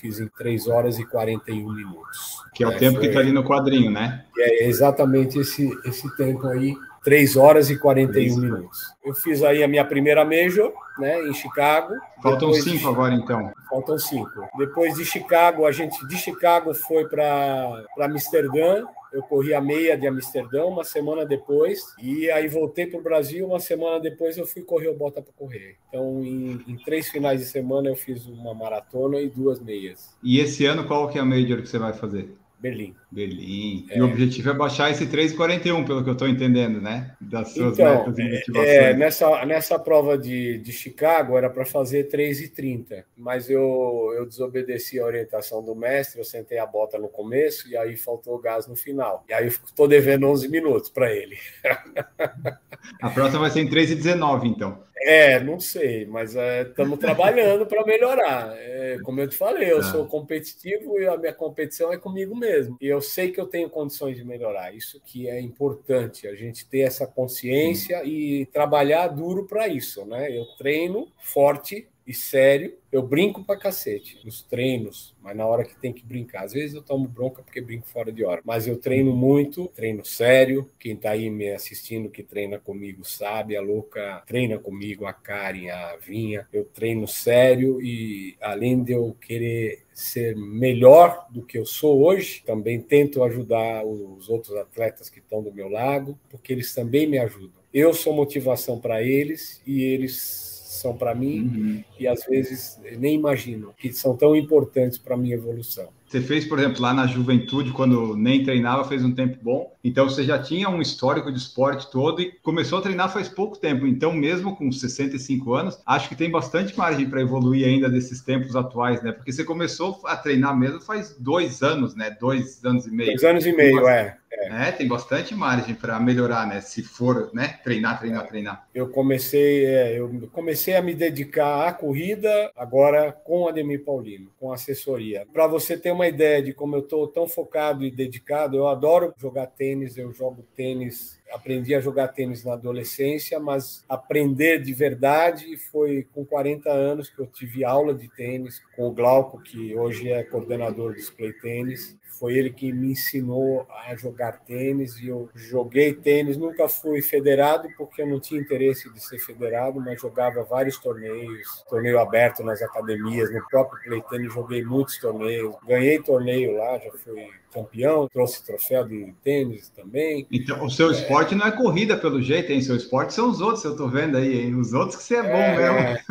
Fiz 0.00 0.20
em 0.20 0.28
3 0.28 0.68
horas 0.68 0.98
e 1.00 1.04
41 1.04 1.72
minutos. 1.72 2.44
Que 2.54 2.62
é 2.62 2.68
o 2.68 2.72
é, 2.72 2.78
tempo 2.78 2.94
foi... 2.94 3.02
que 3.02 3.06
está 3.08 3.20
ali 3.20 3.32
no 3.32 3.42
quadrinho, 3.42 3.90
né? 3.90 4.24
É 4.36 4.66
exatamente 4.66 5.38
esse, 5.40 5.68
esse 5.84 6.16
tempo 6.16 6.46
aí 6.46 6.76
3 7.08 7.36
horas 7.38 7.70
e 7.70 7.78
41 7.78 8.36
minutos. 8.38 8.80
Eu 9.02 9.14
fiz 9.14 9.42
aí 9.42 9.62
a 9.62 9.68
minha 9.68 9.82
primeira 9.82 10.26
major, 10.26 10.74
né, 10.98 11.26
em 11.26 11.32
Chicago. 11.32 11.94
Faltam 12.22 12.52
cinco 12.52 12.76
de... 12.76 12.86
agora, 12.86 13.14
então. 13.14 13.50
Faltam 13.70 13.98
cinco. 13.98 14.46
Depois 14.58 14.94
de 14.94 15.06
Chicago, 15.06 15.64
a 15.64 15.72
gente 15.72 16.06
de 16.06 16.18
Chicago 16.18 16.74
foi 16.74 17.08
para 17.08 17.86
Amsterdã. 17.98 18.84
Eu 19.10 19.22
corri 19.22 19.54
a 19.54 19.60
meia 19.60 19.96
de 19.96 20.06
Amsterdã 20.06 20.66
uma 20.66 20.84
semana 20.84 21.24
depois 21.24 21.80
e 21.98 22.30
aí 22.30 22.46
voltei 22.46 22.86
para 22.86 23.00
o 23.00 23.02
Brasil. 23.02 23.46
Uma 23.46 23.58
semana 23.58 23.98
depois 23.98 24.36
eu 24.36 24.46
fui 24.46 24.60
correr 24.60 24.88
o 24.88 24.94
Bota 24.94 25.22
para 25.22 25.32
correr. 25.32 25.78
Então, 25.88 26.22
em, 26.22 26.62
em, 26.68 26.76
três 26.76 27.08
finais 27.08 27.40
de 27.40 27.46
semana 27.46 27.88
eu 27.88 27.96
fiz 27.96 28.26
uma 28.26 28.52
maratona 28.52 29.18
e 29.18 29.30
duas 29.30 29.60
meias. 29.60 30.14
E 30.22 30.40
esse 30.40 30.66
ano 30.66 30.86
qual 30.86 31.08
que 31.08 31.16
é 31.16 31.22
a 31.22 31.24
major 31.24 31.62
que 31.62 31.68
você 31.70 31.78
vai 31.78 31.94
fazer? 31.94 32.36
Berlim. 32.60 32.94
Berlim. 33.10 33.86
É. 33.90 33.98
E 33.98 34.02
o 34.02 34.06
objetivo 34.06 34.50
é 34.50 34.54
baixar 34.54 34.90
esse 34.90 35.06
3,41, 35.06 35.86
pelo 35.86 36.04
que 36.04 36.10
eu 36.10 36.12
estou 36.12 36.28
entendendo, 36.28 36.80
né? 36.80 37.16
Das 37.20 37.50
suas 37.50 37.78
então, 37.78 38.06
metas 38.06 38.14
de 38.14 38.58
É, 38.58 38.94
nessa, 38.94 39.44
nessa 39.46 39.78
prova 39.78 40.18
de, 40.18 40.58
de 40.58 40.72
Chicago 40.72 41.36
era 41.36 41.48
para 41.48 41.64
fazer 41.64 42.08
3,30, 42.08 43.04
mas 43.16 43.48
eu, 43.48 44.12
eu 44.16 44.26
desobedeci 44.26 45.00
a 45.00 45.06
orientação 45.06 45.64
do 45.64 45.74
mestre, 45.74 46.20
eu 46.20 46.24
sentei 46.24 46.58
a 46.58 46.66
bota 46.66 46.98
no 46.98 47.08
começo 47.08 47.68
e 47.68 47.76
aí 47.76 47.96
faltou 47.96 48.38
gás 48.38 48.66
no 48.66 48.76
final. 48.76 49.24
E 49.28 49.32
aí 49.32 49.44
eu 49.44 49.48
estou 49.48 49.88
devendo 49.88 50.26
11 50.28 50.48
minutos 50.48 50.90
para 50.90 51.12
ele. 51.12 51.38
a 53.00 53.10
próxima 53.10 53.40
vai 53.40 53.50
ser 53.50 53.60
em 53.60 53.70
3,19, 53.70 54.44
então. 54.44 54.88
É, 55.00 55.40
não 55.40 55.60
sei, 55.60 56.06
mas 56.06 56.34
estamos 56.34 56.98
é, 56.98 57.00
trabalhando 57.00 57.66
para 57.66 57.84
melhorar. 57.84 58.54
É, 58.56 58.98
como 59.02 59.20
eu 59.20 59.28
te 59.28 59.36
falei, 59.36 59.70
eu 59.70 59.78
ah. 59.78 59.82
sou 59.82 60.06
competitivo 60.06 60.98
e 60.98 61.06
a 61.06 61.16
minha 61.16 61.32
competição 61.32 61.92
é 61.92 61.96
comigo 61.96 62.36
mesmo. 62.36 62.76
E 62.80 62.86
eu 62.86 62.97
sei 63.00 63.30
que 63.30 63.40
eu 63.40 63.46
tenho 63.46 63.70
condições 63.70 64.16
de 64.16 64.24
melhorar. 64.24 64.74
Isso 64.74 65.00
que 65.04 65.28
é 65.28 65.40
importante, 65.40 66.26
a 66.26 66.34
gente 66.34 66.66
ter 66.66 66.80
essa 66.80 67.06
consciência 67.06 68.04
e 68.04 68.46
trabalhar 68.46 69.08
duro 69.08 69.46
para 69.46 69.68
isso, 69.68 70.04
né? 70.04 70.36
Eu 70.36 70.44
treino 70.56 71.08
forte 71.18 71.88
e 72.08 72.14
sério. 72.14 72.74
Eu 72.90 73.02
brinco 73.02 73.44
pra 73.44 73.58
cacete 73.58 74.18
nos 74.24 74.42
treinos, 74.42 75.14
mas 75.20 75.36
na 75.36 75.44
hora 75.44 75.62
que 75.62 75.78
tem 75.78 75.92
que 75.92 76.02
brincar. 76.02 76.44
Às 76.44 76.54
vezes 76.54 76.74
eu 76.74 76.82
tomo 76.82 77.06
bronca 77.06 77.42
porque 77.42 77.60
brinco 77.60 77.86
fora 77.86 78.10
de 78.10 78.24
hora. 78.24 78.40
Mas 78.42 78.66
eu 78.66 78.78
treino 78.78 79.14
muito, 79.14 79.68
treino 79.68 80.02
sério. 80.02 80.70
Quem 80.78 80.96
tá 80.96 81.10
aí 81.10 81.28
me 81.28 81.50
assistindo, 81.52 82.08
que 82.08 82.22
treina 82.22 82.58
comigo, 82.58 83.04
sabe. 83.04 83.58
A 83.58 83.60
Louca 83.60 84.22
treina 84.26 84.58
comigo, 84.58 85.04
a 85.04 85.12
Karen, 85.12 85.68
a 85.68 85.96
Vinha. 85.96 86.48
Eu 86.50 86.64
treino 86.64 87.06
sério 87.06 87.78
e 87.82 88.34
além 88.40 88.82
de 88.82 88.92
eu 88.92 89.14
querer 89.20 89.84
ser 89.92 90.34
melhor 90.34 91.26
do 91.28 91.42
que 91.42 91.58
eu 91.58 91.66
sou 91.66 92.02
hoje, 92.02 92.42
também 92.46 92.80
tento 92.80 93.22
ajudar 93.22 93.84
os 93.84 94.30
outros 94.30 94.56
atletas 94.56 95.10
que 95.10 95.18
estão 95.18 95.42
do 95.42 95.52
meu 95.52 95.68
lado, 95.68 96.18
porque 96.30 96.54
eles 96.54 96.74
também 96.74 97.06
me 97.06 97.18
ajudam. 97.18 97.58
Eu 97.74 97.92
sou 97.92 98.14
motivação 98.14 98.80
para 98.80 99.02
eles 99.02 99.60
e 99.66 99.82
eles 99.82 100.47
são 100.78 100.96
para 100.96 101.14
mim 101.14 101.40
uhum. 101.40 101.84
e 101.98 102.06
às 102.06 102.24
vezes 102.24 102.80
nem 102.98 103.14
imagino 103.14 103.74
que 103.76 103.92
são 103.92 104.16
tão 104.16 104.34
importantes 104.34 104.98
para 104.98 105.14
a 105.14 105.18
minha 105.18 105.34
evolução. 105.34 105.88
Você 106.08 106.22
fez, 106.22 106.46
por 106.46 106.58
exemplo, 106.58 106.80
lá 106.80 106.94
na 106.94 107.06
juventude, 107.06 107.70
quando 107.70 108.16
nem 108.16 108.42
treinava, 108.42 108.82
fez 108.88 109.04
um 109.04 109.14
tempo 109.14 109.36
bom. 109.42 109.76
Então 109.84 110.08
você 110.08 110.24
já 110.24 110.38
tinha 110.38 110.68
um 110.70 110.80
histórico 110.80 111.30
de 111.30 111.38
esporte 111.38 111.90
todo 111.90 112.22
e 112.22 112.32
começou 112.42 112.78
a 112.78 112.82
treinar 112.82 113.12
faz 113.12 113.28
pouco 113.28 113.58
tempo. 113.58 113.86
Então, 113.86 114.10
mesmo 114.12 114.56
com 114.56 114.72
65 114.72 115.52
anos, 115.52 115.78
acho 115.84 116.08
que 116.08 116.16
tem 116.16 116.30
bastante 116.30 116.76
margem 116.78 117.08
para 117.10 117.20
evoluir 117.20 117.66
ainda 117.66 117.90
desses 117.90 118.22
tempos 118.22 118.56
atuais, 118.56 119.02
né? 119.02 119.12
Porque 119.12 119.30
você 119.30 119.44
começou 119.44 120.00
a 120.04 120.16
treinar 120.16 120.58
mesmo 120.58 120.80
faz 120.80 121.14
dois 121.18 121.62
anos, 121.62 121.94
né? 121.94 122.16
Dois 122.18 122.64
anos 122.64 122.86
e 122.86 122.90
meio. 122.90 123.10
Dois 123.10 123.24
anos 123.24 123.44
e 123.44 123.52
meio, 123.52 123.86
é. 123.86 124.16
É, 124.30 124.70
tem 124.72 124.86
bastante 124.86 125.34
margem 125.34 125.74
para 125.74 125.98
melhorar, 125.98 126.46
né? 126.46 126.60
Se 126.60 126.82
for, 126.82 127.30
né? 127.34 127.58
Treinar, 127.64 127.98
treinar, 127.98 128.26
treinar. 128.26 128.68
Eu 128.74 128.88
comecei, 128.88 129.66
é, 129.66 129.98
eu 129.98 130.28
comecei 130.32 130.76
a 130.76 130.82
me 130.82 130.94
dedicar 130.94 131.66
à 131.66 131.72
corrida 131.72 132.50
agora 132.56 133.12
com 133.12 133.42
o 133.42 133.48
Ademir 133.48 133.84
Paulino, 133.84 134.30
com 134.38 134.52
assessoria. 134.52 135.26
Para 135.32 135.46
você 135.46 135.76
ter 135.76 135.90
uma 135.90 136.06
ideia 136.06 136.42
de 136.42 136.52
como 136.52 136.76
eu 136.76 136.80
estou 136.80 137.06
tão 137.08 137.28
focado 137.28 137.84
e 137.84 137.90
dedicado, 137.90 138.56
eu 138.56 138.68
adoro 138.68 139.14
jogar 139.16 139.46
tênis, 139.46 139.96
eu 139.96 140.12
jogo 140.12 140.44
tênis 140.56 141.17
aprendi 141.32 141.74
a 141.74 141.80
jogar 141.80 142.08
tênis 142.08 142.44
na 142.44 142.54
adolescência, 142.54 143.38
mas 143.38 143.84
aprender 143.88 144.60
de 144.62 144.72
verdade 144.72 145.56
foi 145.56 146.06
com 146.14 146.24
40 146.24 146.70
anos 146.70 147.08
que 147.08 147.18
eu 147.18 147.26
tive 147.26 147.64
aula 147.64 147.94
de 147.94 148.08
tênis 148.08 148.60
com 148.74 148.88
o 148.88 148.92
Glauco, 148.92 149.42
que 149.42 149.74
hoje 149.74 150.10
é 150.10 150.22
coordenador 150.22 150.94
do 150.94 151.12
Play 151.12 151.32
Tênis. 151.34 151.96
Foi 152.18 152.36
ele 152.36 152.50
que 152.50 152.72
me 152.72 152.90
ensinou 152.90 153.64
a 153.86 153.94
jogar 153.94 154.40
tênis 154.40 154.98
e 154.98 155.06
eu 155.06 155.30
joguei 155.36 155.94
tênis. 155.94 156.36
Nunca 156.36 156.68
fui 156.68 157.00
federado 157.00 157.68
porque 157.76 158.02
eu 158.02 158.08
não 158.08 158.18
tinha 158.18 158.40
interesse 158.40 158.92
de 158.92 159.00
ser 159.00 159.20
federado, 159.20 159.80
mas 159.80 160.00
jogava 160.00 160.42
vários 160.42 160.78
torneios, 160.78 161.64
torneio 161.68 162.00
aberto 162.00 162.42
nas 162.42 162.60
academias, 162.60 163.32
no 163.32 163.46
próprio 163.46 163.80
Play 163.84 164.02
Tênis 164.10 164.34
joguei 164.34 164.64
muitos 164.64 164.98
torneios. 164.98 165.54
Ganhei 165.64 166.02
torneio 166.02 166.56
lá, 166.56 166.78
já 166.78 166.90
fui 166.90 167.28
campeão, 167.52 168.08
trouxe 168.08 168.44
troféu 168.44 168.86
de 168.86 169.12
tênis 169.22 169.68
também. 169.70 170.26
Então, 170.30 170.64
o 170.64 170.70
seu 170.70 170.90
esporte 170.90 171.17
não 171.34 171.46
é 171.46 171.52
corrida 171.52 171.96
pelo 171.96 172.20
jeito, 172.20 172.52
hein? 172.52 172.60
Seu 172.60 172.76
esporte 172.76 173.14
são 173.14 173.30
os 173.30 173.40
outros, 173.40 173.64
eu 173.64 173.76
tô 173.76 173.88
vendo 173.88 174.16
aí, 174.16 174.40
hein? 174.40 174.54
Os 174.54 174.72
outros 174.72 174.96
que 174.96 175.02
você 175.02 175.16
é 175.16 175.22
bom 175.22 175.28
é, 175.28 175.56
mesmo. 175.56 176.04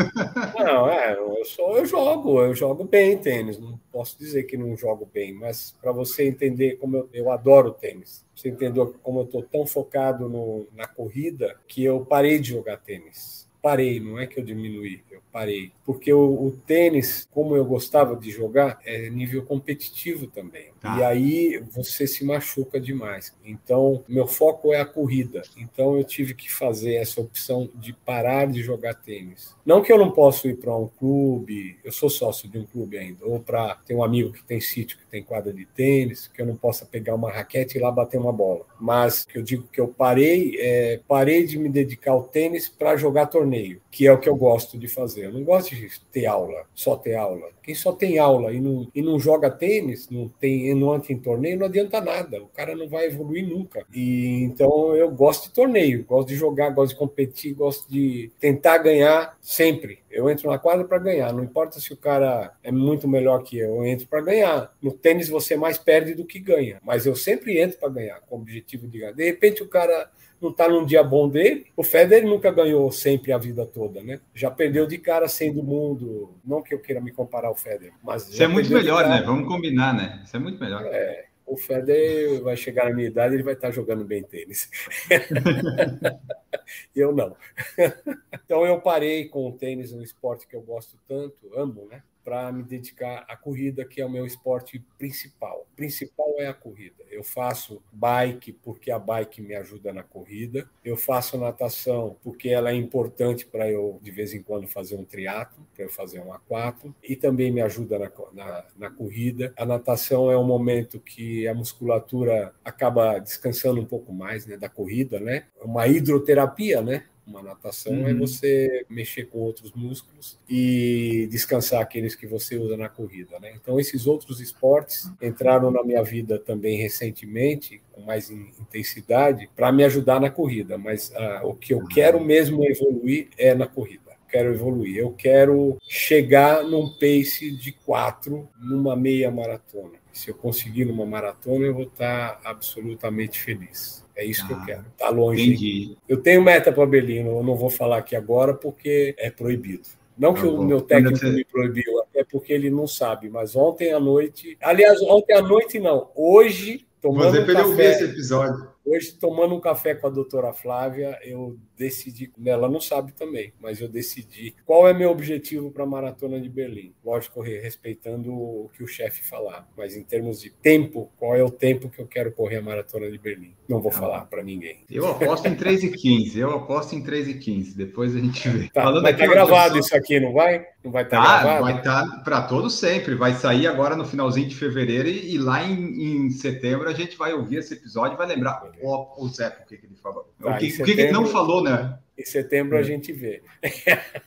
Não, 0.57 0.89
é, 0.89 1.13
eu, 1.13 1.45
sou, 1.45 1.77
eu 1.77 1.85
jogo, 1.85 2.41
eu 2.41 2.55
jogo 2.55 2.83
bem 2.83 3.17
tênis, 3.17 3.59
não 3.59 3.79
posso 3.91 4.17
dizer 4.17 4.43
que 4.43 4.57
não 4.57 4.75
jogo 4.75 5.09
bem, 5.11 5.33
mas 5.33 5.75
para 5.81 5.91
você 5.91 6.27
entender 6.27 6.77
como 6.77 6.97
eu, 6.97 7.09
eu 7.13 7.31
adoro 7.31 7.71
tênis, 7.71 8.25
você 8.35 8.49
entendeu 8.49 8.95
como 9.03 9.19
eu 9.19 9.25
estou 9.25 9.43
tão 9.43 9.65
focado 9.65 10.29
no, 10.29 10.67
na 10.75 10.87
corrida 10.87 11.55
que 11.67 11.83
eu 11.83 12.05
parei 12.05 12.39
de 12.39 12.49
jogar 12.49 12.77
tênis. 12.77 13.36
Parei, 13.67 13.99
não 13.99 14.17
é 14.17 14.25
que 14.25 14.39
eu 14.39 14.45
diminuí, 14.45 15.01
eu 15.11 15.19
parei. 15.29 15.73
Porque 15.85 16.11
o, 16.13 16.47
o, 16.47 16.51
tênis, 16.65 17.27
como 17.29 17.53
eu 17.53 17.65
gostava 17.65 18.15
de 18.15 18.31
jogar, 18.31 18.79
é 18.85 19.09
nível 19.09 19.43
competitivo 19.43 20.25
também. 20.25 20.69
Tá. 20.79 20.97
E 20.97 21.03
aí 21.03 21.63
você 21.69 22.07
se 22.07 22.23
machuca 22.23 22.79
demais. 22.79 23.35
Então, 23.43 24.05
meu 24.07 24.25
foco 24.25 24.73
é 24.73 24.79
a 24.79 24.85
corrida. 24.85 25.41
Então, 25.57 25.97
eu 25.97 26.03
tive 26.05 26.33
que 26.33 26.49
fazer 26.49 26.93
essa 26.93 27.19
opção 27.19 27.69
de 27.75 27.91
parar 27.91 28.47
de 28.47 28.63
jogar 28.63 28.93
tênis. 28.93 29.53
Não 29.65 29.81
que 29.81 29.91
eu 29.91 29.97
não 29.97 30.11
possa 30.11 30.47
ir 30.47 30.55
para 30.55 30.73
um 30.73 30.87
clube, 30.87 31.77
eu 31.83 31.91
sou 31.91 32.09
sócio 32.09 32.49
de 32.49 32.57
um 32.57 32.65
clube 32.65 32.97
ainda, 32.97 33.25
ou 33.25 33.37
para 33.37 33.75
ter 33.85 33.95
um 33.95 34.03
amigo 34.03 34.31
que 34.31 34.43
tem 34.43 34.61
sítio, 34.61 34.97
que 34.97 35.05
tem 35.07 35.21
quadra 35.21 35.51
de 35.51 35.65
tênis, 35.65 36.27
que 36.27 36.41
eu 36.41 36.45
não 36.45 36.55
possa 36.55 36.85
pegar 36.85 37.15
uma 37.15 37.29
raquete 37.29 37.77
e 37.77 37.81
lá 37.81 37.91
bater 37.91 38.17
uma 38.17 38.31
bola. 38.31 38.65
Mas 38.79 39.25
que 39.25 39.37
eu 39.37 39.43
digo 39.43 39.67
que 39.69 39.81
eu 39.81 39.89
parei, 39.89 40.55
é, 40.57 41.01
parei 41.05 41.45
de 41.45 41.59
me 41.59 41.67
dedicar 41.67 42.11
ao 42.11 42.23
tênis 42.23 42.69
para 42.69 42.95
jogar 42.95 43.25
torneio, 43.25 43.56
que 43.91 44.07
é 44.07 44.11
o 44.11 44.19
que 44.19 44.29
eu 44.29 44.35
gosto 44.35 44.77
de 44.77 44.87
fazer. 44.87 45.25
Eu 45.25 45.33
não 45.33 45.43
gosto 45.43 45.75
de 45.75 45.89
ter 46.11 46.25
aula, 46.25 46.65
só 46.73 46.95
ter 46.95 47.15
aula. 47.15 47.49
Quem 47.63 47.75
só 47.75 47.91
tem 47.91 48.17
aula 48.17 48.53
e 48.53 48.61
não, 48.61 48.87
e 48.95 49.01
não 49.01 49.19
joga 49.19 49.49
tênis, 49.49 50.09
não 50.09 50.27
tem 50.27 50.73
não 50.73 50.95
entra 50.95 51.11
em 51.11 51.19
torneio, 51.19 51.59
não 51.59 51.65
adianta 51.65 51.99
nada. 51.99 52.41
O 52.41 52.47
cara 52.47 52.75
não 52.75 52.87
vai 52.87 53.07
evoluir 53.07 53.47
nunca. 53.47 53.85
E 53.93 54.43
então 54.43 54.95
eu 54.95 55.09
gosto 55.11 55.49
de 55.49 55.53
torneio, 55.53 56.05
gosto 56.05 56.29
de 56.29 56.35
jogar, 56.35 56.69
gosto 56.69 56.93
de 56.93 56.99
competir, 56.99 57.53
gosto 57.53 57.91
de 57.91 58.31
tentar 58.39 58.77
ganhar 58.77 59.37
sempre. 59.41 59.99
Eu 60.09 60.29
entro 60.29 60.49
na 60.49 60.57
quadra 60.57 60.85
para 60.85 60.97
ganhar. 60.97 61.33
Não 61.33 61.43
importa 61.43 61.79
se 61.79 61.91
o 61.91 61.97
cara 61.97 62.53
é 62.63 62.71
muito 62.71 63.07
melhor 63.07 63.43
que 63.43 63.57
eu, 63.57 63.77
eu 63.77 63.85
entro 63.85 64.07
para 64.07 64.21
ganhar. 64.21 64.73
No 64.81 64.91
tênis 64.91 65.27
você 65.27 65.57
mais 65.57 65.77
perde 65.77 66.13
do 66.13 66.25
que 66.25 66.39
ganha, 66.39 66.79
mas 66.83 67.05
eu 67.05 67.15
sempre 67.15 67.59
entro 67.59 67.79
para 67.79 67.89
ganhar, 67.89 68.21
com 68.21 68.35
o 68.35 68.39
objetivo 68.39 68.87
de 68.87 68.99
ganhar. 68.99 69.11
De 69.11 69.25
repente 69.25 69.61
o 69.61 69.67
cara 69.67 70.09
não 70.41 70.49
está 70.49 70.67
num 70.69 70.85
dia 70.85 71.03
bom 71.03 71.27
dele. 71.27 71.67
O 71.75 71.83
Federer 71.83 72.27
nunca 72.27 72.51
ganhou 72.51 72.91
sempre 72.91 73.31
a 73.31 73.37
vida 73.37 73.65
toda, 73.65 74.01
né? 74.03 74.19
Já 74.33 74.51
perdeu 74.51 74.85
de 74.85 74.97
cara 74.97 75.27
sem 75.27 75.53
do 75.53 75.63
mundo. 75.63 76.35
Não 76.45 76.61
que 76.61 76.73
eu 76.73 76.79
queira 76.79 77.01
me 77.01 77.11
comparar 77.11 77.47
ao 77.47 77.55
Federer, 77.55 77.93
mas 78.03 78.27
isso 78.29 78.41
é 78.41 78.47
muito 78.47 78.71
melhor, 78.71 79.07
né? 79.07 79.21
Vamos 79.25 79.47
combinar, 79.47 79.93
né? 79.93 80.21
Isso 80.23 80.35
é 80.35 80.39
muito 80.39 80.59
melhor. 80.59 80.83
É, 80.85 81.25
o 81.45 81.55
Federer 81.55 82.41
vai 82.41 82.57
chegar 82.57 82.89
na 82.89 82.95
minha 82.95 83.07
idade, 83.07 83.33
ele 83.33 83.43
vai 83.43 83.53
estar 83.53 83.71
jogando 83.71 84.03
bem 84.03 84.21
tênis. 84.21 84.69
eu 86.95 87.15
não. 87.15 87.35
então 88.45 88.65
eu 88.65 88.81
parei 88.81 89.29
com 89.29 89.47
o 89.47 89.53
tênis, 89.53 89.93
um 89.93 90.01
esporte 90.01 90.45
que 90.45 90.55
eu 90.55 90.61
gosto 90.61 90.97
tanto, 91.07 91.37
amo, 91.55 91.87
né? 91.89 92.03
Para 92.27 92.51
me 92.51 92.61
dedicar 92.61 93.23
à 93.29 93.37
corrida, 93.37 93.85
que 93.85 94.01
é 94.01 94.05
o 94.05 94.09
meu 94.09 94.25
esporte 94.25 94.83
principal. 94.97 95.65
O 95.71 95.75
principal 95.77 96.35
é 96.39 96.47
a 96.47 96.53
corrida. 96.53 97.05
Eu 97.09 97.23
faço 97.23 97.81
bike 97.89 98.51
porque 98.51 98.91
a 98.91 98.99
bike 98.99 99.41
me 99.41 99.55
ajuda 99.55 99.93
na 99.93 100.03
corrida. 100.03 100.69
Eu 100.83 100.97
faço 100.97 101.37
natação 101.37 102.17
porque 102.21 102.49
ela 102.49 102.69
é 102.69 102.73
importante 102.75 103.45
para 103.45 103.71
eu, 103.71 103.97
de 104.01 104.11
vez 104.11 104.33
em 104.33 104.43
quando, 104.43 104.67
fazer 104.67 104.97
um 104.97 105.05
triatlo, 105.05 105.65
para 105.73 105.85
eu 105.85 105.89
fazer 105.89 106.19
um 106.19 106.33
aquato. 106.33 106.93
E 107.01 107.15
também 107.15 107.49
me 107.49 107.61
ajuda 107.61 107.97
na, 107.97 108.11
na, 108.33 108.65
na 108.77 108.91
corrida. 108.91 109.53
A 109.55 109.65
natação 109.65 110.29
é 110.29 110.37
um 110.37 110.43
momento 110.43 110.99
que 110.99 111.47
a 111.47 111.53
musculatura 111.53 112.53
acaba 112.61 113.19
descansando 113.19 113.79
um 113.79 113.85
pouco 113.85 114.11
mais 114.11 114.45
né, 114.45 114.57
da 114.57 114.67
corrida, 114.67 115.17
né? 115.17 115.45
Uma 115.61 115.87
hidroterapia, 115.87 116.81
né? 116.81 117.05
Uma 117.27 117.43
natação 117.43 117.93
é 117.93 117.97
uhum. 117.97 118.07
é 118.07 118.13
você 118.13 118.85
mexer 118.89 119.25
com 119.25 119.39
outros 119.39 119.73
músculos 119.73 120.39
e 120.49 121.27
descansar 121.29 121.81
aqueles 121.81 122.15
que 122.15 122.25
você 122.25 122.55
usa 122.55 122.77
na 122.77 122.87
corrida, 122.87 123.37
né? 123.39 123.53
Então 123.61 123.79
esses 123.79 124.07
outros 124.07 124.39
esportes 124.39 125.11
entraram 125.21 125.69
na 125.69 125.83
minha 125.83 126.01
vida 126.03 126.39
também 126.39 126.77
recentemente 126.77 127.81
com 127.91 128.01
mais 128.01 128.29
intensidade 128.29 129.49
para 129.55 129.71
me 129.71 129.83
ajudar 129.83 130.21
na 130.21 130.29
corrida, 130.29 130.77
mas 130.77 131.11
ah, 131.15 131.41
o 131.43 131.53
que 131.53 131.73
eu 131.73 131.85
quero 131.87 132.23
mesmo 132.23 132.63
evoluir 132.65 133.27
é 133.37 133.53
na 133.53 133.67
corrida 133.67 134.07
quero 134.27 134.53
evoluir. 134.53 134.97
Eu 134.97 135.11
quero 135.13 135.77
chegar 135.87 136.63
num 136.63 136.89
pace 136.89 137.51
de 137.51 137.71
quatro 137.71 138.47
numa 138.59 138.95
meia 138.95 139.31
maratona. 139.31 139.97
Se 140.11 140.29
eu 140.29 140.35
conseguir 140.35 140.85
numa 140.85 141.05
maratona, 141.05 141.65
eu 141.65 141.73
vou 141.73 141.83
estar 141.83 142.39
absolutamente 142.43 143.39
feliz. 143.39 144.05
É 144.17 144.25
isso 144.25 144.43
ah, 144.43 144.47
que 144.47 144.53
eu 144.53 144.65
quero. 144.65 144.85
Tá 144.97 145.09
longe. 145.09 145.43
Entendi. 145.43 145.97
Eu 146.09 146.17
tenho 146.17 146.41
meta 146.41 146.71
para 146.71 146.85
Belino, 146.87 147.37
eu 147.37 147.43
não 147.43 147.55
vou 147.55 147.69
falar 147.69 147.97
aqui 147.97 148.15
agora 148.15 148.53
porque 148.53 149.15
é 149.17 149.29
proibido. 149.29 149.87
Não 150.17 150.33
que 150.33 150.41
tá 150.41 150.47
o 150.47 150.65
meu 150.65 150.81
técnico 150.81 151.23
me 151.27 151.45
proibiu, 151.45 152.03
é 152.15 152.23
porque 152.23 152.51
ele 152.51 152.71
não 152.71 152.87
sabe, 152.87 153.29
mas 153.29 153.55
ontem 153.55 153.93
à 153.93 153.99
noite. 153.99 154.57
Aliás, 154.59 154.99
ontem 155.03 155.33
à 155.35 155.41
noite 155.43 155.79
não. 155.79 156.09
Hoje, 156.15 156.87
tomando. 156.99 157.31
Você 157.31 157.41
um 157.41 157.53
café, 157.53 157.91
esse 157.91 158.03
episódio. 158.05 158.67
Hoje, 158.87 159.11
tomando 159.11 159.53
um 159.53 159.59
café 159.59 159.93
com 159.93 160.07
a 160.07 160.09
doutora 160.09 160.53
Flávia, 160.53 161.19
eu 161.21 161.59
decidi, 161.77 162.31
ela 162.45 162.69
não 162.69 162.79
sabe 162.79 163.11
também, 163.11 163.51
mas 163.59 163.81
eu 163.81 163.89
decidi 163.89 164.55
qual 164.65 164.87
é 164.87 164.93
meu 164.93 165.11
objetivo 165.11 165.69
para 165.69 165.83
a 165.83 165.87
maratona 165.87 166.39
de 166.39 166.47
Berlim. 166.47 166.93
Lógico, 167.03 167.41
respeitando 167.41 168.31
o 168.31 168.71
que 168.73 168.81
o 168.81 168.87
chefe 168.87 169.23
falar, 169.23 169.67
mas 169.75 169.97
em 169.97 170.03
termos 170.03 170.39
de 170.39 170.49
tempo, 170.49 171.11
qual 171.17 171.35
é 171.35 171.43
o 171.43 171.51
tempo 171.51 171.89
que 171.89 171.99
eu 171.99 172.07
quero 172.07 172.31
correr 172.31 172.57
a 172.57 172.61
maratona 172.61 173.11
de 173.11 173.17
Berlim? 173.17 173.53
Não 173.67 173.81
vou 173.81 173.91
tá 173.91 173.97
falar 173.97 174.25
para 174.25 174.41
ninguém. 174.41 174.85
Eu 174.89 175.05
aposto 175.05 175.47
em 175.47 175.55
3 175.55 175.83
e 175.83 175.91
15, 175.91 176.39
eu 176.39 176.51
aposto 176.51 176.95
em 176.95 177.03
3 177.03 177.27
e 177.27 177.33
15, 177.33 177.77
depois 177.77 178.15
a 178.15 178.19
gente 178.19 178.47
vê. 178.47 178.69
Tá, 178.69 178.83
Falando 178.83 179.03
vai 179.03 179.11
estar 179.11 179.25
tá 179.25 179.31
gravado 179.33 179.77
isso 179.77 179.95
aqui, 179.95 180.17
não 180.17 180.31
vai? 180.31 180.65
Não 180.81 180.91
vai 180.91 181.03
estar 181.03 181.21
tá, 181.21 181.25
tá 181.25 181.43
gravado? 181.43 181.63
Vai 181.63 181.77
estar 181.77 182.09
tá 182.09 182.17
para 182.23 182.41
todos 182.43 182.79
sempre, 182.79 183.15
vai 183.15 183.33
sair 183.33 183.67
agora 183.67 183.97
no 183.97 184.05
finalzinho 184.05 184.47
de 184.47 184.55
fevereiro 184.55 185.09
e, 185.09 185.35
e 185.35 185.37
lá 185.37 185.61
em, 185.61 186.27
em, 186.27 186.29
setembro 186.29 186.87
a 186.87 186.93
gente 186.93 187.17
vai 187.17 187.33
ouvir 187.33 187.57
esse 187.57 187.73
episódio 187.73 188.15
e 188.15 188.17
vai 188.17 188.27
lembrar 188.27 188.53
o, 188.81 189.25
o 189.25 189.29
Zé, 189.29 189.47
o 189.47 189.67
que, 189.67 189.77
que 189.77 189.85
ele 189.85 189.95
falou. 189.95 190.31
Tá, 190.41 190.55
o 190.55 190.57
que, 190.57 190.69
setembro... 190.69 190.83
o 190.83 190.85
que, 190.85 190.95
que 190.95 191.01
ele 191.01 191.11
não 191.11 191.25
falou, 191.25 191.63
né? 191.63 191.97
Em 192.17 192.25
setembro 192.25 192.77
a 192.77 192.81
é. 192.81 192.83
gente 192.83 193.13
vê. 193.13 193.41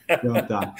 Então 0.09 0.33
tá. 0.47 0.73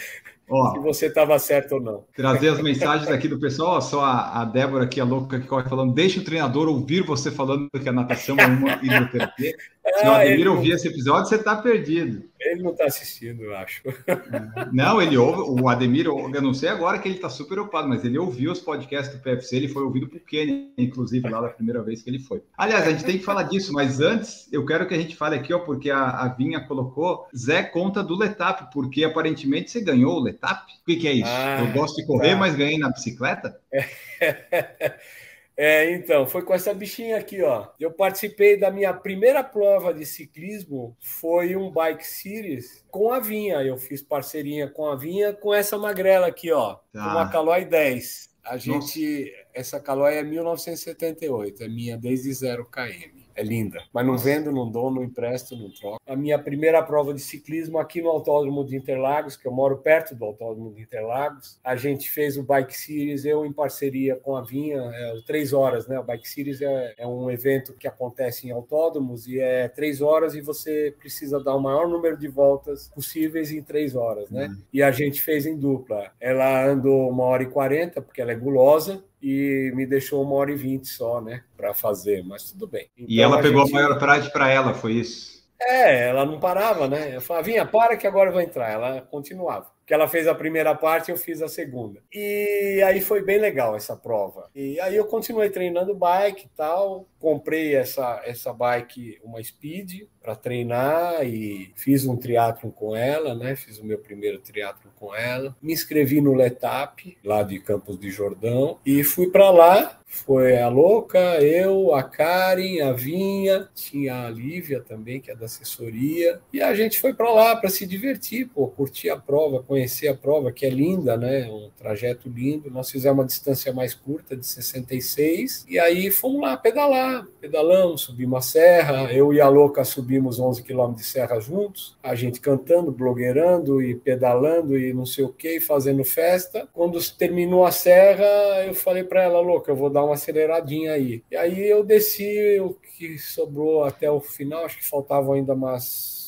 Ó, 0.50 0.72
se 0.76 0.80
você 0.80 1.06
estava 1.08 1.38
certo 1.40 1.76
ou 1.76 1.82
não. 1.82 2.06
Trazer 2.16 2.50
as 2.50 2.62
mensagens 2.62 3.10
aqui 3.10 3.28
do 3.28 3.40
pessoal, 3.40 3.82
só 3.82 4.02
a, 4.04 4.42
a 4.42 4.46
Débora 4.46 4.86
aqui, 4.86 5.00
a 5.00 5.06
louca 5.06 5.40
que 5.40 5.48
corre 5.48 5.68
falando, 5.68 5.94
deixa 5.94 6.20
o 6.20 6.24
treinador 6.24 6.68
ouvir 6.68 7.04
você 7.04 7.32
falando 7.32 7.70
que 7.70 7.90
a 7.90 7.94
natação 7.94 8.38
é 8.38 8.46
uma 8.46 8.80
hidroterapia. 8.82 9.56
Se 9.84 10.06
o 10.06 10.12
Ademir 10.12 10.48
ouvir 10.48 10.72
esse 10.74 10.88
episódio, 10.88 11.28
você 11.28 11.36
está 11.36 11.56
perdido. 11.56 12.30
Ele 12.40 12.62
não 12.62 12.72
está 12.72 12.86
assistindo, 12.86 13.44
eu 13.44 13.56
acho. 13.56 13.82
Não, 14.72 15.02
ele 15.02 15.18
ouve, 15.18 15.62
o 15.62 15.70
Ademir, 15.70 16.06
eu 16.06 16.42
não 16.42 16.54
sei 16.54 16.70
agora 16.70 16.98
que 16.98 17.08
ele 17.08 17.16
está 17.16 17.30
super 17.30 17.60
ocupado, 17.60 17.88
mas 17.88 18.04
ele 18.04 18.18
ouviu 18.18 18.52
os 18.52 18.60
podcasts 18.60 19.16
do 19.16 19.22
PFC, 19.22 19.58
ele 19.58 19.68
foi 19.68 19.84
ouvido 19.84 20.08
por 20.08 20.20
Kenny, 20.22 20.72
inclusive, 20.78 21.28
lá 21.30 21.42
da 21.42 21.50
primeira 21.50 21.84
vez 21.84 22.02
que 22.02 22.10
ele 22.10 22.20
foi. 22.20 22.42
Aliás, 22.58 22.88
a 22.88 22.92
gente 22.92 23.06
tem 23.06 23.18
que 23.18 23.24
falar 23.24 23.44
disso, 23.44 23.72
mas 23.74 24.00
antes, 24.00 24.48
eu 24.52 24.66
quero 24.66 24.88
que 24.88 24.94
a 24.94 24.98
gente 24.98 25.16
fale 25.16 25.36
aqui, 25.36 25.54
ó, 25.54 25.60
porque 25.60 25.92
a, 25.92 26.10
a 26.10 26.28
Vinha 26.30 26.62
colocou, 26.62 27.28
Zé 27.36 27.64
conta 27.64 28.04
do 28.04 28.18
Letap, 28.18 28.72
porque 28.74 29.04
aparentemente 29.04 29.70
você 29.70 29.82
ganhou 29.82 30.18
o 30.18 30.24
Letap. 30.24 30.64
O 30.64 30.86
que, 30.86 30.96
que 30.96 31.08
é 31.08 31.14
isso? 31.14 31.30
Ah, 31.32 31.64
eu 31.64 31.72
gosto 31.74 31.98
de 31.98 32.08
correr, 32.08 32.32
tá. 32.32 32.38
mas 32.38 32.56
ganhei 32.56 32.78
na 32.78 32.90
bicicleta? 32.90 33.60
É, 35.64 35.92
então, 35.92 36.26
foi 36.26 36.42
com 36.42 36.56
essa 36.56 36.74
bichinha 36.74 37.18
aqui, 37.18 37.44
ó. 37.44 37.68
Eu 37.80 37.92
participei 37.92 38.58
da 38.58 38.72
minha 38.72 38.92
primeira 38.92 39.44
prova 39.44 39.94
de 39.94 40.08
ciclismo, 40.08 40.98
foi 41.00 41.56
um 41.56 41.70
bike 41.70 42.04
series 42.04 42.84
com 42.90 43.14
a 43.14 43.20
Vinha. 43.20 43.62
Eu 43.62 43.78
fiz 43.78 44.02
parceirinha 44.02 44.68
com 44.68 44.88
a 44.88 44.96
Vinha 44.96 45.34
com 45.34 45.54
essa 45.54 45.78
magrela 45.78 46.26
aqui, 46.26 46.52
ó, 46.52 46.80
tá. 46.92 47.12
uma 47.12 47.30
Caloi 47.30 47.64
10. 47.64 48.32
A 48.44 48.58
gente, 48.58 49.26
Nossa. 49.26 49.48
essa 49.54 49.80
Caloi 49.80 50.16
é 50.16 50.24
1978, 50.24 51.62
é 51.62 51.68
minha 51.68 51.96
desde 51.96 52.34
0 52.34 52.66
km 52.66 53.21
é 53.42 53.44
linda. 53.44 53.84
Mas 53.94 54.06
não 54.06 54.18
vendo, 54.18 54.52
não 54.52 54.70
dou, 54.70 54.92
não 54.92 55.04
empresto, 55.04 55.56
não 55.56 55.70
troco. 55.72 56.00
A 56.06 56.16
minha 56.16 56.38
primeira 56.38 56.82
prova 56.84 57.14
de 57.14 57.20
ciclismo 57.20 57.78
aqui 57.78 58.02
no 58.02 58.10
Autódromo 58.10 58.64
de 58.64 58.76
Interlagos, 58.76 59.36
que 59.36 59.48
eu 59.48 59.52
moro 59.52 59.78
perto 59.78 60.16
do 60.16 60.26
Autódromo 60.26 60.74
de 60.74 60.82
Interlagos, 60.82 61.60
a 61.64 61.76
gente 61.76 62.10
fez 62.10 62.38
o 62.38 62.44
Bike 62.44 62.78
Series, 62.78 63.26
eu 63.26 63.46
em 63.46 63.52
parceria 63.52 64.16
com 64.16 64.36
a 64.36 64.42
Vinha, 64.42 64.80
é, 64.80 65.22
três 65.26 65.54
horas, 65.54 65.88
né? 65.88 66.00
O 66.00 66.04
Bike 66.04 66.30
Series 66.30 66.62
é, 66.62 66.94
é 66.98 67.08
um 67.08 67.30
evento 67.30 67.74
que 67.74 67.88
acontece 67.88 68.48
em 68.48 68.52
autódromos 68.52 69.28
e 69.28 69.40
é 69.40 69.68
três 69.68 70.02
horas 70.02 70.36
e 70.36 70.42
você 70.42 70.94
precisa 71.00 71.44
dar 71.44 71.56
o 71.56 71.62
maior 71.62 71.88
número 71.88 72.18
de 72.18 72.28
voltas 72.28 72.90
possíveis 72.94 73.52
em 73.52 73.62
três 73.62 73.96
horas, 73.96 74.30
né? 74.30 74.48
Uhum. 74.48 74.58
E 74.72 74.84
a 74.84 74.92
gente 74.92 75.22
fez 75.22 75.46
em 75.46 75.58
dupla. 75.58 76.12
Ela 76.20 76.66
andou 76.66 77.10
uma 77.10 77.24
hora 77.24 77.44
e 77.44 77.48
quarenta, 77.48 78.02
porque 78.02 78.22
ela 78.22 78.32
é 78.32 78.36
gulosa, 78.36 79.04
e 79.22 79.72
me 79.76 79.86
deixou 79.86 80.24
uma 80.24 80.36
hora 80.36 80.52
e 80.52 80.56
vinte 80.56 80.88
só, 80.88 81.22
né, 81.22 81.44
para 81.56 81.74
fazer, 81.74 82.24
mas 82.24 82.52
tudo 82.52 82.68
bem. 82.68 82.90
Então, 82.98 83.14
e 83.14 83.22
ela 83.22 83.42
pegou 83.42 83.62
a, 83.62 83.66
gente... 83.66 83.78
a 83.78 83.82
maior 83.82 84.00
praia 84.00 84.30
para 84.30 84.50
ela, 84.50 84.74
foi 84.74 84.94
isso? 84.94 85.42
É, 85.64 86.10
ela 86.10 86.26
não 86.26 86.40
parava, 86.40 86.88
né? 86.88 87.16
Eu 87.16 87.22
falava, 87.22 87.46
vinha, 87.46 87.64
para 87.64 87.96
que 87.96 88.08
agora 88.08 88.30
eu 88.30 88.34
vou 88.34 88.42
entrar. 88.42 88.72
Ela 88.72 89.02
continuava 89.02 89.68
que 89.86 89.94
ela 89.94 90.08
fez 90.08 90.26
a 90.26 90.34
primeira 90.34 90.74
parte, 90.74 91.12
eu 91.12 91.18
fiz 91.18 91.42
a 91.42 91.50
segunda. 91.50 92.02
E 92.14 92.82
aí 92.86 93.02
foi 93.02 93.22
bem 93.22 93.38
legal 93.38 93.76
essa 93.76 93.96
prova. 93.96 94.50
E 94.56 94.80
aí 94.80 94.96
eu 94.96 95.06
continuei 95.06 95.50
treinando 95.50 95.94
bike 95.94 96.46
e 96.46 96.50
tal, 96.56 97.08
comprei 97.22 97.76
essa 97.76 98.22
essa 98.26 98.52
bike, 98.52 99.20
uma 99.24 99.42
Speed, 99.42 100.08
para 100.22 100.36
treinar 100.36 101.24
e 101.26 101.72
fiz 101.76 102.06
um 102.06 102.18
triatlo 102.18 102.72
com 102.72 102.96
ela, 102.96 103.36
né? 103.36 103.56
Fiz 103.56 103.78
o 103.78 103.86
meu 103.86 104.00
primeiro 104.00 104.40
triatlo 104.40 104.92
com 104.96 105.16
ela. 105.16 105.56
Me 105.62 105.72
inscrevi 105.72 106.20
no 106.20 106.34
Letap, 106.34 107.18
lá 107.24 107.44
de 107.44 107.60
Campos 107.60 108.00
de 108.00 108.10
Jordão, 108.10 108.80
e 108.86 109.04
fui 109.04 109.30
para 109.30 109.50
lá 109.50 110.02
foi 110.12 110.58
a 110.58 110.68
Louca, 110.68 111.42
eu, 111.42 111.96
a 111.96 112.04
Karen, 112.04 112.82
a 112.82 112.92
Vinha, 112.92 113.70
tinha 113.74 114.26
a 114.26 114.30
Lívia 114.30 114.82
também, 114.82 115.22
que 115.22 115.32
é 115.32 115.36
da 115.36 115.46
assessoria, 115.46 116.42
e 116.52 116.62
a 116.62 116.76
gente 116.76 117.00
foi 117.00 117.14
para 117.14 117.32
lá 117.32 117.56
para 117.56 117.70
se 117.70 117.88
divertir, 117.88 118.50
pô, 118.50 118.68
curtir 118.68 119.10
a 119.10 119.16
prova, 119.16 119.64
conhecer 119.64 120.10
a 120.10 120.14
prova, 120.14 120.52
que 120.52 120.66
é 120.66 120.70
linda, 120.70 121.16
né? 121.16 121.50
Um 121.50 121.72
trajeto 121.78 122.28
lindo. 122.28 122.70
Nós 122.70 122.92
fizemos 122.92 123.20
uma 123.20 123.26
distância 123.26 123.72
mais 123.72 123.94
curta, 123.94 124.36
de 124.36 124.46
66, 124.46 125.66
e 125.68 125.80
aí 125.80 126.12
fomos 126.12 126.42
lá 126.42 126.58
pedalar, 126.58 127.11
pedalamos, 127.40 128.02
subimos 128.02 128.38
a 128.38 128.42
serra, 128.42 129.14
eu 129.14 129.34
e 129.34 129.42
a 129.42 129.48
Louca 129.48 129.84
subimos 129.84 130.40
11 130.40 130.64
quilômetros 130.64 131.06
de 131.06 131.12
serra 131.12 131.40
juntos, 131.40 131.98
a 132.02 132.16
gente 132.16 132.40
cantando, 132.40 132.92
blogueirando 132.92 133.82
e 133.82 133.96
pedalando 133.96 134.78
e 134.78 134.94
não 134.94 135.06
sei 135.06 135.24
o 135.24 135.30
que, 135.30 135.60
fazendo 135.60 136.04
festa. 136.04 136.68
Quando 136.74 137.00
terminou 137.14 137.66
a 137.66 137.72
serra, 137.72 138.26
eu 138.66 138.74
falei 138.74 139.04
para 139.04 139.24
ela, 139.24 139.40
Louca, 139.40 139.72
eu 139.72 139.76
vou 139.76 139.90
dar 139.90 140.04
uma 140.04 140.14
aceleradinha 140.14 140.94
aí. 140.94 141.24
E 141.32 141.36
aí 141.36 141.68
eu 141.68 141.84
desci 141.84 142.60
o 142.60 142.74
que 142.74 143.18
sobrou 143.18 143.84
até 143.84 144.10
o 144.10 144.20
final, 144.20 144.66
acho 144.66 144.78
que 144.78 144.88
faltavam 144.88 145.34
ainda 145.34 145.54
umas 145.54 146.21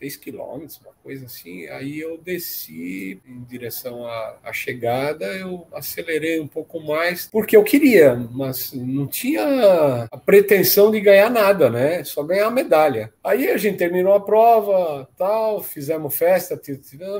6 0.00 0.16
quilômetros, 0.16 0.80
coisa 1.02 1.26
assim. 1.26 1.66
Aí 1.68 2.00
eu 2.00 2.16
desci 2.18 3.20
em 3.26 3.42
direção 3.44 4.06
à, 4.06 4.38
à, 4.44 4.52
chegada, 4.52 5.26
eu 5.26 5.66
acelerei 5.72 6.40
um 6.40 6.46
pouco 6.46 6.80
mais, 6.80 7.28
porque 7.30 7.56
eu 7.56 7.62
queria, 7.62 8.14
mas 8.32 8.72
não 8.72 9.06
tinha 9.06 10.08
a 10.10 10.16
pretensão 10.16 10.90
de 10.90 11.00
ganhar 11.00 11.30
nada, 11.30 11.68
né? 11.68 12.02
Só 12.04 12.22
ganhar 12.22 12.46
a 12.46 12.50
medalha. 12.50 13.12
Aí 13.22 13.48
a 13.48 13.56
gente 13.56 13.78
terminou 13.78 14.14
a 14.14 14.20
prova, 14.20 15.08
tal, 15.18 15.62
fizemos 15.62 16.16
festa, 16.16 16.60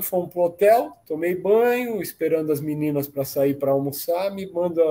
fomos 0.03 0.31
pro 0.31 0.43
hotel, 0.43 0.97
tomei 1.07 1.35
banho, 1.35 2.01
esperando 2.01 2.51
as 2.53 2.61
meninas 2.61 3.07
para 3.07 3.25
sair 3.25 3.55
para 3.55 3.73
almoçar, 3.73 4.31
me 4.31 4.51
manda 4.51 4.83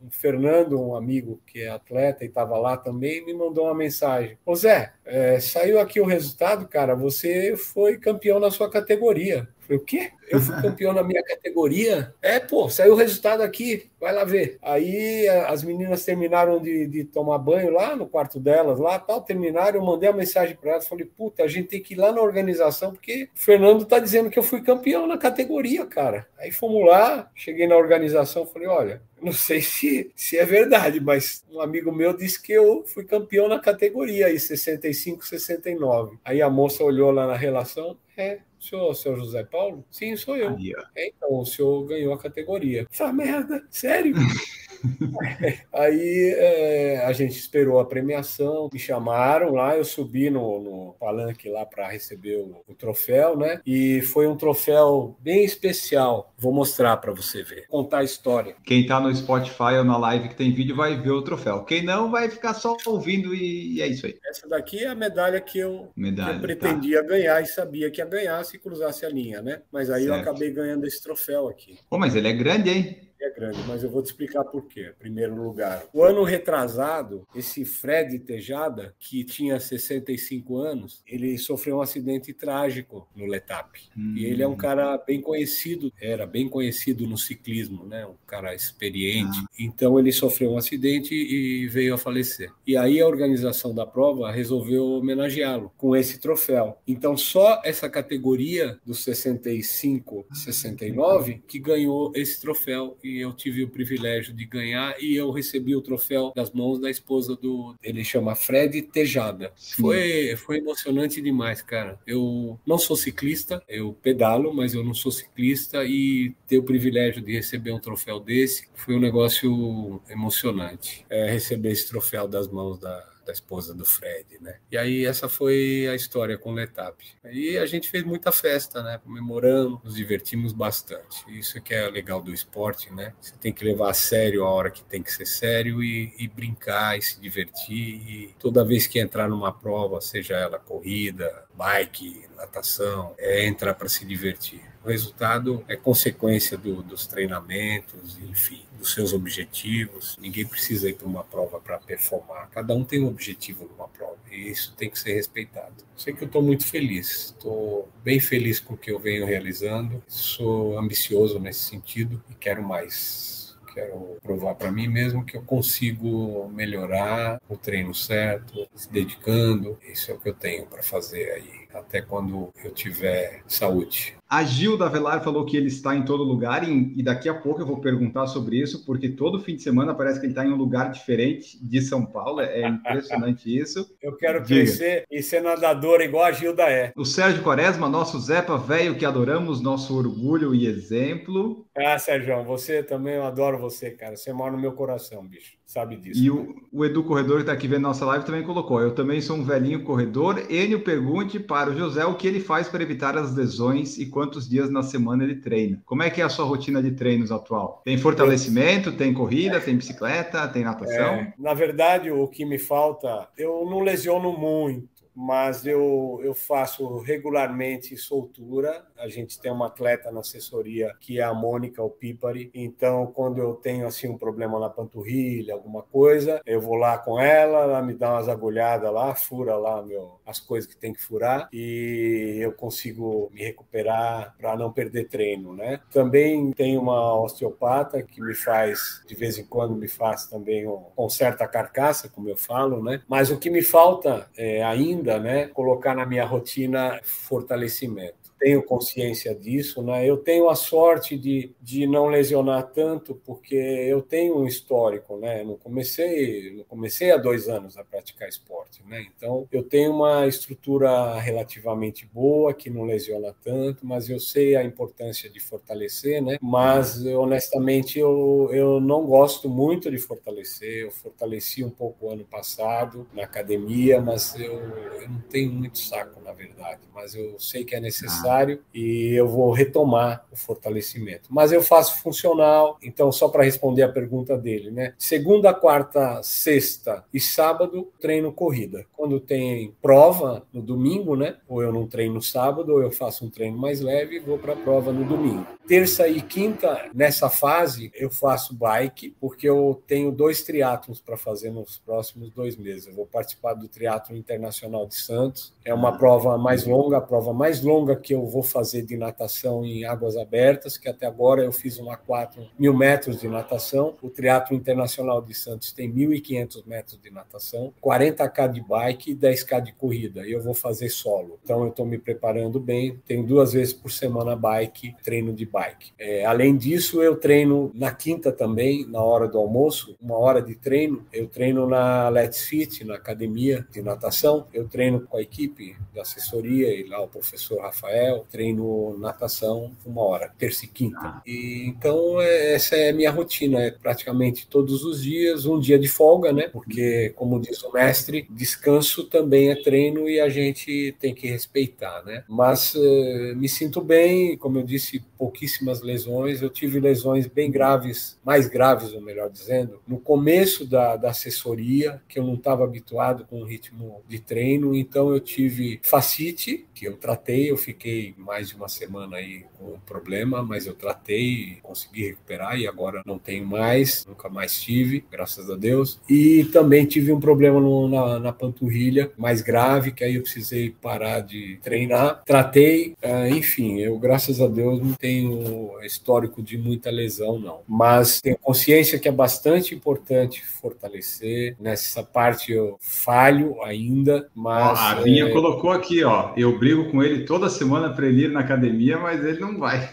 o 0.00 0.10
Fernando, 0.10 0.80
um 0.80 0.94
amigo 0.94 1.40
que 1.46 1.62
é 1.62 1.68
atleta 1.68 2.24
e 2.24 2.28
estava 2.28 2.56
lá 2.56 2.76
também, 2.76 3.24
me 3.24 3.34
mandou 3.34 3.64
uma 3.64 3.74
mensagem. 3.74 4.38
Ô 4.46 4.54
Zé, 4.54 4.92
é, 5.04 5.40
saiu 5.40 5.80
aqui 5.80 6.00
o 6.00 6.06
resultado, 6.06 6.68
cara, 6.68 6.94
você 6.94 7.56
foi 7.56 7.98
campeão 7.98 8.38
na 8.38 8.50
sua 8.50 8.70
categoria. 8.70 9.48
Falei, 9.68 9.82
o 9.82 9.84
quê? 9.84 10.10
Eu 10.30 10.40
fui 10.40 10.54
campeão 10.62 10.94
na 10.94 11.02
minha 11.02 11.22
categoria? 11.22 12.14
É, 12.22 12.40
pô, 12.40 12.70
saiu 12.70 12.94
o 12.94 12.96
resultado 12.96 13.42
aqui, 13.42 13.90
vai 14.00 14.14
lá 14.14 14.24
ver. 14.24 14.58
Aí 14.62 15.28
as 15.46 15.62
meninas 15.62 16.04
terminaram 16.04 16.58
de, 16.58 16.86
de 16.86 17.04
tomar 17.04 17.38
banho 17.38 17.70
lá 17.70 17.94
no 17.94 18.06
quarto 18.06 18.40
delas, 18.40 18.78
lá 18.78 18.98
tal, 18.98 19.20
terminaram, 19.20 19.78
eu 19.78 19.84
mandei 19.84 20.08
uma 20.08 20.16
mensagem 20.16 20.56
para 20.56 20.72
elas, 20.72 20.88
falei, 20.88 21.04
puta, 21.04 21.42
a 21.42 21.48
gente 21.48 21.68
tem 21.68 21.82
que 21.82 21.92
ir 21.92 21.98
lá 21.98 22.10
na 22.10 22.22
organização, 22.22 22.92
porque 22.92 23.28
o 23.34 23.38
Fernando 23.38 23.84
tá 23.84 23.98
dizendo 23.98 24.30
que 24.30 24.38
eu 24.38 24.42
fui 24.42 24.62
campeão 24.62 25.06
na 25.06 25.18
categoria, 25.18 25.84
cara. 25.84 26.26
Aí 26.38 26.50
fomos 26.50 26.86
lá, 26.86 27.30
cheguei 27.34 27.66
na 27.66 27.76
organização, 27.76 28.46
falei, 28.46 28.68
olha, 28.68 29.02
não 29.20 29.32
sei 29.32 29.60
se, 29.60 30.10
se 30.14 30.38
é 30.38 30.46
verdade, 30.46 31.00
mas 31.00 31.44
um 31.50 31.60
amigo 31.60 31.92
meu 31.92 32.16
disse 32.16 32.40
que 32.40 32.52
eu 32.52 32.84
fui 32.86 33.04
campeão 33.04 33.48
na 33.48 33.58
categoria 33.58 34.26
aí, 34.26 34.38
65, 34.38 35.26
69. 35.26 36.18
Aí 36.24 36.40
a 36.40 36.48
moça 36.48 36.82
olhou 36.84 37.10
lá 37.10 37.26
na 37.26 37.36
relação, 37.36 37.96
é, 38.18 38.40
o 38.58 38.62
senhor, 38.62 38.94
senhor 38.94 39.18
José 39.18 39.44
Paulo? 39.44 39.84
Sim, 39.90 40.16
sou 40.16 40.36
eu. 40.36 40.50
Aí, 40.56 40.72
é, 40.96 41.08
então, 41.08 41.32
o 41.32 41.46
senhor 41.46 41.86
ganhou 41.86 42.12
a 42.12 42.18
categoria. 42.18 42.86
Essa 42.90 43.12
merda, 43.12 43.64
sério? 43.70 44.14
Aí 45.72 46.34
é, 46.36 47.04
a 47.04 47.12
gente 47.12 47.36
esperou 47.38 47.80
a 47.80 47.84
premiação, 47.84 48.68
me 48.72 48.78
chamaram 48.78 49.52
lá, 49.52 49.76
eu 49.76 49.84
subi 49.84 50.30
no, 50.30 50.60
no 50.60 50.96
palanque 50.98 51.48
lá 51.48 51.64
para 51.64 51.88
receber 51.88 52.36
o, 52.36 52.62
o, 52.66 52.74
troféu, 52.74 53.36
né? 53.36 53.60
E 53.66 54.00
foi 54.02 54.26
um 54.26 54.36
troféu 54.36 55.16
bem 55.20 55.44
especial. 55.44 56.32
Vou 56.38 56.52
mostrar 56.52 56.96
para 56.98 57.12
você 57.12 57.42
ver, 57.42 57.66
contar 57.68 57.98
a 57.98 58.04
história. 58.04 58.56
Quem 58.64 58.86
tá 58.86 59.00
no 59.00 59.14
Spotify 59.14 59.74
ou 59.78 59.84
na 59.84 59.96
live 59.98 60.28
que 60.28 60.36
tem 60.36 60.52
vídeo 60.52 60.76
vai 60.76 61.00
ver 61.00 61.10
o 61.10 61.22
troféu. 61.22 61.64
Quem 61.64 61.82
não 61.82 62.10
vai 62.10 62.28
ficar 62.28 62.54
só 62.54 62.76
ouvindo 62.86 63.34
e, 63.34 63.76
e 63.76 63.82
é 63.82 63.86
isso 63.86 64.06
aí. 64.06 64.18
Essa 64.28 64.48
daqui 64.48 64.84
é 64.84 64.88
a 64.88 64.94
medalha 64.94 65.40
que 65.40 65.58
eu, 65.58 65.88
medalha, 65.96 66.30
que 66.30 66.36
eu 66.36 66.40
pretendia 66.40 67.02
tá. 67.02 67.08
ganhar 67.08 67.42
e 67.42 67.46
sabia 67.46 67.90
que 67.90 68.00
ia 68.00 68.06
ganhar 68.06 68.44
se 68.44 68.58
cruzasse 68.58 69.04
a 69.04 69.08
linha, 69.08 69.42
né? 69.42 69.62
Mas 69.72 69.90
aí 69.90 70.04
certo. 70.04 70.14
eu 70.14 70.20
acabei 70.20 70.50
ganhando 70.50 70.86
esse 70.86 71.02
troféu 71.02 71.48
aqui. 71.48 71.78
Pô, 71.88 71.98
mas 71.98 72.14
ele 72.14 72.28
é 72.28 72.32
grande, 72.32 72.70
hein? 72.70 73.07
É 73.20 73.30
grande, 73.30 73.58
mas 73.66 73.82
eu 73.82 73.90
vou 73.90 74.02
te 74.02 74.06
explicar 74.06 74.44
por 74.44 74.66
quê. 74.66 74.92
Em 74.96 74.98
primeiro 74.98 75.34
lugar, 75.34 75.86
o 75.92 76.02
ano 76.02 76.22
retrasado, 76.22 77.26
esse 77.34 77.64
Fred 77.64 78.18
Tejada, 78.20 78.94
que 78.98 79.24
tinha 79.24 79.58
65 79.58 80.56
anos, 80.56 81.02
ele 81.06 81.36
sofreu 81.38 81.76
um 81.76 81.80
acidente 81.80 82.32
trágico 82.32 83.08
no 83.14 83.26
Letap. 83.26 83.80
Hum. 83.96 84.14
E 84.16 84.24
ele 84.24 84.42
é 84.42 84.48
um 84.48 84.56
cara 84.56 84.96
bem 84.98 85.20
conhecido, 85.20 85.92
era 86.00 86.26
bem 86.26 86.48
conhecido 86.48 87.06
no 87.06 87.18
ciclismo, 87.18 87.84
né? 87.84 88.06
Um 88.06 88.14
cara 88.26 88.54
experiente. 88.54 89.38
Ah. 89.42 89.48
Então 89.58 89.98
ele 89.98 90.12
sofreu 90.12 90.52
um 90.52 90.58
acidente 90.58 91.14
e 91.14 91.66
veio 91.68 91.94
a 91.94 91.98
falecer. 91.98 92.52
E 92.66 92.76
aí 92.76 93.00
a 93.00 93.06
organização 93.06 93.74
da 93.74 93.86
prova 93.86 94.30
resolveu 94.30 94.84
homenageá-lo 94.84 95.72
com 95.76 95.96
esse 95.96 96.18
troféu. 96.18 96.78
Então 96.86 97.16
só 97.16 97.60
essa 97.64 97.88
categoria 97.88 98.78
dos 98.84 99.02
65, 99.04 100.26
69 100.32 101.42
que 101.46 101.58
ganhou 101.58 102.12
esse 102.14 102.40
troféu 102.40 102.96
que 103.08 103.20
eu 103.20 103.32
tive 103.32 103.64
o 103.64 103.68
privilégio 103.68 104.34
de 104.34 104.44
ganhar 104.44 104.94
e 105.00 105.16
eu 105.16 105.30
recebi 105.30 105.74
o 105.74 105.80
troféu 105.80 106.32
das 106.36 106.50
mãos 106.50 106.78
da 106.78 106.90
esposa 106.90 107.34
do. 107.34 107.74
Ele 107.82 108.04
chama 108.04 108.34
Fred 108.34 108.82
Tejada. 108.82 109.52
Foi, 109.80 110.36
foi 110.36 110.58
emocionante 110.58 111.20
demais, 111.22 111.62
cara. 111.62 111.98
Eu 112.06 112.60
não 112.66 112.78
sou 112.78 112.96
ciclista, 112.96 113.62
eu 113.66 113.94
pedalo, 114.02 114.54
mas 114.54 114.74
eu 114.74 114.84
não 114.84 114.92
sou 114.92 115.10
ciclista 115.10 115.84
e 115.84 116.34
ter 116.46 116.58
o 116.58 116.62
privilégio 116.62 117.22
de 117.22 117.32
receber 117.32 117.72
um 117.72 117.80
troféu 117.80 118.20
desse 118.20 118.68
foi 118.74 118.94
um 118.94 119.00
negócio 119.00 120.00
emocionante. 120.08 121.06
É, 121.08 121.30
receber 121.30 121.70
esse 121.70 121.88
troféu 121.88 122.28
das 122.28 122.48
mãos 122.48 122.78
da, 122.78 123.04
da 123.28 123.32
esposa 123.32 123.74
do 123.74 123.84
Fred, 123.84 124.38
né? 124.40 124.56
E 124.72 124.76
aí 124.78 125.04
essa 125.04 125.28
foi 125.28 125.86
a 125.86 125.94
história 125.94 126.38
com 126.38 126.50
o 126.50 126.54
Letap. 126.54 127.04
Aí 127.22 127.58
a 127.58 127.66
gente 127.66 127.90
fez 127.90 128.02
muita 128.02 128.32
festa, 128.32 128.82
né? 128.82 128.98
Comemoramos, 129.04 129.80
nos 129.84 129.94
divertimos 129.94 130.54
bastante. 130.54 131.24
Isso 131.28 131.58
é 131.58 131.60
que 131.60 131.74
é 131.74 131.88
legal 131.90 132.22
do 132.22 132.32
esporte, 132.32 132.90
né? 132.90 133.12
Você 133.20 133.34
tem 133.38 133.52
que 133.52 133.62
levar 133.62 133.90
a 133.90 133.94
sério 133.94 134.44
a 134.44 134.50
hora 134.50 134.70
que 134.70 134.82
tem 134.82 135.02
que 135.02 135.12
ser 135.12 135.26
sério 135.26 135.82
e, 135.82 136.14
e 136.18 136.26
brincar 136.26 136.96
e 136.96 137.02
se 137.02 137.20
divertir. 137.20 138.00
E 138.08 138.34
toda 138.38 138.64
vez 138.64 138.86
que 138.86 138.98
entrar 138.98 139.28
numa 139.28 139.52
prova, 139.52 140.00
seja 140.00 140.34
ela 140.34 140.58
corrida, 140.58 141.46
bike, 141.54 142.24
natação, 142.34 143.14
é 143.18 143.46
entrar 143.46 143.74
para 143.74 143.90
se 143.90 144.06
divertir. 144.06 144.62
O 144.88 144.90
resultado 144.90 145.62
é 145.68 145.76
consequência 145.76 146.56
do, 146.56 146.82
dos 146.82 147.06
treinamentos, 147.06 148.18
enfim, 148.26 148.62
dos 148.78 148.94
seus 148.94 149.12
objetivos. 149.12 150.16
Ninguém 150.18 150.46
precisa 150.46 150.88
ir 150.88 150.94
para 150.94 151.06
uma 151.06 151.22
prova 151.22 151.60
para 151.60 151.76
performar. 151.76 152.48
Cada 152.48 152.72
um 152.72 152.82
tem 152.82 153.04
um 153.04 153.08
objetivo 153.08 153.68
numa 153.70 153.86
prova 153.86 154.16
e 154.32 154.48
isso 154.48 154.72
tem 154.78 154.88
que 154.88 154.98
ser 154.98 155.12
respeitado. 155.12 155.74
Sei 155.94 156.14
que 156.14 156.24
eu 156.24 156.26
estou 156.26 156.40
muito 156.40 156.64
feliz, 156.64 157.26
estou 157.26 157.86
bem 158.02 158.18
feliz 158.18 158.60
com 158.60 158.72
o 158.72 158.76
que 158.78 158.90
eu 158.90 158.98
venho 158.98 159.26
realizando. 159.26 160.02
Sou 160.08 160.78
ambicioso 160.78 161.38
nesse 161.38 161.64
sentido 161.64 162.24
e 162.30 162.34
quero 162.34 162.62
mais 162.62 163.58
quero 163.74 164.16
provar 164.22 164.54
para 164.54 164.72
mim 164.72 164.88
mesmo 164.88 165.22
que 165.22 165.36
eu 165.36 165.42
consigo 165.42 166.48
melhorar 166.48 167.38
o 167.46 167.58
treino 167.58 167.94
certo, 167.94 168.66
se 168.74 168.90
dedicando. 168.90 169.78
Isso 169.86 170.10
é 170.10 170.14
o 170.14 170.18
que 170.18 170.30
eu 170.30 170.34
tenho 170.34 170.66
para 170.66 170.82
fazer 170.82 171.30
aí, 171.32 171.68
até 171.74 172.00
quando 172.00 172.50
eu 172.64 172.72
tiver 172.72 173.42
saúde. 173.46 174.17
A 174.28 174.44
Gilda 174.44 174.90
Velar 174.90 175.24
falou 175.24 175.46
que 175.46 175.56
ele 175.56 175.68
está 175.68 175.96
em 175.96 176.04
todo 176.04 176.22
lugar 176.22 176.68
e, 176.68 176.92
e, 176.94 177.02
daqui 177.02 177.30
a 177.30 177.34
pouco 177.34 177.62
eu 177.62 177.66
vou 177.66 177.80
perguntar 177.80 178.26
sobre 178.26 178.58
isso, 178.58 178.84
porque 178.84 179.08
todo 179.08 179.40
fim 179.40 179.56
de 179.56 179.62
semana 179.62 179.94
parece 179.94 180.20
que 180.20 180.26
ele 180.26 180.32
está 180.32 180.44
em 180.44 180.52
um 180.52 180.56
lugar 180.56 180.90
diferente 180.90 181.58
de 181.62 181.80
São 181.80 182.04
Paulo. 182.04 182.42
É 182.42 182.68
impressionante 182.68 183.48
isso. 183.56 183.90
Eu 184.02 184.16
quero 184.16 184.42
Diga. 184.42 184.60
crescer 184.60 185.06
e 185.10 185.22
ser 185.22 185.40
nadador 185.40 186.02
igual 186.02 186.24
a 186.24 186.32
Gilda 186.32 186.64
é. 186.64 186.92
O 186.94 187.06
Sérgio 187.06 187.42
Quaresma, 187.42 187.88
nosso 187.88 188.20
Zepa 188.20 188.58
velho 188.58 188.98
que 188.98 189.06
adoramos, 189.06 189.62
nosso 189.62 189.96
orgulho 189.96 190.54
e 190.54 190.66
exemplo. 190.66 191.66
Ah, 191.74 191.98
Sérgio, 191.98 192.44
você 192.44 192.82
também, 192.82 193.14
eu 193.14 193.24
adoro 193.24 193.58
você, 193.58 193.92
cara. 193.92 194.14
Você 194.14 194.30
mora 194.30 194.52
no 194.52 194.60
meu 194.60 194.72
coração, 194.72 195.26
bicho 195.26 195.57
sabe 195.68 195.96
disso. 195.96 196.20
E 196.20 196.30
o, 196.30 196.56
o, 196.72 196.84
Edu 196.84 197.04
Corredor, 197.04 197.36
que 197.36 197.42
está 197.42 197.52
aqui 197.52 197.68
vendo 197.68 197.82
nossa 197.82 198.04
live, 198.06 198.24
também 198.24 198.42
colocou: 198.42 198.80
Eu 198.80 198.94
também 198.94 199.20
sou 199.20 199.36
um 199.36 199.44
velhinho 199.44 199.84
corredor. 199.84 200.42
Enio 200.50 200.80
pergunte 200.80 201.38
para 201.38 201.70
o 201.70 201.76
José 201.76 202.04
o 202.06 202.14
que 202.14 202.26
ele 202.26 202.40
faz 202.40 202.68
para 202.68 202.82
evitar 202.82 203.16
as 203.16 203.36
lesões 203.36 203.98
e 203.98 204.06
quantos 204.06 204.48
dias 204.48 204.70
na 204.70 204.82
semana 204.82 205.22
ele 205.22 205.36
treina. 205.36 205.80
Como 205.84 206.02
é 206.02 206.08
que 206.08 206.22
é 206.22 206.24
a 206.24 206.28
sua 206.30 206.46
rotina 206.46 206.82
de 206.82 206.92
treinos 206.92 207.30
atual? 207.30 207.82
Tem 207.84 207.98
fortalecimento, 207.98 208.92
tem 208.92 209.12
corrida, 209.12 209.60
tem 209.60 209.76
bicicleta, 209.76 210.48
tem 210.48 210.64
natação? 210.64 211.14
É, 211.14 211.34
na 211.38 211.52
verdade, 211.52 212.10
o 212.10 212.26
que 212.26 212.46
me 212.46 212.58
falta, 212.58 213.28
eu 213.36 213.66
não 213.68 213.80
lesiono 213.80 214.36
muito 214.36 214.97
mas 215.20 215.66
eu, 215.66 216.20
eu 216.22 216.32
faço 216.32 216.98
regularmente 216.98 217.96
soltura. 217.96 218.86
A 218.96 219.08
gente 219.08 219.40
tem 219.40 219.50
uma 219.50 219.66
atleta 219.66 220.12
na 220.12 220.20
assessoria 220.20 220.94
que 221.00 221.18
é 221.18 221.24
a 221.24 221.34
Mônica 221.34 221.82
o 221.82 221.90
Pipari. 221.90 222.52
Então, 222.54 223.04
quando 223.08 223.38
eu 223.38 223.54
tenho 223.54 223.84
assim 223.84 224.08
um 224.08 224.16
problema 224.16 224.60
na 224.60 224.70
panturrilha, 224.70 225.54
alguma 225.54 225.82
coisa, 225.82 226.40
eu 226.46 226.60
vou 226.60 226.76
lá 226.76 226.96
com 226.98 227.18
ela, 227.18 227.64
ela 227.64 227.82
me 227.82 227.94
dá 227.94 228.12
umas 228.12 228.28
agulhadas 228.28 228.92
lá, 228.92 229.12
fura 229.12 229.56
lá 229.56 229.82
meu, 229.82 230.20
as 230.24 230.38
coisas 230.38 230.72
que 230.72 230.78
tem 230.78 230.92
que 230.92 231.02
furar 231.02 231.48
e 231.52 232.38
eu 232.40 232.52
consigo 232.52 233.28
me 233.32 233.42
recuperar 233.42 234.36
para 234.38 234.56
não 234.56 234.72
perder 234.72 235.08
treino, 235.08 235.52
né? 235.52 235.80
Também 235.90 236.52
tem 236.52 236.78
uma 236.78 237.20
osteopata 237.20 238.00
que 238.04 238.20
me 238.20 238.36
faz 238.36 239.02
de 239.04 239.16
vez 239.16 239.36
em 239.36 239.44
quando 239.44 239.74
me 239.74 239.88
faz 239.88 240.26
também 240.26 240.64
um, 240.68 240.76
conserta 240.94 241.42
a 241.42 241.48
carcaça, 241.48 242.08
como 242.08 242.28
eu 242.28 242.36
falo, 242.36 242.80
né? 242.80 243.02
Mas 243.08 243.32
o 243.32 243.38
que 243.38 243.50
me 243.50 243.62
falta 243.62 244.28
é, 244.36 244.62
ainda 244.62 245.07
né, 245.16 245.46
colocar 245.46 245.94
na 245.94 246.04
minha 246.04 246.24
rotina 246.24 246.98
fortalecimento 247.04 248.27
tenho 248.38 248.62
consciência 248.62 249.34
disso, 249.34 249.82
né? 249.82 250.08
Eu 250.08 250.16
tenho 250.16 250.48
a 250.48 250.54
sorte 250.54 251.18
de, 251.18 251.54
de 251.60 251.86
não 251.86 252.06
lesionar 252.06 252.68
tanto, 252.68 253.14
porque 253.24 253.56
eu 253.56 254.00
tenho 254.00 254.38
um 254.38 254.46
histórico, 254.46 255.16
né? 255.16 255.42
Não 255.42 255.56
comecei, 255.56 256.54
não 256.56 256.64
comecei 256.64 257.10
há 257.10 257.16
dois 257.16 257.48
anos 257.48 257.76
a 257.76 257.84
praticar 257.84 258.28
esporte, 258.28 258.82
né? 258.86 259.04
Então 259.16 259.48
eu 259.50 259.62
tenho 259.62 259.92
uma 259.92 260.26
estrutura 260.26 261.18
relativamente 261.18 262.06
boa 262.06 262.54
que 262.54 262.70
não 262.70 262.84
lesiona 262.84 263.34
tanto, 263.42 263.84
mas 263.84 264.08
eu 264.08 264.20
sei 264.20 264.54
a 264.54 264.62
importância 264.62 265.28
de 265.28 265.40
fortalecer, 265.40 266.22
né? 266.22 266.38
Mas 266.40 267.04
honestamente 267.04 267.98
eu, 267.98 268.48
eu 268.52 268.80
não 268.80 269.04
gosto 269.04 269.48
muito 269.48 269.90
de 269.90 269.98
fortalecer. 269.98 270.84
Eu 270.84 270.90
fortaleci 270.90 271.64
um 271.64 271.70
pouco 271.70 272.10
ano 272.10 272.24
passado 272.24 273.06
na 273.12 273.24
academia, 273.24 274.00
mas 274.00 274.38
eu, 274.38 274.60
eu 275.00 275.08
não 275.08 275.20
tenho 275.22 275.50
muito 275.52 275.78
saco, 275.78 276.20
na 276.20 276.32
verdade. 276.32 276.82
Mas 276.94 277.14
eu 277.14 277.38
sei 277.40 277.64
que 277.64 277.74
é 277.74 277.80
necessário 277.80 278.27
necessário 278.28 278.60
e 278.74 279.14
eu 279.14 279.26
vou 279.26 279.50
retomar 279.50 280.24
o 280.30 280.36
fortalecimento. 280.36 281.28
Mas 281.30 281.50
eu 281.50 281.62
faço 281.62 282.00
funcional, 282.02 282.78
então 282.82 283.10
só 283.10 283.28
para 283.28 283.42
responder 283.44 283.82
a 283.82 283.88
pergunta 283.88 284.36
dele, 284.36 284.70
né? 284.70 284.94
Segunda, 284.98 285.54
quarta, 285.54 286.22
sexta 286.22 287.04
e 287.12 287.18
sábado 287.18 287.90
treino 288.00 288.32
corrida. 288.32 288.84
Quando 288.94 289.18
tem 289.18 289.74
prova 289.80 290.46
no 290.52 290.60
domingo, 290.60 291.16
né? 291.16 291.36
Ou 291.48 291.62
eu 291.62 291.72
não 291.72 291.86
treino 291.86 292.20
sábado, 292.20 292.72
ou 292.72 292.82
eu 292.82 292.90
faço 292.90 293.24
um 293.24 293.30
treino 293.30 293.56
mais 293.56 293.80
leve 293.80 294.16
e 294.16 294.20
vou 294.20 294.38
para 294.38 294.52
a 294.52 294.56
prova 294.56 294.92
no 294.92 295.04
domingo. 295.04 295.46
Terça 295.66 296.08
e 296.08 296.20
quinta, 296.22 296.88
nessa 296.94 297.28
fase, 297.28 297.90
eu 297.94 298.10
faço 298.10 298.54
bike, 298.54 299.14
porque 299.20 299.48
eu 299.48 299.82
tenho 299.86 300.10
dois 300.10 300.42
triatlons 300.42 301.00
para 301.00 301.16
fazer 301.16 301.50
nos 301.50 301.78
próximos 301.78 302.30
dois 302.30 302.56
meses. 302.56 302.86
Eu 302.86 302.94
vou 302.94 303.06
participar 303.06 303.54
do 303.54 303.68
triatlo 303.68 304.16
internacional 304.16 304.86
de 304.86 304.94
Santos. 304.94 305.52
É 305.64 305.74
uma 305.74 305.96
prova 305.96 306.38
mais 306.38 306.64
longa, 306.64 306.96
a 306.96 307.00
prova 307.02 307.32
mais 307.32 307.62
longa 307.62 307.94
que 307.96 308.14
eu 308.14 308.17
eu 308.22 308.26
vou 308.26 308.42
fazer 308.42 308.82
de 308.82 308.96
natação 308.96 309.64
em 309.64 309.84
águas 309.84 310.16
abertas, 310.16 310.76
que 310.76 310.88
até 310.88 311.06
agora 311.06 311.42
eu 311.42 311.52
fiz 311.52 311.78
uma 311.78 311.96
4 311.96 312.46
mil 312.58 312.76
metros 312.76 313.20
de 313.20 313.28
natação. 313.28 313.96
O 314.02 314.10
Triatlo 314.10 314.56
Internacional 314.56 315.22
de 315.22 315.34
Santos 315.34 315.72
tem 315.72 315.92
1.500 315.92 316.66
metros 316.66 317.00
de 317.00 317.10
natação, 317.10 317.72
40k 317.82 318.52
de 318.52 318.60
bike 318.60 319.12
e 319.12 319.16
10k 319.16 319.60
de 319.62 319.72
corrida. 319.72 320.26
E 320.26 320.32
eu 320.32 320.42
vou 320.42 320.54
fazer 320.54 320.88
solo. 320.88 321.38
Então 321.42 321.62
eu 321.62 321.68
estou 321.68 321.86
me 321.86 321.98
preparando 321.98 322.58
bem. 322.58 323.00
Tenho 323.06 323.24
duas 323.24 323.52
vezes 323.52 323.72
por 323.72 323.90
semana 323.90 324.34
bike, 324.36 324.94
treino 325.02 325.32
de 325.32 325.46
bike. 325.46 325.92
É, 325.98 326.24
além 326.24 326.56
disso, 326.56 327.02
eu 327.02 327.16
treino 327.16 327.70
na 327.74 327.92
quinta 327.92 328.32
também, 328.32 328.86
na 328.86 329.02
hora 329.02 329.28
do 329.28 329.38
almoço, 329.38 329.96
uma 330.00 330.16
hora 330.16 330.40
de 330.40 330.54
treino. 330.54 331.06
Eu 331.12 331.26
treino 331.26 331.66
na 331.66 332.08
Let's 332.08 332.42
Fit, 332.42 332.84
na 332.84 332.94
academia 332.94 333.66
de 333.70 333.82
natação. 333.82 334.46
Eu 334.52 334.66
treino 334.66 335.00
com 335.00 335.16
a 335.16 335.22
equipe 335.22 335.76
da 335.94 336.02
assessoria 336.02 336.74
e 336.74 336.84
lá 336.84 337.00
o 337.02 337.08
professor 337.08 337.60
Rafael 337.60 338.07
treino 338.30 338.96
natação 338.98 339.70
uma 339.84 340.02
hora, 340.02 340.32
terça 340.38 340.64
e 340.64 340.68
quinta. 340.68 340.98
Ah. 341.00 341.22
E, 341.26 341.64
então, 341.66 342.20
é, 342.20 342.54
essa 342.54 342.76
é 342.76 342.90
a 342.90 342.92
minha 342.92 343.10
rotina, 343.10 343.60
é 343.60 343.70
praticamente 343.70 344.46
todos 344.46 344.84
os 344.84 345.02
dias, 345.02 345.46
um 345.46 345.58
dia 345.58 345.78
de 345.78 345.88
folga, 345.88 346.32
né? 346.32 346.48
Porque, 346.48 347.12
como 347.16 347.40
diz 347.40 347.62
o 347.62 347.72
mestre, 347.72 348.26
descanso 348.30 349.04
também 349.04 349.50
é 349.50 349.56
treino 349.56 350.08
e 350.08 350.20
a 350.20 350.28
gente 350.28 350.94
tem 350.98 351.14
que 351.14 351.26
respeitar, 351.28 352.02
né? 352.04 352.24
Mas 352.28 352.74
uh, 352.74 353.36
me 353.36 353.48
sinto 353.48 353.80
bem, 353.80 354.36
como 354.36 354.58
eu 354.58 354.62
disse, 354.62 355.02
pouquíssimas 355.16 355.80
lesões. 355.82 356.40
Eu 356.40 356.50
tive 356.50 356.80
lesões 356.80 357.26
bem 357.26 357.50
graves, 357.50 358.18
mais 358.24 358.48
graves, 358.48 358.92
ou 358.92 359.00
melhor 359.00 359.30
dizendo, 359.30 359.80
no 359.86 359.98
começo 359.98 360.64
da, 360.64 360.96
da 360.96 361.10
assessoria, 361.10 362.00
que 362.08 362.18
eu 362.18 362.24
não 362.24 362.34
estava 362.34 362.64
habituado 362.64 363.24
com 363.24 363.40
o 363.40 363.44
ritmo 363.44 364.02
de 364.08 364.18
treino, 364.18 364.74
então 364.74 365.10
eu 365.10 365.20
tive 365.20 365.80
facite, 365.82 366.66
que 366.74 366.86
eu 366.86 366.96
tratei, 366.96 367.50
eu 367.50 367.56
fiquei 367.56 367.97
fiquei 367.98 368.14
mais 368.16 368.48
de 368.48 368.56
uma 368.56 368.68
semana 368.68 369.16
aí 369.16 369.44
com 369.58 369.66
o 369.66 369.78
problema, 369.84 370.42
mas 370.42 370.66
eu 370.66 370.74
tratei, 370.74 371.58
consegui 371.62 372.06
recuperar 372.06 372.58
e 372.58 372.66
agora 372.66 373.02
não 373.04 373.18
tenho 373.18 373.46
mais, 373.46 374.06
nunca 374.06 374.28
mais 374.28 374.60
tive, 374.60 375.04
graças 375.10 375.50
a 375.50 375.56
Deus. 375.56 376.00
E 376.08 376.44
também 376.52 376.86
tive 376.86 377.12
um 377.12 377.20
problema 377.20 377.60
no, 377.60 377.88
na, 377.88 378.18
na, 378.18 378.32
panturrilha 378.32 379.10
mais 379.16 379.42
grave, 379.42 379.90
que 379.90 380.04
aí 380.04 380.14
eu 380.14 380.22
precisei 380.22 380.70
parar 380.70 381.20
de 381.20 381.58
treinar. 381.62 382.22
Tratei, 382.24 382.94
uh, 383.02 383.34
enfim, 383.34 383.78
eu, 383.78 383.98
graças 383.98 384.40
a 384.40 384.46
Deus, 384.46 384.80
não 384.80 384.92
tenho 384.92 385.72
histórico 385.82 386.42
de 386.42 386.56
muita 386.56 386.90
lesão, 386.90 387.38
não. 387.38 387.60
Mas 387.66 388.20
tenho 388.20 388.38
consciência 388.38 388.98
que 388.98 389.08
é 389.08 389.12
bastante 389.12 389.74
importante 389.74 390.44
fortalecer. 390.44 391.56
Nessa 391.58 392.02
parte 392.02 392.52
eu 392.52 392.76
falho 392.80 393.60
ainda, 393.62 394.28
mas. 394.34 394.78
a 394.78 394.94
Vinha 395.00 395.24
é... 395.24 395.32
colocou 395.32 395.70
aqui, 395.70 396.04
ó. 396.04 396.32
Eu 396.36 396.58
brigo 396.58 396.90
com 396.90 397.02
ele 397.02 397.24
toda 397.24 397.48
semana 397.48 397.87
semana 397.88 397.94
para 397.94 398.06
ele 398.06 398.24
ir 398.24 398.30
na 398.30 398.40
academia, 398.40 398.98
mas 398.98 399.24
ele 399.24 399.40
não 399.40 399.58
vai. 399.58 399.90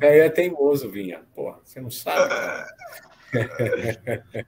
É, 0.00 0.20
é 0.20 0.30
teimoso, 0.30 0.90
Vinha. 0.90 1.20
Porra, 1.34 1.58
você 1.64 1.80
não 1.80 1.90
sabe. 1.90 2.34
Né? 3.32 4.44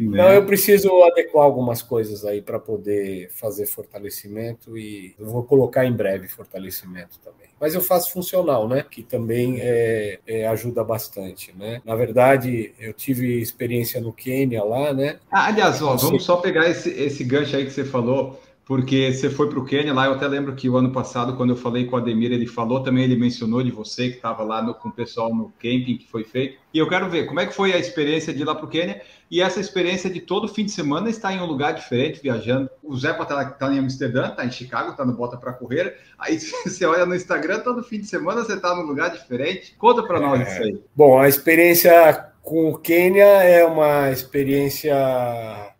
Não, 0.00 0.32
eu 0.32 0.44
preciso 0.44 0.90
adequar 1.04 1.44
algumas 1.44 1.80
coisas 1.80 2.24
aí 2.24 2.42
para 2.42 2.58
poder 2.58 3.30
fazer 3.30 3.64
fortalecimento 3.66 4.76
e 4.76 5.14
eu 5.16 5.26
vou 5.26 5.44
colocar 5.44 5.84
em 5.84 5.92
breve 5.92 6.26
fortalecimento 6.26 7.20
também. 7.20 7.48
Mas 7.60 7.74
eu 7.74 7.80
faço 7.80 8.12
funcional, 8.12 8.68
né? 8.68 8.84
Que 8.88 9.04
também 9.04 9.58
é, 9.60 10.18
é, 10.26 10.48
ajuda 10.48 10.82
bastante, 10.82 11.56
né? 11.56 11.80
Na 11.84 11.94
verdade, 11.94 12.74
eu 12.78 12.92
tive 12.92 13.40
experiência 13.40 14.00
no 14.00 14.12
Quênia 14.12 14.64
lá, 14.64 14.92
né? 14.92 15.20
Ah, 15.30 15.46
aliás, 15.46 15.80
ó, 15.80 15.96
vamos 15.96 16.24
só 16.24 16.38
pegar 16.38 16.68
esse, 16.68 16.90
esse 16.90 17.22
gancho 17.22 17.56
aí 17.56 17.64
que 17.64 17.70
você 17.70 17.84
falou 17.84 18.40
porque 18.64 19.12
você 19.12 19.28
foi 19.28 19.48
para 19.48 19.58
o 19.58 19.64
Quênia 19.64 19.92
lá. 19.92 20.06
Eu 20.06 20.14
até 20.14 20.26
lembro 20.26 20.54
que 20.54 20.68
o 20.68 20.76
ano 20.76 20.90
passado, 20.90 21.36
quando 21.36 21.50
eu 21.50 21.56
falei 21.56 21.84
com 21.84 21.96
o 21.96 21.98
Ademir, 21.98 22.32
ele 22.32 22.46
falou 22.46 22.82
também, 22.82 23.04
ele 23.04 23.16
mencionou 23.16 23.62
de 23.62 23.70
você 23.70 24.08
que 24.08 24.16
estava 24.16 24.42
lá 24.42 24.62
no, 24.62 24.74
com 24.74 24.88
o 24.88 24.92
pessoal 24.92 25.34
no 25.34 25.52
camping 25.58 25.98
que 25.98 26.08
foi 26.08 26.24
feito. 26.24 26.58
E 26.72 26.78
eu 26.78 26.88
quero 26.88 27.08
ver 27.10 27.26
como 27.26 27.40
é 27.40 27.46
que 27.46 27.54
foi 27.54 27.72
a 27.72 27.78
experiência 27.78 28.32
de 28.32 28.40
ir 28.40 28.44
lá 28.44 28.54
para 28.54 28.64
o 28.64 28.68
Quênia 28.68 29.02
e 29.30 29.40
essa 29.40 29.60
experiência 29.60 30.08
de 30.08 30.20
todo 30.20 30.48
fim 30.48 30.64
de 30.64 30.70
semana 30.70 31.10
estar 31.10 31.32
em 31.32 31.40
um 31.40 31.46
lugar 31.46 31.74
diferente, 31.74 32.20
viajando. 32.22 32.70
O 32.82 32.96
Zé 32.96 33.10
está 33.10 33.44
tá 33.44 33.72
em 33.72 33.78
Amsterdã, 33.78 34.28
está 34.28 34.46
em 34.46 34.50
Chicago, 34.50 34.92
está 34.92 35.04
no 35.04 35.12
Bota 35.12 35.36
para 35.36 35.52
Correr. 35.52 35.98
Aí 36.18 36.38
você 36.64 36.86
olha 36.86 37.04
no 37.04 37.14
Instagram, 37.14 37.60
todo 37.60 37.82
fim 37.82 38.00
de 38.00 38.06
semana 38.06 38.42
você 38.42 38.54
está 38.54 38.74
num 38.74 38.86
lugar 38.86 39.10
diferente. 39.10 39.74
Conta 39.76 40.02
para 40.02 40.20
nós 40.20 40.40
é, 40.40 40.42
isso 40.42 40.62
aí. 40.62 40.80
Bom, 40.96 41.18
a 41.18 41.28
experiência 41.28 42.32
com 42.42 42.70
o 42.70 42.78
Quênia 42.78 43.24
é 43.24 43.64
uma 43.64 44.10
experiência 44.10 44.94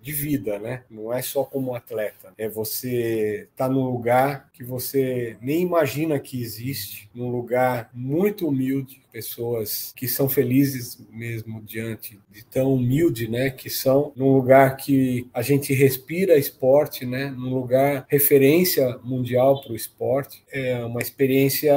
de 0.05 0.13
vida, 0.13 0.59
né? 0.59 0.83
Não 0.91 1.11
é 1.11 1.23
só 1.23 1.45
como 1.45 1.75
atleta. 1.75 2.35
É 2.37 2.47
você 2.47 3.49
estar 3.51 3.69
tá 3.69 3.73
num 3.73 3.87
lugar 3.87 4.51
que 4.53 4.63
você 4.63 5.39
nem 5.41 5.63
imagina 5.63 6.21
que 6.21 6.43
existe, 6.43 7.09
num 7.15 7.31
lugar 7.31 7.91
muito 7.95 8.47
humilde, 8.47 9.01
pessoas 9.15 9.93
que 9.95 10.09
são 10.09 10.29
felizes 10.29 10.99
mesmo 11.09 11.63
diante 11.63 12.21
de 12.33 12.45
tão 12.45 12.75
humilde, 12.75 13.29
né, 13.29 13.49
que 13.49 13.71
são 13.71 14.13
num 14.17 14.35
lugar 14.35 14.77
que 14.77 15.29
a 15.33 15.41
gente 15.41 15.73
respira 15.73 16.37
esporte, 16.37 17.07
né, 17.07 17.31
num 17.31 17.55
lugar 17.55 18.05
referência 18.09 18.99
mundial 19.05 19.63
para 19.63 19.73
o 19.73 19.77
esporte, 19.77 20.43
é 20.51 20.85
uma 20.85 21.01
experiência 21.01 21.73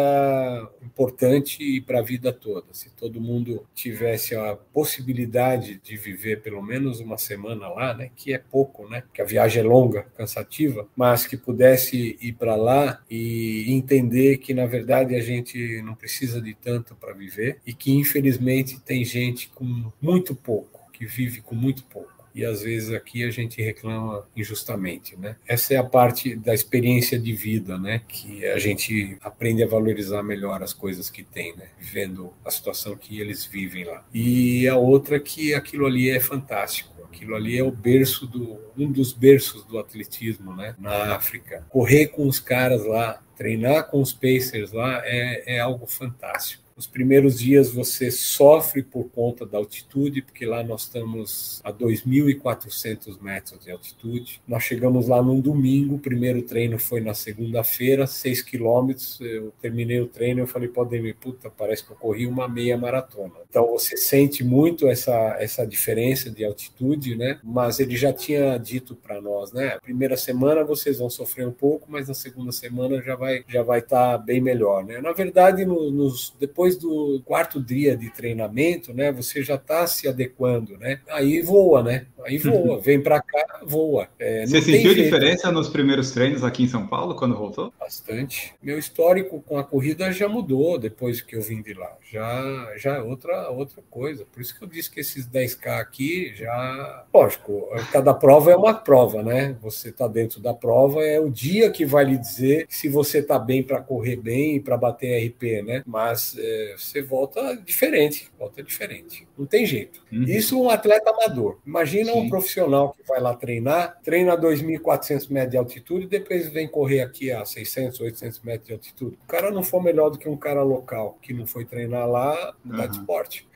importante 0.82 1.80
para 1.82 2.00
a 2.00 2.02
vida 2.04 2.34
toda. 2.34 2.66
Se 2.72 2.90
todo 2.90 3.22
mundo 3.22 3.68
tivesse 3.76 4.34
a 4.34 4.56
possibilidade 4.74 5.80
de 5.84 5.96
viver 5.96 6.42
pelo 6.42 6.64
menos 6.64 7.00
uma 7.00 7.20
semana 7.20 7.68
lá, 7.68 7.94
né, 7.94 8.10
que 8.18 8.34
é 8.34 8.40
pouco, 8.40 8.90
né, 8.90 9.04
que 9.14 9.22
a 9.22 9.26
viagem 9.26 9.62
é 9.62 9.66
longa, 9.66 10.04
cansativa, 10.18 10.88
mas 10.96 11.28
que 11.28 11.38
pudesse 11.38 12.18
ir 12.20 12.34
para 12.34 12.56
lá 12.56 13.02
e 13.10 13.72
entender 13.72 14.38
que 14.40 14.54
na 14.54 14.66
verdade 14.66 15.16
a 15.16 15.22
gente 15.22 15.82
não 15.84 15.94
precisa 15.94 16.42
de 16.42 16.56
tanto 16.56 16.96
para 16.96 17.14
viver 17.14 17.60
e 17.66 17.74
que 17.74 17.92
infelizmente 17.92 18.80
tem 18.82 19.06
gente 19.06 19.50
com 19.50 19.92
muito 20.02 20.36
pouco, 20.36 20.92
que 20.92 21.06
vive 21.06 21.42
com 21.42 21.54
muito 21.54 21.84
pouco. 21.86 22.18
E 22.34 22.46
às 22.46 22.62
vezes 22.62 22.92
aqui 22.92 23.24
a 23.24 23.32
gente 23.32 23.60
reclama 23.64 24.24
injustamente, 24.36 25.18
né? 25.18 25.38
Essa 25.48 25.74
é 25.74 25.78
a 25.78 25.84
parte 25.84 26.36
da 26.36 26.54
experiência 26.54 27.18
de 27.18 27.34
vida, 27.34 27.80
né? 27.80 28.04
Que 28.08 28.46
a 28.46 28.60
gente 28.60 29.18
aprende 29.22 29.64
a 29.64 29.68
valorizar 29.68 30.22
melhor 30.22 30.62
as 30.62 30.72
coisas 30.72 31.10
que 31.10 31.24
tem, 31.24 31.56
né? 31.56 31.70
Vivendo 31.80 32.32
a 32.46 32.52
situação 32.52 32.96
que 32.96 33.20
eles 33.20 33.44
vivem 33.44 33.86
lá. 33.86 34.06
E 34.14 34.68
a 34.68 34.78
outra 34.78 35.20
que 35.20 35.56
aquilo 35.56 35.88
ali 35.88 36.12
é 36.12 36.20
fantástico 36.20 36.97
aquilo 37.18 37.36
ali 37.36 37.58
é 37.58 37.64
o 37.64 37.72
berço 37.72 38.28
do 38.28 38.60
um 38.78 38.92
dos 38.92 39.12
berços 39.12 39.64
do 39.64 39.80
atletismo, 39.80 40.56
né, 40.56 40.76
na 40.78 41.16
África. 41.16 41.66
Correr 41.70 42.08
com 42.08 42.28
os 42.28 42.40
caras 42.40 42.86
lá, 42.86 43.20
treinar 43.36 43.88
com 43.88 44.02
os 44.02 44.14
Pacers 44.14 44.72
lá 44.72 45.02
é, 45.04 45.56
é 45.56 45.60
algo 45.60 45.88
fantástico. 45.88 46.67
Os 46.78 46.86
primeiros 46.86 47.40
dias 47.40 47.72
você 47.72 48.12
sofre 48.12 48.84
por 48.84 49.10
conta 49.10 49.46
da 49.46 49.58
altitude, 49.58 50.22
porque 50.22 50.46
lá 50.46 50.64
nós 50.64 50.84
estamos 50.84 51.60
a 51.64 51.74
2.400 51.74 53.20
metros 53.20 53.66
de 53.66 53.72
altitude. 53.72 54.40
Nós 54.48 54.64
chegamos 54.64 55.08
lá 55.08 55.22
num 55.22 55.40
domingo, 55.40 55.96
o 55.96 56.00
primeiro 56.00 56.44
treino 56.44 56.78
foi 56.78 57.02
na 57.02 57.16
segunda-feira, 57.16 58.06
6 58.06 58.42
quilômetros. 58.44 59.20
Eu 59.20 59.52
terminei 59.60 60.00
o 60.00 60.08
treino, 60.08 60.42
eu 60.42 60.48
falei, 60.48 60.68
pode 60.68 61.00
me 61.00 61.14
puta, 61.14 61.50
parece 61.50 61.84
que 61.84 61.92
eu 61.92 61.96
corri 61.96 62.28
uma 62.28 62.48
meia 62.48 62.78
maratona. 62.78 63.34
Então 63.50 63.68
você 63.68 63.98
sente 63.98 64.44
muito 64.44 64.88
essa, 64.88 65.36
essa 65.40 65.66
diferença 65.66 66.30
de 66.30 66.46
altitude, 66.46 67.16
né? 67.16 67.40
Mas 67.44 67.80
ele 67.80 67.96
já 67.96 68.14
tinha 68.14 68.58
dito 68.58 68.96
para 68.96 69.20
nós, 69.20 69.52
né? 69.52 69.70
A 69.70 69.80
primeira 69.80 70.16
semana 70.16 70.64
vocês 70.64 71.00
vão 71.00 71.10
sofrer 71.10 71.48
um 71.48 71.52
pouco, 71.52 71.88
mas 71.90 72.08
na 72.08 72.14
segunda 72.14 72.52
semana 72.52 73.02
já 73.02 73.16
vai 73.16 73.44
já 73.48 73.64
vai 73.64 73.80
estar 73.80 74.12
tá 74.12 74.18
bem 74.18 74.40
melhor, 74.40 74.86
né? 74.86 75.02
Na 75.02 75.12
verdade, 75.12 75.66
no, 75.66 75.90
nos 75.90 76.36
depois 76.40 76.67
depois 76.68 76.78
do 76.78 77.22
quarto 77.24 77.62
dia 77.62 77.96
de 77.96 78.10
treinamento, 78.10 78.94
né, 78.94 79.12
você 79.12 79.42
já 79.42 79.56
está 79.56 79.88
se 79.88 80.08
adequando, 80.08 80.78
né? 80.78 81.00
Aí 81.10 81.42
voa, 81.42 81.82
né? 81.82 82.08
Aí 82.26 82.38
voa, 82.38 82.80
vem 82.82 83.02
para 83.02 83.22
cá, 83.22 83.62
voa. 83.66 84.08
É, 84.20 84.46
você 84.46 84.62
sentiu 84.62 84.94
jeito. 84.94 85.04
diferença 85.04 85.52
nos 85.52 85.70
primeiros 85.70 86.12
treinos 86.12 86.44
aqui 86.44 86.64
em 86.64 86.68
São 86.68 86.86
Paulo 86.86 87.16
quando 87.16 87.38
voltou? 87.38 87.74
Bastante. 87.80 88.54
Meu 88.62 88.78
histórico 88.78 89.42
com 89.42 89.58
a 89.58 89.64
corrida 89.64 90.12
já 90.12 90.28
mudou 90.28 90.78
depois 90.78 91.22
que 91.22 91.36
eu 91.36 91.42
vim 91.42 91.62
de 91.62 91.74
lá. 91.74 91.96
Já, 92.12 92.74
já 92.78 92.96
é 92.96 93.02
outra, 93.02 93.50
outra 93.50 93.82
coisa. 93.90 94.26
Por 94.26 94.42
isso 94.42 94.58
que 94.58 94.64
eu 94.64 94.68
disse 94.68 94.92
que 94.92 95.00
esses 95.00 95.28
10K 95.28 95.80
aqui 95.80 96.34
já. 96.36 97.06
Lógico, 97.14 97.70
cada 97.92 98.14
prova 98.14 98.52
é 98.52 98.56
uma 98.56 98.74
prova, 98.74 99.24
né? 99.24 99.56
Você 99.62 99.90
está 99.90 100.08
dentro 100.08 100.42
da 100.42 100.54
prova, 100.54 101.04
é 101.04 101.20
o 101.20 101.30
dia 101.30 101.70
que 101.70 101.86
vai 101.86 102.04
lhe 102.06 102.18
dizer 102.18 102.66
se 102.70 102.90
você 102.90 103.20
está 103.20 103.40
bem 103.40 103.64
para 103.64 103.82
correr 103.82 104.18
bem 104.18 104.56
e 104.56 104.60
para 104.60 104.78
bater 104.78 105.28
RP, 105.28 105.64
né? 105.66 105.84
Mas 105.86 106.36
é, 106.38 106.57
você 106.78 107.02
volta 107.02 107.56
diferente, 107.56 108.30
volta 108.38 108.64
diferente. 108.64 109.28
Não 109.38 109.46
tem 109.46 109.66
jeito. 109.66 110.02
Uhum. 110.12 110.24
Isso 110.24 110.62
um 110.62 110.70
atleta 110.70 111.10
amador. 111.10 111.60
Imagina 111.66 112.12
Sim. 112.12 112.20
um 112.20 112.30
profissional 112.30 112.94
que 112.94 113.08
vai 113.08 113.20
lá 113.20 113.36
treinar, 113.36 114.00
treina 114.04 114.34
a 114.34 114.38
2.400 114.38 115.30
metros 115.30 115.52
de 115.52 115.58
altitude 115.58 116.06
e 116.06 116.10
depois 116.10 116.50
vem 116.50 116.68
correr 116.68 117.02
aqui 117.02 117.32
a 117.32 117.46
600, 117.46 118.00
800 118.00 118.42
metros 118.42 118.68
de 118.68 118.74
altitude. 118.74 119.18
O 119.24 119.28
cara 119.28 119.52
não 119.52 119.64
for 119.64 119.82
melhor 119.82 120.10
do 120.10 120.18
que 120.18 120.30
um 120.30 120.38
cara 120.38 120.64
local 120.64 121.18
que 121.22 121.34
não 121.34 121.46
foi 121.46 121.66
treinar 121.66 122.08
lá, 122.10 122.56
não 122.64 122.80
uhum. 122.80 122.88
de 122.88 122.98
esporte. 122.98 123.48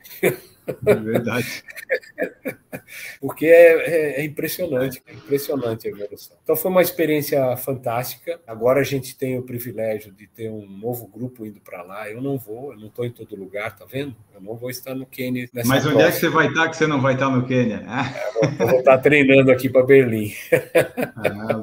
É 0.86 0.94
verdade. 0.94 1.64
Porque 3.20 3.46
é, 3.46 3.72
é, 3.72 4.20
é, 4.20 4.24
impressionante, 4.24 5.02
é 5.06 5.12
impressionante 5.12 5.86
a 5.86 5.90
evolução. 5.90 6.36
Então 6.42 6.56
foi 6.56 6.70
uma 6.70 6.82
experiência 6.82 7.56
fantástica. 7.56 8.40
Agora 8.46 8.80
a 8.80 8.84
gente 8.84 9.16
tem 9.16 9.38
o 9.38 9.42
privilégio 9.42 10.12
de 10.12 10.26
ter 10.26 10.50
um 10.50 10.66
novo 10.66 11.06
grupo 11.06 11.44
indo 11.44 11.60
para 11.60 11.82
lá. 11.82 12.10
Eu 12.10 12.20
não 12.20 12.38
vou, 12.38 12.72
eu 12.72 12.78
não 12.78 12.88
estou 12.88 13.04
em 13.04 13.10
todo 13.10 13.36
lugar, 13.36 13.76
tá 13.76 13.84
vendo? 13.84 14.14
Eu 14.34 14.40
não 14.40 14.56
vou 14.56 14.70
estar 14.70 14.94
no 14.94 15.06
Quênia. 15.06 15.48
Mas 15.52 15.84
onde 15.84 15.94
próxima. 15.94 16.02
é 16.02 16.10
que 16.10 16.18
você 16.18 16.28
vai 16.28 16.46
estar 16.48 16.68
que 16.68 16.76
você 16.76 16.86
não 16.86 17.00
vai 17.00 17.14
estar 17.14 17.30
no 17.30 17.46
Quênia? 17.46 17.84
É, 17.86 18.62
eu 18.62 18.68
vou 18.68 18.78
estar 18.80 18.98
treinando 18.98 19.50
aqui 19.50 19.68
para 19.68 19.84
Berlim. 19.84 20.32
Ah, 21.16 21.62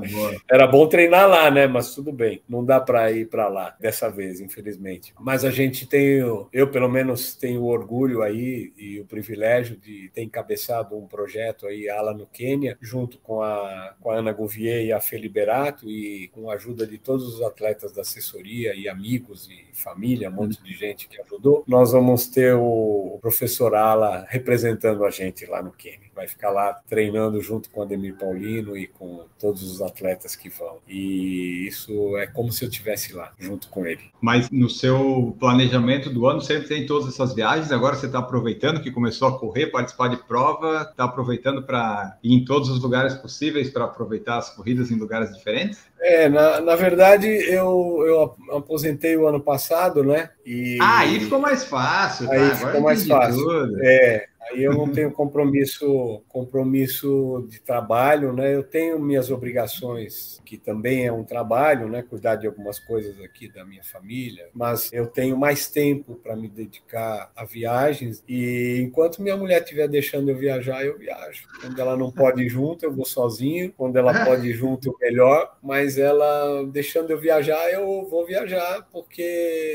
Era 0.50 0.68
bom 0.68 0.88
treinar 0.88 1.28
lá, 1.28 1.52
né? 1.52 1.68
Mas 1.68 1.94
tudo 1.94 2.12
bem, 2.12 2.42
não 2.48 2.64
dá 2.64 2.80
para 2.80 3.12
ir 3.12 3.28
para 3.28 3.48
lá 3.48 3.76
dessa 3.80 4.10
vez, 4.10 4.40
infelizmente. 4.40 5.14
Mas 5.20 5.44
a 5.44 5.52
gente 5.52 5.86
tem, 5.88 6.20
eu 6.54 6.68
pelo 6.72 6.90
menos 6.90 7.36
tenho 7.36 7.64
orgulho 7.64 8.22
aí 8.30 8.74
e 8.78 9.00
o 9.00 9.06
privilégio 9.06 9.78
de 9.78 10.10
ter 10.14 10.24
encabeçado 10.24 10.98
um 10.98 11.08
projeto 11.08 11.68
aí, 11.68 11.90
Ala 11.90 12.14
no 12.14 12.26
Quênia, 12.26 12.78
junto 12.82 13.18
com 13.20 13.42
a, 13.42 13.96
com 14.00 14.12
a 14.12 14.16
Ana 14.16 14.32
Gouvier 14.32 14.86
e 14.86 14.92
a 14.92 15.00
Fê 15.00 15.18
Liberato, 15.18 15.90
e 15.90 16.30
com 16.30 16.50
a 16.50 16.54
ajuda 16.54 16.88
de 16.88 16.98
todos 16.98 17.36
os 17.36 17.42
atletas 17.42 17.92
da 17.92 18.02
assessoria 18.02 18.74
e 18.76 18.88
amigos 18.88 19.50
e 19.50 19.76
família, 19.76 20.30
um 20.30 20.34
monte 20.34 20.62
de 20.64 20.74
gente 20.74 21.08
que 21.08 21.20
ajudou, 21.22 21.64
nós 21.68 21.92
vamos 21.92 22.28
ter 22.28 22.54
o 22.54 23.18
professor 23.22 23.76
Ala 23.76 24.26
representando 24.30 25.06
a 25.06 25.10
gente 25.10 25.46
lá 25.46 25.62
no 25.62 25.72
Quênia 25.72 26.09
vai 26.20 26.28
ficar 26.28 26.50
lá 26.50 26.74
treinando 26.90 27.42
junto 27.42 27.70
com 27.70 27.80
o 27.80 27.84
Ademir 27.84 28.16
Paulino 28.18 28.78
e 28.78 28.88
com 28.88 29.26
todos 29.40 29.64
os 29.64 29.82
atletas 29.82 30.36
que 30.36 30.50
vão. 30.50 30.80
E 30.86 31.66
isso 31.66 32.18
é 32.18 32.28
como 32.28 32.52
se 32.52 32.66
eu 32.66 32.70
estivesse 32.70 33.14
lá, 33.14 33.32
junto 33.40 33.70
com 33.70 33.86
ele. 33.86 34.02
Mas 34.20 34.50
no 34.50 34.70
seu 34.70 35.36
planejamento 35.40 36.10
do 36.10 36.28
ano 36.28 36.42
sempre 36.42 36.68
tem 36.68 36.86
todas 36.86 37.08
essas 37.08 37.34
viagens, 37.34 37.72
agora 37.72 37.96
você 37.96 38.08
está 38.08 38.20
aproveitando 38.20 38.82
que 38.82 38.92
começou 38.92 39.30
a 39.30 39.40
correr, 39.40 39.68
participar 39.68 40.10
de 40.10 40.18
prova, 40.18 40.88
está 40.90 41.06
aproveitando 41.06 41.64
para 41.64 42.18
ir 42.22 42.34
em 42.34 42.44
todos 42.44 42.70
os 42.70 42.82
lugares 42.82 43.14
possíveis 43.14 43.70
para 43.70 43.86
aproveitar 43.86 44.38
as 44.38 44.50
corridas 44.50 44.92
em 44.92 44.96
lugares 44.96 45.34
diferentes? 45.34 45.80
É, 46.02 46.28
na, 46.28 46.62
na 46.62 46.76
verdade, 46.76 47.28
eu, 47.28 48.04
eu 48.06 48.58
aposentei 48.58 49.16
o 49.18 49.28
ano 49.28 49.40
passado, 49.40 50.04
né? 50.04 50.30
E... 50.46 50.78
Ah, 50.82 51.00
aí 51.00 51.20
ficou 51.20 51.40
mais 51.40 51.66
fácil. 51.66 52.28
Tá? 52.28 52.34
Aí 52.34 52.42
Agora 52.42 52.58
ficou 52.58 52.82
mais 52.82 53.08
fácil. 53.08 53.44
Tudo. 53.44 53.78
É, 53.82 54.28
Aí 54.50 54.64
eu 54.64 54.74
não 54.74 54.90
tenho 54.92 55.12
compromisso, 55.12 56.22
compromisso 56.28 57.46
de 57.50 57.60
trabalho, 57.60 58.34
né? 58.34 58.56
Eu 58.56 58.64
tenho 58.64 59.00
minhas 59.00 59.32
obrigações, 59.32 60.42
que 60.46 60.58
também 60.58 61.06
é 61.06 61.12
um 61.12 61.24
trabalho, 61.24 61.88
né? 61.88 62.02
Cuidar 62.02 62.36
de 62.36 62.48
algumas 62.48 62.80
coisas 62.80 63.20
aqui 63.22 63.52
da 63.52 63.64
minha 63.66 63.84
família, 63.84 64.50
mas 64.54 64.92
eu 64.92 65.08
tenho 65.08 65.38
mais 65.38 65.70
tempo 65.70 66.16
para 66.16 66.36
me 66.36 66.48
dedicar 66.48 67.32
a 67.36 67.46
viagens 67.46 68.24
e 68.28 68.80
enquanto 68.82 69.22
minha 69.22 69.38
mulher 69.38 69.62
estiver 69.62 69.88
deixando 69.88 70.30
eu 70.30 70.38
viajar, 70.38 70.86
eu 70.86 70.98
viajo. 70.98 71.48
Quando 71.62 71.80
ela 71.80 71.96
não 71.96 72.12
pode 72.12 72.44
ir 72.44 72.50
junto, 72.50 72.86
eu 72.86 72.92
vou 72.92 73.06
sozinho. 73.06 73.74
Quando 73.78 73.98
ela 73.98 74.26
pode 74.26 74.48
ir 74.48 74.54
junto, 74.54 74.96
melhor. 75.00 75.58
Mas 75.62 75.98
ela 75.98 76.64
deixando 76.66 77.12
eu 77.12 77.20
viajar, 77.20 77.72
eu 77.72 78.08
vou 78.10 78.26
viajar 78.26 78.88
porque 78.92 79.22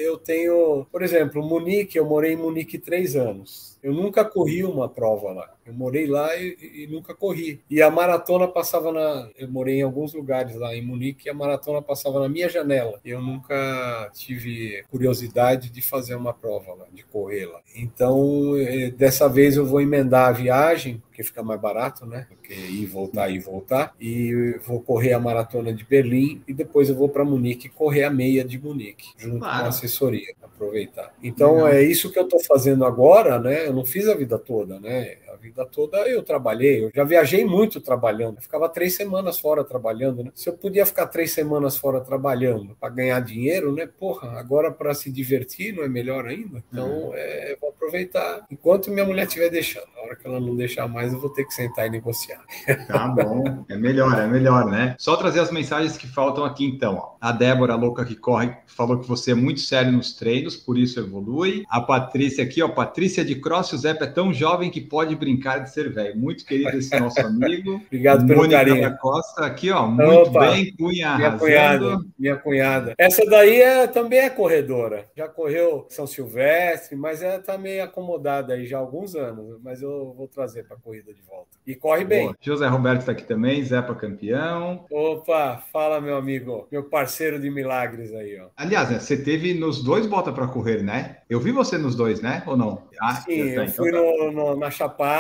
eu 0.04 0.16
tenho, 0.18 0.86
por 0.90 1.02
exemplo, 1.02 1.42
Munique. 1.42 1.98
Eu 1.98 2.06
morei 2.06 2.32
em 2.32 2.36
Munique 2.36 2.78
três 2.78 3.16
anos. 3.16 3.73
Eu 3.84 3.92
nunca 3.92 4.24
corri 4.24 4.64
uma 4.64 4.88
prova 4.88 5.30
lá. 5.30 5.54
Eu 5.66 5.72
morei 5.72 6.06
lá 6.06 6.34
e, 6.36 6.56
e, 6.60 6.86
nunca 6.86 7.14
corri. 7.14 7.60
E 7.70 7.80
a 7.80 7.90
maratona 7.90 8.46
passava 8.46 8.92
na. 8.92 9.30
Eu 9.36 9.48
morei 9.48 9.76
em 9.76 9.82
alguns 9.82 10.12
lugares 10.12 10.54
lá 10.56 10.74
em 10.74 10.84
Munique 10.84 11.26
e 11.26 11.30
a 11.30 11.34
maratona 11.34 11.80
passava 11.80 12.20
na 12.20 12.28
minha 12.28 12.48
janela. 12.48 13.00
Eu 13.04 13.20
nunca 13.20 14.10
tive 14.12 14.84
curiosidade 14.90 15.70
de 15.70 15.80
fazer 15.80 16.14
uma 16.14 16.34
prova 16.34 16.74
lá, 16.74 16.86
de 16.92 17.02
correr 17.04 17.46
lá. 17.46 17.60
Então, 17.74 18.56
eh, 18.56 18.90
dessa 18.90 19.28
vez 19.28 19.56
eu 19.56 19.64
vou 19.64 19.80
emendar 19.80 20.28
a 20.28 20.32
viagem 20.32 21.02
porque 21.14 21.22
fica 21.22 21.44
mais 21.44 21.60
barato, 21.60 22.04
né? 22.04 22.26
Porque 22.28 22.52
ir 22.52 22.82
e 22.82 22.86
voltar, 22.86 23.30
ir 23.30 23.36
e 23.36 23.38
voltar. 23.38 23.94
E 24.00 24.58
vou 24.66 24.80
correr 24.80 25.12
a 25.12 25.20
maratona 25.20 25.72
de 25.72 25.84
Berlim 25.84 26.42
e 26.46 26.52
depois 26.52 26.88
eu 26.88 26.96
vou 26.96 27.08
para 27.08 27.24
Munique 27.24 27.68
correr 27.68 28.02
a 28.02 28.10
meia 28.10 28.44
de 28.44 28.58
Munique, 28.58 29.12
junto 29.16 29.38
claro. 29.38 29.60
com 29.60 29.64
a 29.66 29.68
assessoria, 29.68 30.34
aproveitar. 30.42 31.14
Então 31.22 31.54
Legal. 31.54 31.68
é 31.68 31.82
isso 31.84 32.10
que 32.10 32.18
eu 32.18 32.24
estou 32.24 32.40
fazendo 32.40 32.84
agora, 32.84 33.38
né? 33.38 33.68
Eu 33.68 33.72
não 33.72 33.84
fiz 33.84 34.08
a 34.08 34.14
vida 34.16 34.36
toda, 34.40 34.80
né? 34.80 35.18
A 35.34 35.36
vida 35.36 35.66
toda 35.66 36.08
eu 36.08 36.22
trabalhei, 36.22 36.84
eu 36.84 36.90
já 36.94 37.02
viajei 37.02 37.44
muito 37.44 37.80
trabalhando. 37.80 38.36
Eu 38.36 38.42
ficava 38.42 38.68
três 38.68 38.94
semanas 38.94 39.40
fora 39.40 39.64
trabalhando, 39.64 40.22
né? 40.22 40.30
Se 40.32 40.48
eu 40.48 40.52
podia 40.52 40.86
ficar 40.86 41.08
três 41.08 41.32
semanas 41.32 41.76
fora 41.76 42.00
trabalhando 42.00 42.76
para 42.78 42.88
ganhar 42.88 43.18
dinheiro, 43.18 43.72
né? 43.72 43.84
Porra, 43.86 44.38
agora 44.38 44.70
para 44.70 44.94
se 44.94 45.10
divertir 45.10 45.74
não 45.74 45.82
é 45.82 45.88
melhor 45.88 46.26
ainda? 46.26 46.62
Então, 46.70 46.88
uhum. 46.88 47.14
é, 47.14 47.56
vou 47.60 47.70
aproveitar 47.70 48.46
enquanto 48.48 48.92
minha 48.92 49.04
mulher 49.04 49.26
estiver 49.26 49.50
deixando. 49.50 49.88
Na 49.96 50.02
hora 50.02 50.16
que 50.16 50.24
ela 50.24 50.38
não 50.38 50.54
deixar 50.54 50.86
mais, 50.86 51.12
eu 51.12 51.20
vou 51.20 51.30
ter 51.30 51.44
que 51.44 51.52
sentar 51.52 51.86
e 51.86 51.90
negociar. 51.90 52.40
Tá 52.86 53.08
bom, 53.08 53.64
é 53.68 53.76
melhor, 53.76 54.16
é 54.16 54.26
melhor, 54.26 54.66
né? 54.66 54.94
Só 54.98 55.16
trazer 55.16 55.40
as 55.40 55.50
mensagens 55.50 55.96
que 55.96 56.06
faltam 56.06 56.44
aqui 56.44 56.64
então. 56.64 57.14
A 57.20 57.32
Débora, 57.32 57.74
louca 57.74 58.04
que 58.04 58.14
corre, 58.14 58.54
falou 58.66 59.00
que 59.00 59.08
você 59.08 59.32
é 59.32 59.34
muito 59.34 59.60
sério 59.60 59.90
nos 59.90 60.12
treinos, 60.12 60.56
por 60.56 60.78
isso 60.78 61.00
evolui. 61.00 61.64
A 61.68 61.80
Patrícia 61.80 62.44
aqui, 62.44 62.62
ó, 62.62 62.68
Patrícia 62.68 63.24
de 63.24 63.34
Cross, 63.34 63.72
o 63.72 63.78
Zé 63.78 63.90
é 63.90 64.06
tão 64.06 64.32
jovem 64.32 64.70
que 64.70 64.80
pode 64.80 65.16
brincar 65.24 65.60
de 65.60 65.70
ser 65.70 65.90
velho. 65.90 66.16
Muito 66.16 66.44
querido 66.44 66.76
esse 66.76 66.98
nosso 67.00 67.20
amigo. 67.20 67.80
Obrigado 67.86 68.26
pelo 68.26 68.40
Mônica 68.40 68.58
carinho. 68.58 68.82
da 68.82 68.90
Costa, 68.90 69.46
aqui, 69.46 69.70
ó, 69.70 69.86
muito 69.86 70.28
Opa, 70.28 70.50
bem, 70.50 70.74
Cunha 70.76 71.16
minha 71.16 71.38
cunhada, 71.38 71.98
minha 72.18 72.36
cunhada. 72.36 72.94
Essa 72.98 73.24
daí 73.24 73.60
é, 73.60 73.86
também 73.86 74.18
é 74.18 74.30
corredora. 74.30 75.06
Já 75.16 75.28
correu 75.28 75.86
São 75.88 76.06
Silvestre, 76.06 76.96
mas 76.96 77.22
ela 77.22 77.38
tá 77.38 77.56
meio 77.56 77.82
acomodada 77.82 78.54
aí 78.54 78.66
já 78.66 78.76
há 78.76 78.80
alguns 78.80 79.14
anos, 79.16 79.58
mas 79.62 79.80
eu 79.80 80.12
vou 80.16 80.28
trazer 80.28 80.64
para 80.64 80.76
a 80.76 80.80
corrida 80.80 81.12
de 81.12 81.22
volta. 81.22 81.48
E 81.66 81.74
corre 81.74 82.04
bem. 82.04 82.24
Boa. 82.24 82.36
José 82.40 82.66
Roberto 82.66 83.00
está 83.00 83.12
aqui 83.12 83.24
também, 83.24 83.64
Zé 83.64 83.80
para 83.80 83.94
campeão. 83.94 84.84
Opa, 84.90 85.62
fala 85.72 86.00
meu 86.00 86.16
amigo, 86.16 86.68
meu 86.70 86.84
parceiro 86.84 87.40
de 87.40 87.50
milagres 87.50 88.12
aí, 88.14 88.38
ó. 88.38 88.48
Aliás, 88.56 88.90
né, 88.90 88.98
você 88.98 89.16
teve 89.16 89.54
nos 89.54 89.82
dois 89.82 90.06
bota 90.06 90.32
para 90.32 90.46
correr, 90.46 90.82
né? 90.82 91.18
Eu 91.28 91.40
vi 91.40 91.50
você 91.50 91.78
nos 91.78 91.94
dois, 91.94 92.20
né? 92.20 92.42
Ou 92.46 92.56
não? 92.56 92.82
Ah, 93.00 93.16
Sim, 93.16 93.32
eu, 93.32 93.62
eu 93.62 93.68
fui 93.68 93.88
então 93.88 94.02
tá. 94.02 94.24
no, 94.24 94.32
no, 94.32 94.56
na 94.56 94.70
Chapada 94.70 95.13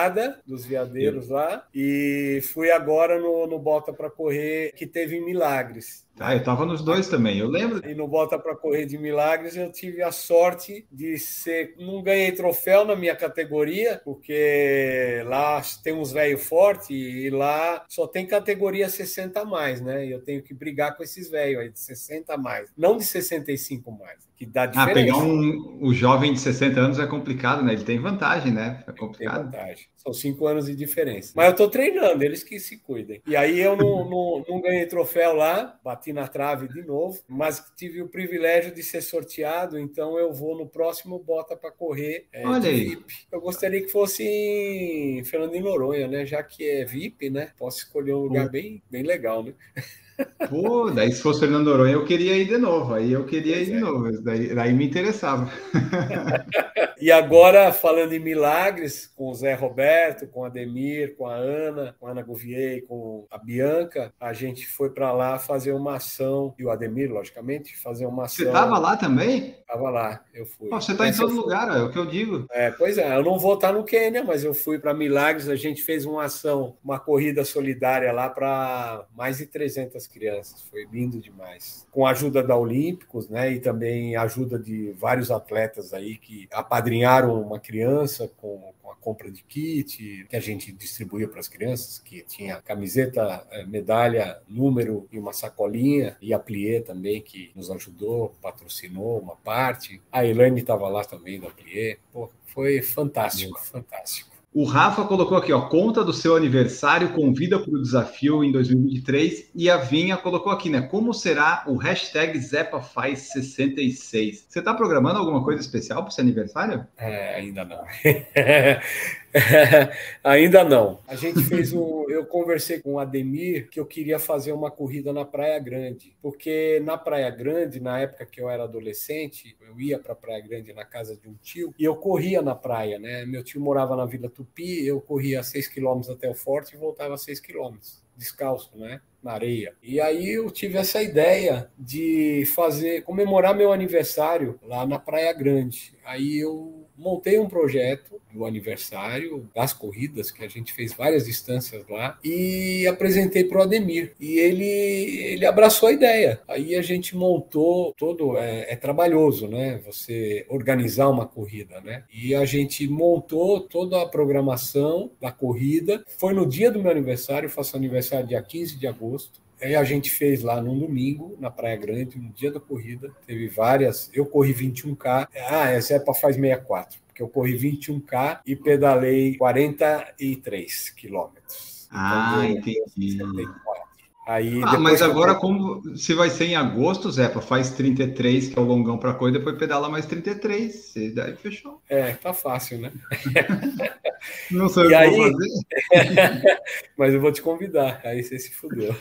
dos 0.46 0.64
Veadeiros 0.64 1.28
lá 1.28 1.66
e 1.74 2.40
fui 2.52 2.70
agora 2.70 3.18
no, 3.18 3.46
no 3.46 3.58
bota 3.58 3.92
para 3.92 4.10
correr 4.10 4.72
que 4.76 4.86
teve 4.86 5.16
em 5.16 5.24
Milagres. 5.24 6.04
Ah, 6.18 6.32
eu 6.32 6.38
estava 6.38 6.64
nos 6.64 6.80
dois 6.80 7.08
também, 7.08 7.38
eu 7.38 7.48
lembro. 7.48 7.84
E 7.88 7.94
no 7.94 8.06
Bota 8.06 8.38
para 8.38 8.54
Correr 8.54 8.86
de 8.86 8.96
Milagres 8.96 9.56
eu 9.56 9.70
tive 9.72 10.00
a 10.00 10.12
sorte 10.12 10.86
de 10.90 11.18
ser. 11.18 11.74
Não 11.76 12.02
ganhei 12.02 12.30
troféu 12.30 12.84
na 12.84 12.94
minha 12.94 13.16
categoria, 13.16 14.00
porque 14.04 15.22
lá 15.26 15.60
tem 15.82 15.92
uns 15.92 16.12
velhos 16.12 16.46
fortes 16.46 16.88
e 16.90 17.30
lá 17.30 17.84
só 17.88 18.06
tem 18.06 18.26
categoria 18.26 18.88
60 18.88 19.40
a 19.40 19.44
mais, 19.44 19.80
né? 19.80 20.06
E 20.06 20.12
eu 20.12 20.22
tenho 20.22 20.42
que 20.42 20.54
brigar 20.54 20.96
com 20.96 21.02
esses 21.02 21.28
velhos 21.28 21.60
aí 21.62 21.70
de 21.70 21.80
60 21.80 22.32
a 22.32 22.38
mais, 22.38 22.70
não 22.76 22.96
de 22.96 23.04
65 23.04 23.90
mais 23.90 24.24
que 24.36 24.44
dá 24.44 24.66
diferença. 24.66 24.90
Ah, 24.90 24.94
pegar 24.94 25.16
um, 25.18 25.78
o 25.80 25.94
jovem 25.94 26.32
de 26.32 26.40
60 26.40 26.80
anos 26.80 26.98
é 26.98 27.06
complicado, 27.06 27.62
né? 27.62 27.72
Ele 27.72 27.84
tem 27.84 27.98
vantagem, 27.98 28.52
né? 28.52 28.82
É 28.86 28.92
complicado. 28.92 29.50
Tem 29.50 29.60
vantagem. 29.60 29.86
São 29.96 30.12
cinco 30.12 30.46
anos 30.46 30.66
de 30.66 30.74
diferença. 30.74 31.32
Mas 31.36 31.46
eu 31.48 31.56
tô 31.56 31.68
treinando, 31.68 32.22
eles 32.22 32.42
que 32.42 32.58
se 32.58 32.78
cuidem. 32.78 33.22
E 33.26 33.36
aí 33.36 33.60
eu 33.60 33.76
não, 33.76 34.04
não, 34.10 34.44
não 34.48 34.60
ganhei 34.60 34.86
troféu 34.86 35.34
lá, 35.34 35.78
bati 35.84 36.12
na 36.12 36.26
trave 36.26 36.68
de 36.68 36.82
novo, 36.82 37.20
mas 37.28 37.64
tive 37.76 38.02
o 38.02 38.08
privilégio 38.08 38.74
de 38.74 38.82
ser 38.82 39.02
sorteado, 39.02 39.78
então 39.78 40.18
eu 40.18 40.32
vou 40.32 40.58
no 40.58 40.66
próximo 40.66 41.18
Bota 41.18 41.56
para 41.56 41.70
Correr 41.70 42.26
é, 42.32 42.46
Olha 42.46 42.68
aí. 42.68 42.90
VIP. 42.90 43.14
Eu 43.30 43.40
gostaria 43.40 43.80
que 43.80 43.88
fosse 43.88 44.24
em 44.24 45.24
Fernando 45.24 45.52
de 45.52 45.60
Noronha, 45.60 46.08
né? 46.08 46.26
Já 46.26 46.42
que 46.42 46.68
é 46.68 46.84
VIP, 46.84 47.30
né? 47.30 47.52
Posso 47.56 47.78
escolher 47.78 48.14
um 48.14 48.24
lugar 48.24 48.48
bem, 48.48 48.82
bem 48.90 49.02
legal, 49.02 49.42
né? 49.42 49.54
Pô, 50.48 50.90
daí 50.90 51.12
se 51.12 51.22
fosse 51.22 51.40
Fernando 51.40 51.64
Noronha, 51.64 51.94
eu 51.94 52.04
queria 52.04 52.36
ir 52.36 52.46
de 52.46 52.58
novo. 52.58 52.94
Aí 52.94 53.12
eu 53.12 53.24
queria 53.24 53.60
ir 53.60 53.66
de 53.66 53.72
é. 53.72 53.80
novo. 53.80 54.22
Daí, 54.22 54.54
daí 54.54 54.72
me 54.72 54.86
interessava. 54.86 55.50
e 57.00 57.10
agora, 57.10 57.72
falando 57.72 58.12
em 58.12 58.18
milagres, 58.18 59.06
com 59.16 59.30
o 59.30 59.34
Zé 59.34 59.54
Roberto, 59.54 60.26
com 60.26 60.44
a 60.44 60.48
Ademir, 60.48 61.16
com 61.16 61.26
a 61.26 61.34
Ana, 61.34 61.96
com 61.98 62.06
a 62.06 62.10
Ana 62.10 62.22
Gouvier, 62.22 62.84
com 62.86 63.26
a 63.30 63.38
Bianca, 63.38 64.12
a 64.20 64.32
gente 64.32 64.66
foi 64.66 64.90
para 64.90 65.12
lá 65.12 65.38
fazer 65.38 65.72
uma 65.72 65.96
ação, 65.96 66.54
e 66.58 66.64
o 66.64 66.70
Ademir, 66.70 67.10
logicamente, 67.10 67.76
fazer 67.76 68.06
uma 68.06 68.24
ação. 68.24 68.44
Você 68.44 68.46
estava 68.46 68.78
lá 68.78 68.96
também? 68.96 69.56
Estava 69.60 69.90
lá, 69.90 70.22
eu 70.32 70.46
fui. 70.46 70.68
Pô, 70.68 70.80
você 70.80 70.92
está 70.92 71.08
em 71.08 71.12
todo 71.12 71.34
lugar, 71.34 71.76
é 71.76 71.82
o 71.82 71.90
que 71.90 71.98
eu 71.98 72.06
digo. 72.06 72.46
É, 72.50 72.70
pois 72.70 72.98
é, 72.98 73.16
eu 73.16 73.22
não 73.22 73.38
vou 73.38 73.54
estar 73.54 73.72
no 73.72 73.84
Quênia, 73.84 74.22
mas 74.22 74.44
eu 74.44 74.54
fui 74.54 74.78
para 74.78 74.94
Milagres, 74.94 75.48
a 75.48 75.56
gente 75.56 75.82
fez 75.82 76.04
uma 76.04 76.24
ação, 76.24 76.76
uma 76.84 76.98
corrida 76.98 77.44
solidária 77.44 78.12
lá 78.12 78.28
para 78.28 79.06
mais 79.16 79.38
de 79.38 79.46
300 79.46 80.03
crianças. 80.06 80.62
Foi 80.62 80.86
lindo 80.90 81.20
demais. 81.20 81.86
Com 81.90 82.06
a 82.06 82.10
ajuda 82.10 82.42
da 82.42 82.56
Olímpicos, 82.56 83.28
né? 83.28 83.52
E 83.52 83.60
também 83.60 84.16
a 84.16 84.22
ajuda 84.22 84.58
de 84.58 84.92
vários 84.92 85.30
atletas 85.30 85.92
aí 85.92 86.16
que 86.16 86.48
apadrinharam 86.52 87.40
uma 87.40 87.58
criança 87.58 88.30
com, 88.36 88.72
com 88.82 88.90
a 88.90 88.96
compra 88.96 89.30
de 89.30 89.42
kit 89.42 90.26
que 90.28 90.36
a 90.36 90.40
gente 90.40 90.72
distribuía 90.72 91.28
para 91.28 91.40
as 91.40 91.48
crianças, 91.48 91.98
que 91.98 92.22
tinha 92.22 92.60
camiseta, 92.62 93.46
eh, 93.50 93.64
medalha, 93.66 94.40
número 94.48 95.06
e 95.12 95.18
uma 95.18 95.32
sacolinha, 95.32 96.16
e 96.20 96.32
a 96.32 96.38
Plié 96.38 96.80
também, 96.80 97.20
que 97.20 97.50
nos 97.54 97.70
ajudou, 97.70 98.34
patrocinou 98.40 99.20
uma 99.20 99.36
parte. 99.36 100.00
A 100.10 100.24
Elaine 100.24 100.60
estava 100.60 100.88
lá 100.88 101.04
também 101.04 101.38
da 101.40 101.50
Plié. 101.50 101.98
Pô, 102.12 102.30
foi 102.46 102.80
fantástico, 102.82 103.58
fantástico. 103.60 104.33
O 104.54 104.62
Rafa 104.62 105.04
colocou 105.04 105.36
aqui, 105.36 105.52
ó, 105.52 105.62
conta 105.62 106.04
do 106.04 106.12
seu 106.12 106.36
aniversário, 106.36 107.12
convida 107.12 107.58
para 107.58 107.74
o 107.74 107.82
desafio 107.82 108.44
em 108.44 108.52
2023. 108.52 109.50
E 109.52 109.68
a 109.68 109.78
Vinha 109.78 110.16
colocou 110.16 110.52
aqui, 110.52 110.70
né? 110.70 110.80
Como 110.80 111.12
será 111.12 111.64
o 111.66 111.74
hashtag 111.74 112.38
ZepaFaz66? 112.38 114.44
Você 114.48 114.60
está 114.60 114.72
programando 114.72 115.18
alguma 115.18 115.42
coisa 115.42 115.60
especial 115.60 116.02
para 116.02 116.10
esse 116.10 116.20
aniversário? 116.20 116.86
É, 116.96 117.34
ainda 117.34 117.64
não. 117.64 117.82
Ainda 120.22 120.62
não. 120.62 121.00
A 121.08 121.16
gente 121.16 121.42
fez 121.42 121.72
um. 121.72 122.08
Eu 122.08 122.24
conversei 122.24 122.80
com 122.80 122.94
o 122.94 122.98
Ademir 122.98 123.68
que 123.68 123.80
eu 123.80 123.86
queria 123.86 124.18
fazer 124.18 124.52
uma 124.52 124.70
corrida 124.70 125.12
na 125.12 125.24
Praia 125.24 125.58
Grande, 125.58 126.16
porque 126.22 126.80
na 126.84 126.96
Praia 126.96 127.30
Grande, 127.30 127.80
na 127.80 127.98
época 127.98 128.24
que 128.24 128.40
eu 128.40 128.48
era 128.48 128.64
adolescente, 128.64 129.56
eu 129.60 129.80
ia 129.80 129.98
para 129.98 130.14
Praia 130.14 130.40
Grande 130.40 130.72
na 130.72 130.84
casa 130.84 131.16
de 131.16 131.28
um 131.28 131.34
tio 131.42 131.74
e 131.78 131.84
eu 131.84 131.96
corria 131.96 132.40
na 132.42 132.54
praia, 132.54 132.98
né? 132.98 133.26
Meu 133.26 133.42
tio 133.42 133.60
morava 133.60 133.96
na 133.96 134.06
Vila 134.06 134.28
Tupi, 134.28 134.86
eu 134.86 135.00
corria 135.00 135.42
6 135.42 135.66
quilômetros 135.68 136.10
até 136.10 136.30
o 136.30 136.34
forte 136.34 136.74
e 136.74 136.78
voltava 136.78 137.16
6 137.16 137.40
quilômetros 137.40 138.03
descalço, 138.16 138.70
né? 138.76 139.00
Na 139.22 139.32
areia. 139.32 139.74
E 139.82 140.00
aí 140.00 140.30
eu 140.30 140.50
tive 140.50 140.76
essa 140.76 141.02
ideia 141.02 141.70
de 141.78 142.44
fazer, 142.54 143.02
comemorar 143.02 143.54
meu 143.54 143.72
aniversário 143.72 144.58
lá 144.62 144.86
na 144.86 144.98
Praia 144.98 145.32
Grande. 145.32 145.94
Aí 146.04 146.38
eu 146.38 146.86
montei 146.96 147.38
um 147.38 147.48
projeto 147.48 148.20
do 148.34 148.44
aniversário 148.44 149.48
das 149.54 149.72
corridas, 149.72 150.30
que 150.30 150.44
a 150.44 150.48
gente 150.48 150.72
fez 150.72 150.92
várias 150.92 151.24
distâncias 151.24 151.86
lá, 151.88 152.18
e 152.22 152.86
apresentei 152.86 153.44
para 153.44 153.58
o 153.58 153.62
Ademir. 153.62 154.12
E 154.18 154.38
ele, 154.38 154.64
ele 154.64 155.46
abraçou 155.46 155.88
a 155.88 155.92
ideia. 155.92 156.40
Aí 156.48 156.74
a 156.74 156.82
gente 156.82 157.16
montou 157.16 157.94
todo. 157.96 158.36
É, 158.36 158.72
é, 158.72 158.76
trabalhoso, 158.76 159.46
né? 159.46 159.80
Você 159.86 160.44
organizar 160.48 161.08
uma 161.08 161.26
corrida, 161.26 161.80
né? 161.80 162.04
E 162.12 162.34
a 162.34 162.44
gente 162.44 162.86
montou 162.88 163.60
toda 163.60 164.02
a 164.02 164.06
programação 164.06 165.10
da 165.20 165.30
corrida. 165.30 166.04
Foi 166.18 166.34
no 166.34 166.46
dia 166.46 166.70
do 166.70 166.82
meu 166.82 166.90
aniversário, 166.90 167.48
faço 167.48 167.76
aniversário 167.76 168.03
dia 168.26 168.42
15 168.42 168.76
de 168.76 168.86
agosto. 168.86 169.42
Aí 169.60 169.74
a 169.74 169.84
gente 169.84 170.10
fez 170.10 170.42
lá 170.42 170.60
num 170.60 170.78
domingo, 170.78 171.36
na 171.40 171.50
Praia 171.50 171.76
Grande, 171.76 172.18
no 172.18 172.30
dia 172.30 172.50
da 172.50 172.60
corrida. 172.60 173.10
Teve 173.26 173.48
várias. 173.48 174.10
Eu 174.12 174.26
corri 174.26 174.52
21K. 174.52 175.28
Ah, 175.48 175.70
essa 175.70 175.94
é 175.94 175.98
para 175.98 176.12
faz 176.12 176.36
64, 176.36 176.98
porque 177.06 177.22
eu 177.22 177.28
corri 177.28 177.56
21K 177.56 178.40
e 178.44 178.56
pedalei 178.56 179.36
43 179.36 180.90
quilômetros. 180.90 181.88
Ah, 181.90 182.42
então, 182.44 182.72
entendi. 182.72 183.12
74. 183.12 183.93
Aí, 184.26 184.60
ah, 184.64 184.78
mas 184.78 185.02
agora, 185.02 185.32
eu... 185.32 185.36
como 185.36 185.96
se 185.98 186.14
vai 186.14 186.30
ser 186.30 186.46
em 186.46 186.56
agosto, 186.56 187.10
Zepa, 187.12 187.42
faz 187.42 187.70
33, 187.72 188.48
que 188.48 188.58
é 188.58 188.62
o 188.62 188.64
longão 188.64 188.96
para 188.96 189.12
coisa, 189.12 189.38
depois 189.38 189.58
pedala 189.58 189.88
mais 189.88 190.06
33. 190.06 190.94
Daí 191.14 191.36
fechou. 191.36 191.82
É, 191.88 192.12
tá 192.14 192.32
fácil, 192.32 192.78
né? 192.78 192.90
Não 194.50 194.68
sei 194.70 194.84
o 194.84 194.86
E 194.86 194.88
que 194.88 194.94
aí- 194.94 195.10
vou 195.10 195.30
fazer. 195.32 195.50
Mas 196.96 197.12
eu 197.12 197.20
vou 197.20 197.32
te 197.32 197.42
convidar, 197.42 198.00
aí 198.04 198.22
você 198.22 198.38
se 198.38 198.54
fudeu. 198.54 198.94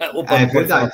Ah, 0.00 0.10
Opa, 0.18 0.34
é 0.34 0.40
não 0.40 0.46
pode 0.48 0.52
verdade. 0.58 0.92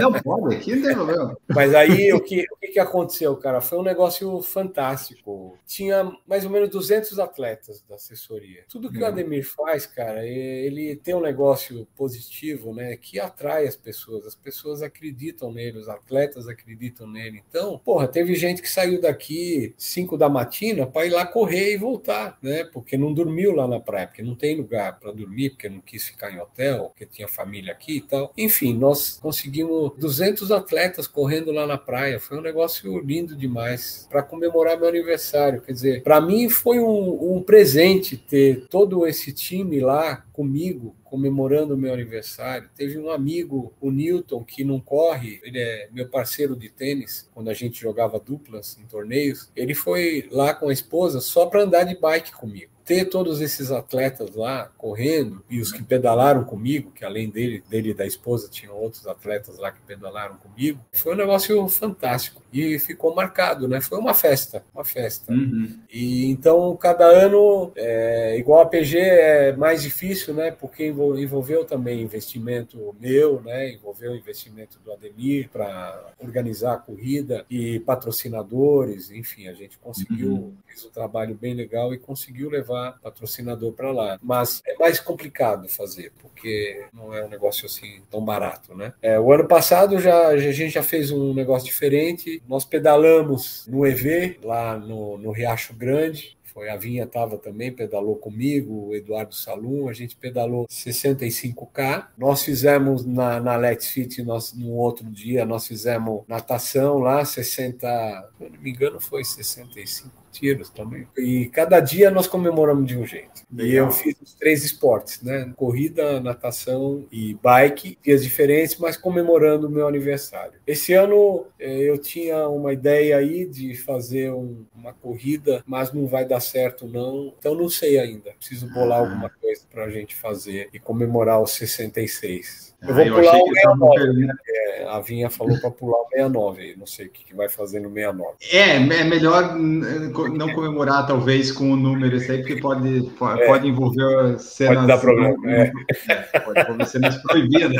Não, 0.00 0.12
pode, 0.12 0.56
aqui 0.56 0.74
não 0.74 0.82
tem 0.82 0.94
problema. 0.94 1.36
Mas 1.48 1.74
aí 1.74 2.12
o 2.12 2.20
que, 2.20 2.44
o 2.50 2.56
que 2.56 2.78
aconteceu, 2.80 3.36
cara? 3.36 3.60
Foi 3.60 3.78
um 3.78 3.82
negócio 3.82 4.42
fantástico. 4.42 5.56
Tinha 5.66 6.10
mais 6.26 6.44
ou 6.44 6.50
menos 6.50 6.68
200 6.70 7.18
atletas 7.18 7.84
da 7.88 7.94
assessoria. 7.94 8.64
Tudo 8.68 8.90
que 8.90 8.98
o 8.98 9.02
Uhum. 9.02 9.06
Ademir 9.06 9.44
faz, 9.46 9.86
cara, 9.86 10.26
ele 10.26 10.96
tem 10.96 11.14
um 11.14 11.20
negócio 11.20 11.86
positivo, 11.96 12.74
né? 12.74 12.95
Que 12.96 13.18
atrai 13.18 13.66
as 13.66 13.76
pessoas. 13.76 14.26
As 14.26 14.34
pessoas 14.34 14.82
acreditam 14.82 15.52
nele, 15.52 15.78
os 15.78 15.88
atletas 15.88 16.48
acreditam 16.48 17.06
nele. 17.06 17.42
Então, 17.48 17.78
porra, 17.78 18.08
teve 18.08 18.34
gente 18.34 18.62
que 18.62 18.70
saiu 18.70 19.00
daqui 19.00 19.74
5 19.76 20.16
da 20.16 20.28
matina 20.28 20.86
para 20.86 21.06
ir 21.06 21.10
lá 21.10 21.26
correr 21.26 21.74
e 21.74 21.76
voltar, 21.76 22.38
né? 22.42 22.64
Porque 22.64 22.96
não 22.96 23.12
dormiu 23.12 23.52
lá 23.52 23.66
na 23.66 23.80
praia, 23.80 24.06
porque 24.06 24.22
não 24.22 24.34
tem 24.34 24.56
lugar 24.56 24.98
para 24.98 25.12
dormir, 25.12 25.50
porque 25.50 25.68
não 25.68 25.80
quis 25.80 26.06
ficar 26.06 26.30
em 26.32 26.40
hotel, 26.40 26.90
porque 26.90 27.06
tinha 27.06 27.28
família 27.28 27.72
aqui 27.72 27.96
e 27.96 28.00
tal. 28.00 28.32
Enfim, 28.36 28.74
nós 28.74 29.18
conseguimos 29.20 29.92
200 29.98 30.50
atletas 30.50 31.06
correndo 31.06 31.52
lá 31.52 31.66
na 31.66 31.78
praia. 31.78 32.20
Foi 32.20 32.38
um 32.38 32.42
negócio 32.42 32.98
lindo 32.98 33.36
demais 33.36 34.06
para 34.10 34.22
comemorar 34.22 34.78
meu 34.78 34.88
aniversário. 34.88 35.60
Quer 35.60 35.72
dizer, 35.72 36.02
para 36.02 36.20
mim 36.20 36.48
foi 36.48 36.78
um, 36.78 37.36
um 37.36 37.42
presente 37.42 38.16
ter 38.16 38.66
todo 38.68 39.06
esse 39.06 39.32
time 39.32 39.80
lá 39.80 40.25
comigo 40.36 40.94
comemorando 41.02 41.74
o 41.74 41.78
meu 41.78 41.94
aniversário. 41.94 42.68
Teve 42.76 42.98
um 42.98 43.10
amigo, 43.10 43.72
o 43.80 43.90
Newton, 43.90 44.44
que 44.44 44.62
não 44.62 44.78
corre, 44.78 45.40
ele 45.42 45.58
é 45.58 45.88
meu 45.90 46.06
parceiro 46.10 46.54
de 46.54 46.68
tênis, 46.68 47.28
quando 47.32 47.48
a 47.48 47.54
gente 47.54 47.80
jogava 47.80 48.20
duplas 48.20 48.78
em 48.78 48.84
torneios. 48.86 49.50
Ele 49.56 49.74
foi 49.74 50.28
lá 50.30 50.54
com 50.54 50.68
a 50.68 50.72
esposa 50.72 51.20
só 51.22 51.46
para 51.46 51.62
andar 51.62 51.84
de 51.84 51.98
bike 51.98 52.32
comigo 52.32 52.75
ter 52.86 53.06
todos 53.06 53.40
esses 53.40 53.72
atletas 53.72 54.34
lá 54.36 54.70
correndo 54.78 55.44
e 55.50 55.60
os 55.60 55.72
que 55.72 55.82
pedalaram 55.82 56.44
comigo, 56.44 56.92
que 56.92 57.04
além 57.04 57.28
dele, 57.28 57.62
dele 57.68 57.90
e 57.90 57.94
da 57.94 58.06
esposa, 58.06 58.48
tinham 58.48 58.76
outros 58.76 59.06
atletas 59.08 59.58
lá 59.58 59.72
que 59.72 59.80
pedalaram 59.82 60.36
comigo, 60.36 60.78
foi 60.92 61.12
um 61.14 61.16
negócio 61.18 61.68
fantástico 61.68 62.40
e 62.52 62.78
ficou 62.78 63.12
marcado, 63.14 63.66
né? 63.66 63.80
Foi 63.80 63.98
uma 63.98 64.14
festa, 64.14 64.64
uma 64.72 64.84
festa. 64.84 65.32
Uhum. 65.32 65.78
E 65.92 66.26
então 66.30 66.76
cada 66.76 67.04
ano, 67.06 67.72
é, 67.74 68.38
igual 68.38 68.60
a 68.62 68.66
PG, 68.66 68.98
é 68.98 69.52
mais 69.56 69.82
difícil, 69.82 70.32
né? 70.32 70.52
Porque 70.52 70.86
envol- 70.86 71.18
envolveu 71.18 71.64
também 71.64 72.00
investimento 72.00 72.94
meu, 73.00 73.42
né? 73.42 73.72
Envolveu 73.72 74.14
investimento 74.14 74.78
do 74.84 74.92
Ademir 74.92 75.48
para 75.50 76.12
organizar 76.20 76.74
a 76.74 76.78
corrida 76.78 77.44
e 77.50 77.80
patrocinadores, 77.80 79.10
enfim, 79.10 79.48
a 79.48 79.52
gente 79.54 79.76
conseguiu, 79.78 80.30
Uhum. 80.32 80.52
fez 80.66 80.84
um 80.84 80.90
trabalho 80.90 81.34
bem 81.34 81.52
legal 81.54 81.92
e 81.92 81.98
conseguiu 81.98 82.48
levar 82.48 82.75
patrocinador 83.02 83.72
para 83.72 83.90
lá. 83.92 84.18
Mas 84.22 84.62
é 84.66 84.74
mais 84.76 85.00
complicado 85.00 85.68
fazer, 85.68 86.12
porque 86.20 86.86
não 86.92 87.14
é 87.14 87.24
um 87.24 87.28
negócio 87.28 87.66
assim 87.66 88.02
tão 88.10 88.24
barato, 88.24 88.74
né? 88.74 88.92
É, 89.02 89.18
o 89.18 89.32
ano 89.32 89.46
passado 89.46 89.98
já 90.00 90.28
a 90.28 90.38
gente 90.38 90.70
já 90.70 90.82
fez 90.82 91.10
um 91.10 91.34
negócio 91.34 91.66
diferente. 91.66 92.42
Nós 92.48 92.64
pedalamos 92.64 93.66
no 93.66 93.86
EV 93.86 94.38
lá 94.42 94.76
no, 94.76 95.18
no 95.18 95.30
Riacho 95.30 95.74
Grande. 95.74 96.36
Foi 96.56 96.70
a 96.70 96.76
Vinha 96.76 97.04
estava 97.04 97.36
também, 97.36 97.70
pedalou 97.70 98.16
comigo, 98.16 98.86
o 98.86 98.94
Eduardo 98.94 99.34
Salum, 99.34 99.90
a 99.90 99.92
gente 99.92 100.16
pedalou 100.16 100.66
65K. 100.66 102.06
Nós 102.16 102.42
fizemos 102.42 103.04
na, 103.04 103.38
na 103.38 103.56
Let's 103.56 103.88
Fit, 103.88 104.22
nós, 104.22 104.54
no 104.54 104.72
outro 104.72 105.04
dia, 105.04 105.44
nós 105.44 105.66
fizemos 105.66 106.22
natação 106.26 106.98
lá, 106.98 107.22
60, 107.22 108.30
se 108.38 108.44
eu 108.44 108.50
não 108.50 108.58
me 108.58 108.70
engano, 108.70 108.98
foi 108.98 109.22
65 109.22 110.25
tiros 110.38 110.70
também. 110.70 111.06
E 111.16 111.46
cada 111.46 111.80
dia 111.80 112.10
nós 112.10 112.26
comemoramos 112.26 112.86
de 112.86 112.96
um 112.96 113.04
jeito. 113.06 113.42
E 113.52 113.56
Legal. 113.62 113.86
eu 113.86 113.90
fiz 113.92 114.14
os 114.20 114.34
três 114.34 114.64
esportes, 114.64 115.22
né? 115.22 115.52
Corrida, 115.56 116.20
natação 116.20 117.04
e 117.10 117.34
bike, 117.42 117.98
dias 118.02 118.22
diferentes, 118.22 118.76
mas 118.78 118.96
comemorando 118.96 119.66
o 119.66 119.70
meu 119.70 119.86
aniversário. 119.88 120.60
Esse 120.66 120.92
ano 120.92 121.46
eh, 121.58 121.88
eu 121.88 121.98
tinha 121.98 122.48
uma 122.48 122.72
ideia 122.72 123.16
aí 123.16 123.46
de 123.46 123.74
fazer 123.76 124.32
um- 124.32 124.64
uma 124.74 124.92
corrida, 124.92 125.62
mas 125.66 125.92
não 125.92 126.06
vai 126.06 126.24
dar 126.24 126.40
certo 126.40 126.86
não. 126.86 127.32
Então 127.38 127.54
não 127.54 127.68
sei 127.68 127.98
ainda. 127.98 128.32
Preciso 128.38 128.72
bolar 128.72 128.98
Ah. 129.00 129.08
alguma 129.08 129.30
coisa 129.30 129.62
para 129.70 129.84
a 129.84 129.90
gente 129.90 130.14
fazer 130.14 130.68
e 130.72 130.78
comemorar 130.78 131.40
os 131.42 131.52
66. 131.52 132.65
Eu 132.82 132.90
Ah, 132.90 132.92
vou 132.92 133.02
eu 133.04 133.14
pular 133.14 133.30
achei 133.30 133.40
o 133.40 133.44
que 133.44 133.50
estavam 133.56 133.88
69. 133.92 133.98
perguntando. 133.98 134.38
É, 134.48 134.84
a 134.88 135.00
Vinha 135.00 135.30
falou 135.30 135.58
para 135.60 135.70
pular 135.70 135.98
o 135.98 136.08
69. 136.10 136.62
aí, 136.62 136.76
Não 136.76 136.86
sei 136.86 137.06
o 137.06 137.10
que, 137.10 137.24
que 137.24 137.34
vai 137.34 137.48
fazer 137.48 137.80
no 137.80 137.88
69. 137.88 138.34
É, 138.52 138.76
é 138.76 139.04
melhor 139.04 139.54
não 139.56 140.52
comemorar, 140.52 141.06
talvez, 141.06 141.50
com 141.50 141.72
o 141.72 141.76
número 141.76 142.16
esse 142.16 142.30
aí, 142.30 142.38
porque 142.38 142.56
pode, 142.60 143.02
pode, 143.18 143.42
É. 143.42 143.46
pode 143.46 143.66
envolver 143.68 144.38
cenas. 144.38 144.74
Pode 144.76 144.86
dar 144.88 144.98
problema, 144.98 145.50
é. 145.50 145.72
É, 146.32 146.38
pode 146.40 146.60
envolver 146.60 146.86
cenas 146.86 147.16
proibidas. 147.22 147.72